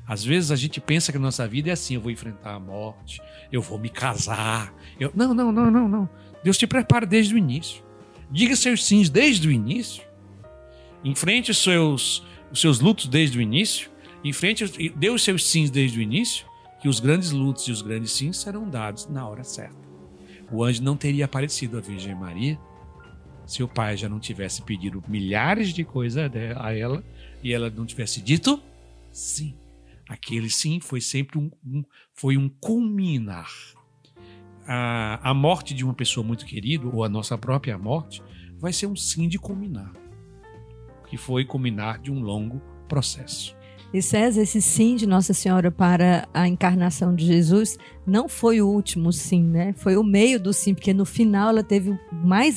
Às 0.06 0.24
vezes 0.24 0.52
a 0.52 0.56
gente 0.56 0.80
pensa 0.80 1.12
que 1.12 1.18
a 1.18 1.22
nossa 1.22 1.48
vida 1.48 1.70
é 1.70 1.74
assim: 1.74 1.96
eu 1.96 2.02
vou 2.02 2.12
enfrentar 2.12 2.54
a 2.54 2.60
morte, 2.60 3.20
eu 3.52 3.62
vou 3.62 3.80
me 3.80 3.90
casar. 3.90 4.72
Eu... 5.00 5.12
Não, 5.16 5.34
não, 5.34 5.52
não, 5.52 5.72
não, 5.72 5.88
não. 5.90 6.10
Deus 6.44 6.60
te 6.60 6.68
prepara 6.68 7.08
desde 7.08 7.34
o 7.34 7.40
início. 7.40 7.84
Diga 8.30 8.56
seus 8.56 8.86
sims 8.86 9.10
desde 9.10 9.48
o 9.48 9.52
início. 9.52 10.04
Enfrente 11.04 11.50
os 11.50 11.58
seus, 11.58 12.24
os 12.52 12.62
seus 12.62 12.80
lutos 12.80 13.08
desde 13.08 13.40
o 13.40 13.42
início. 13.42 13.91
Enfrente, 14.24 14.90
dê 14.96 15.10
os 15.10 15.24
seus 15.24 15.48
sims 15.48 15.70
desde 15.72 16.00
o 16.00 16.02
início, 16.02 16.46
que 16.82 16.88
os 16.88 17.00
grandes 17.00 17.32
lutos 17.32 17.68
e 17.68 17.72
os 17.72 17.82
grandes 17.82 18.12
sims 18.12 18.38
serão 18.38 18.70
dados 18.70 19.08
na 19.08 19.28
hora 19.28 19.44
certa. 19.44 19.80
O 20.52 20.64
anjo 20.64 20.84
não 20.84 20.98
teria 20.98 21.26
aparecido 21.26 21.78
à 21.78 21.82
Virgem 21.82 22.14
Maria 22.16 22.60
se 23.46 23.64
o 23.64 23.68
pai 23.68 23.98
já 23.98 24.08
não 24.08 24.20
tivesse 24.20 24.62
pedido 24.62 25.04
milhares 25.08 25.74
de 25.74 25.84
coisas 25.84 26.30
a 26.58 26.74
ela 26.74 27.04
e 27.44 27.52
ela 27.54 27.70
não 27.70 27.86
tivesse 27.86 28.22
dito 28.22 28.62
sim. 29.12 29.56
Aquele 30.08 30.50
sim 30.50 30.80
foi 30.80 31.00
sempre 31.02 31.38
um, 31.40 31.50
um- 31.66 31.84
foi 32.14 32.38
um 32.38 32.50
culminar. 32.50 33.50
A, 34.68 35.32
a 35.32 35.34
morte 35.34 35.74
de 35.74 35.84
uma 35.84 35.94
pessoa 35.94 36.26
muito 36.26 36.46
querida, 36.46 36.86
ou 36.88 37.04
a 37.04 37.10
nossa 37.10 37.38
própria 37.38 37.78
morte, 37.78 38.22
vai 38.60 38.72
ser 38.72 38.88
um 38.88 38.96
sim 38.96 39.28
de 39.28 39.40
culminar. 39.40 39.92
Que 41.08 41.18
foi 41.18 41.44
culminar 41.46 42.00
de 42.00 42.12
um 42.12 42.20
longo 42.22 42.62
processo. 42.88 43.56
E 43.94 44.02
César, 44.02 44.42
esse 44.42 44.62
sim 44.62 44.96
de 44.96 45.06
Nossa 45.06 45.34
Senhora 45.34 45.70
para 45.70 46.28
a 46.34 46.48
encarnação 46.48 47.14
de 47.14 47.26
Jesus 47.26 47.78
não 48.08 48.30
foi 48.30 48.62
o 48.62 48.68
último 48.70 49.12
sim, 49.12 49.44
né? 49.44 49.74
Foi 49.78 49.98
o 49.98 50.04
meio 50.04 50.40
do 50.40 50.54
sim, 50.54 50.74
porque 50.74 50.94
no 50.94 51.06
final 51.06 51.50
ela 51.50 51.64
teve 51.64 51.90
o 51.90 52.00
mais 52.12 52.56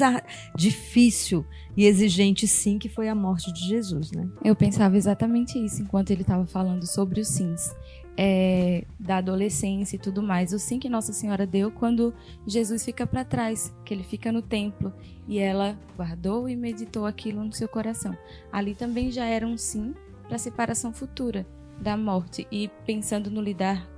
difícil 0.56 1.44
e 1.76 1.86
exigente 1.86 2.46
sim, 2.46 2.78
que 2.78 2.88
foi 2.88 3.08
a 3.08 3.14
morte 3.16 3.52
de 3.52 3.66
Jesus, 3.66 4.12
né? 4.12 4.28
Eu 4.44 4.54
pensava 4.54 4.96
exatamente 4.96 5.58
isso 5.58 5.82
enquanto 5.82 6.10
ele 6.10 6.22
estava 6.22 6.46
falando 6.46 6.86
sobre 6.86 7.20
os 7.20 7.28
sims. 7.28 7.74
é, 8.16 8.84
da 8.98 9.16
adolescência 9.18 9.96
e 9.96 9.98
tudo 9.98 10.22
mais. 10.22 10.52
O 10.52 10.58
sim 10.58 10.78
que 10.78 10.88
Nossa 10.88 11.12
Senhora 11.12 11.46
deu 11.46 11.70
quando 11.70 12.14
Jesus 12.46 12.84
fica 12.84 13.06
para 13.06 13.24
trás, 13.24 13.74
que 13.84 13.92
ele 13.92 14.04
fica 14.04 14.30
no 14.30 14.40
templo 14.42 14.92
e 15.26 15.38
ela 15.38 15.76
guardou 15.96 16.48
e 16.48 16.56
meditou 16.56 17.06
aquilo 17.06 17.42
no 17.44 17.52
seu 17.52 17.68
coração. 17.68 18.16
Ali 18.52 18.74
também 18.74 19.10
já 19.10 19.24
era 19.24 19.46
um 19.46 19.56
sim 19.56 19.94
para 20.26 20.36
a 20.36 20.38
separação 20.38 20.92
futura 20.92 21.46
da 21.80 21.96
morte 21.96 22.46
e 22.50 22.70
pensando 22.86 23.30
no 23.30 23.40
lidar 23.40 23.88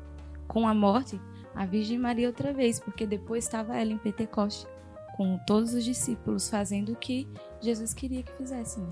com 0.49 0.67
a 0.67 0.75
morte, 0.75 1.21
a 1.55 1.65
Virgem 1.67 1.99
Maria 1.99 2.27
outra 2.29 2.53
vez, 2.53 2.79
porque 2.81 3.07
depois 3.07 3.45
estava 3.45 3.77
ela 3.77 3.93
em 3.93 3.99
Pentecoste 3.99 4.67
com 5.17 5.39
todos 5.47 5.73
os 5.75 5.85
discípulos 5.85 6.49
fazendo 6.51 6.93
o 6.93 6.97
que 6.97 7.27
Jesus 7.61 7.95
queria 7.95 8.23
que 8.23 8.33
fizessem. 8.33 8.87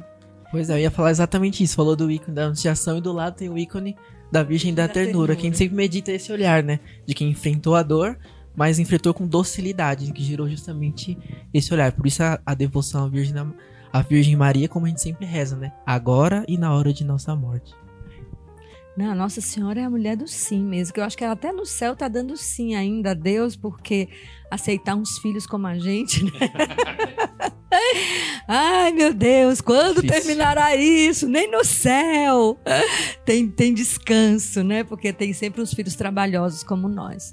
Pois 0.50 0.70
é, 0.70 0.74
eu 0.74 0.78
ia 0.78 0.90
falar 0.90 1.10
exatamente 1.10 1.62
isso. 1.62 1.76
Falou 1.76 1.94
do 1.96 2.10
ícone 2.10 2.34
da 2.34 2.44
Anunciação 2.44 2.96
e 2.96 3.00
do 3.00 3.12
lado 3.12 3.36
tem 3.36 3.48
o 3.50 3.58
ícone 3.58 3.96
da 4.32 4.42
Virgem 4.42 4.72
da, 4.74 4.86
Da 4.86 4.92
ternura, 4.92 5.06
ternura. 5.12 5.36
que 5.36 5.40
a 5.42 5.44
gente 5.44 5.58
sempre 5.58 5.76
medita 5.76 6.12
esse 6.12 6.32
olhar, 6.32 6.62
né? 6.62 6.80
De 7.04 7.14
quem 7.14 7.28
enfrentou 7.30 7.74
a 7.74 7.82
dor, 7.82 8.18
mas 8.56 8.78
enfrentou 8.78 9.12
com 9.12 9.26
docilidade, 9.26 10.10
que 10.12 10.22
gerou 10.22 10.48
justamente 10.48 11.18
esse 11.52 11.72
olhar. 11.74 11.92
Por 11.92 12.06
isso 12.06 12.22
a, 12.22 12.40
a 12.46 12.54
devoção 12.54 13.04
à 13.04 13.08
Virgem, 13.08 13.34
da- 13.34 13.46
à 13.94 14.02
Virgem 14.02 14.34
Maria, 14.34 14.68
como 14.68 14.86
a 14.86 14.88
gente 14.88 15.00
sempre 15.00 15.24
reza, 15.24 15.56
né? 15.56 15.72
Agora 15.86 16.44
e 16.48 16.58
na 16.58 16.74
hora 16.74 16.92
de 16.92 17.04
nossa 17.04 17.36
morte. 17.36 17.72
Não, 18.96 19.10
a 19.10 19.14
Nossa 19.14 19.40
Senhora 19.40 19.80
é 19.80 19.84
a 19.84 19.90
mulher 19.90 20.16
do 20.16 20.26
sim 20.26 20.64
mesmo, 20.64 20.94
que 20.94 21.00
eu 21.00 21.04
acho 21.04 21.16
que 21.16 21.22
ela 21.22 21.34
até 21.34 21.52
no 21.52 21.64
céu 21.64 21.94
tá 21.94 22.08
dando 22.08 22.36
sim 22.36 22.74
ainda 22.74 23.12
a 23.12 23.14
Deus, 23.14 23.54
porque 23.54 24.08
aceitar 24.50 24.96
uns 24.96 25.18
filhos 25.18 25.46
como 25.46 25.68
a 25.68 25.78
gente, 25.78 26.24
né? 26.24 26.30
Ai, 28.48 28.92
meu 28.92 29.14
Deus, 29.14 29.60
quando 29.60 30.02
Difícil. 30.02 30.22
terminará 30.22 30.74
isso? 30.74 31.28
Nem 31.28 31.48
no 31.48 31.64
céu 31.64 32.58
tem, 33.24 33.48
tem 33.48 33.72
descanso, 33.72 34.64
né? 34.64 34.82
Porque 34.82 35.12
tem 35.12 35.32
sempre 35.32 35.62
uns 35.62 35.72
filhos 35.72 35.94
trabalhosos 35.94 36.64
como 36.64 36.88
nós. 36.88 37.32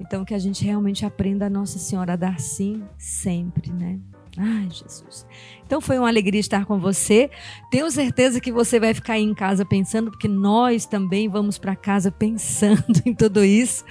Então, 0.00 0.24
que 0.24 0.32
a 0.32 0.38
gente 0.38 0.64
realmente 0.64 1.04
aprenda 1.04 1.46
a 1.46 1.50
Nossa 1.50 1.78
Senhora 1.78 2.14
a 2.14 2.16
dar 2.16 2.40
sim 2.40 2.82
sempre, 2.98 3.70
né? 3.72 3.98
Ai, 4.36 4.68
Jesus. 4.70 5.26
Então 5.66 5.80
foi 5.80 5.98
uma 5.98 6.08
alegria 6.08 6.40
estar 6.40 6.64
com 6.64 6.78
você. 6.78 7.30
Tenho 7.70 7.90
certeza 7.90 8.40
que 8.40 8.50
você 8.52 8.80
vai 8.80 8.94
ficar 8.94 9.14
aí 9.14 9.22
em 9.22 9.34
casa 9.34 9.64
pensando, 9.64 10.10
porque 10.10 10.28
nós 10.28 10.86
também 10.86 11.28
vamos 11.28 11.58
para 11.58 11.76
casa 11.76 12.10
pensando 12.10 12.84
em 13.04 13.14
tudo 13.14 13.44
isso, 13.44 13.84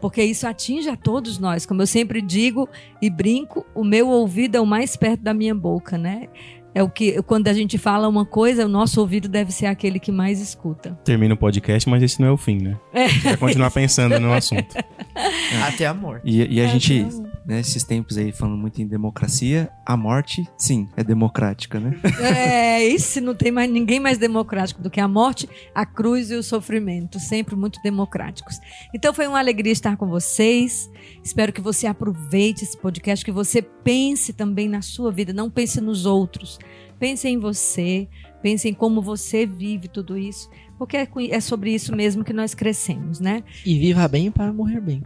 porque 0.00 0.22
isso 0.22 0.46
atinge 0.46 0.88
a 0.88 0.96
todos 0.96 1.38
nós. 1.38 1.64
Como 1.66 1.82
eu 1.82 1.86
sempre 1.86 2.20
digo 2.20 2.68
e 3.00 3.08
brinco, 3.08 3.64
o 3.74 3.84
meu 3.84 4.08
ouvido 4.08 4.56
é 4.56 4.60
o 4.60 4.66
mais 4.66 4.96
perto 4.96 5.22
da 5.22 5.32
minha 5.34 5.54
boca, 5.54 5.96
né? 5.96 6.28
É 6.72 6.84
o 6.84 6.88
que 6.88 7.20
quando 7.22 7.48
a 7.48 7.52
gente 7.52 7.76
fala 7.78 8.06
uma 8.08 8.24
coisa, 8.24 8.64
o 8.64 8.68
nosso 8.68 9.00
ouvido 9.00 9.28
deve 9.28 9.50
ser 9.50 9.66
aquele 9.66 9.98
que 9.98 10.12
mais 10.12 10.40
escuta. 10.40 10.96
Termina 11.04 11.34
o 11.34 11.36
podcast, 11.36 11.88
mas 11.88 12.00
esse 12.00 12.20
não 12.20 12.28
é 12.28 12.30
o 12.30 12.36
fim, 12.36 12.58
né? 12.58 12.78
Vai 13.24 13.36
continuar 13.36 13.72
pensando 13.72 14.20
no 14.20 14.32
assunto. 14.32 14.76
Até 15.66 15.86
a 15.86 15.92
morte. 15.94 16.22
E, 16.24 16.56
e 16.56 16.60
a 16.60 16.64
É, 16.64 16.68
gente, 16.68 17.04
nesses 17.50 17.82
tempos 17.82 18.16
aí, 18.16 18.30
falando 18.30 18.56
muito 18.56 18.80
em 18.80 18.86
democracia, 18.86 19.70
a 19.84 19.96
morte, 19.96 20.48
sim, 20.56 20.88
é 20.96 21.02
democrática, 21.02 21.80
né? 21.80 21.98
É, 22.20 22.86
isso 22.86 23.20
não 23.20 23.34
tem 23.34 23.50
mais 23.50 23.70
ninguém 23.70 23.98
mais 23.98 24.18
democrático 24.18 24.80
do 24.80 24.88
que 24.88 25.00
a 25.00 25.08
morte, 25.08 25.48
a 25.74 25.84
cruz 25.84 26.30
e 26.30 26.34
o 26.34 26.42
sofrimento, 26.42 27.18
sempre 27.18 27.56
muito 27.56 27.80
democráticos. 27.82 28.60
Então 28.94 29.12
foi 29.12 29.26
uma 29.26 29.38
alegria 29.38 29.72
estar 29.72 29.96
com 29.96 30.06
vocês. 30.06 30.88
Espero 31.24 31.52
que 31.52 31.60
você 31.60 31.86
aproveite 31.86 32.62
esse 32.62 32.76
podcast, 32.76 33.24
que 33.24 33.32
você 33.32 33.60
pense 33.60 34.32
também 34.32 34.68
na 34.68 34.80
sua 34.80 35.10
vida, 35.10 35.32
não 35.32 35.50
pense 35.50 35.80
nos 35.80 36.06
outros. 36.06 36.58
Pense 36.98 37.26
em 37.26 37.38
você, 37.38 38.08
pense 38.42 38.68
em 38.68 38.74
como 38.74 39.02
você 39.02 39.44
vive 39.44 39.88
tudo 39.88 40.16
isso, 40.16 40.48
porque 40.78 40.96
é 40.96 41.08
é 41.30 41.40
sobre 41.40 41.74
isso 41.74 41.96
mesmo 41.96 42.22
que 42.22 42.32
nós 42.32 42.54
crescemos, 42.54 43.18
né? 43.18 43.42
E 43.66 43.78
viva 43.78 44.06
bem 44.06 44.30
para 44.30 44.52
morrer 44.52 44.80
bem. 44.80 45.02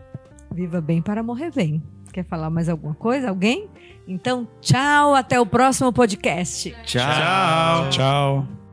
Viva 0.53 0.81
bem 0.81 1.01
para 1.01 1.23
morrer 1.23 1.51
bem. 1.53 1.83
Quer 2.15 2.25
falar 2.27 2.49
mais 2.49 2.69
alguma 2.69 2.95
coisa? 2.95 3.29
Alguém? 3.29 3.69
Então, 4.07 4.47
tchau, 4.61 5.17
até 5.17 5.41
o 5.41 5.45
próximo 5.45 5.93
podcast. 5.93 6.71
Tchau. 6.85 7.91
Tchau. 7.91 8.64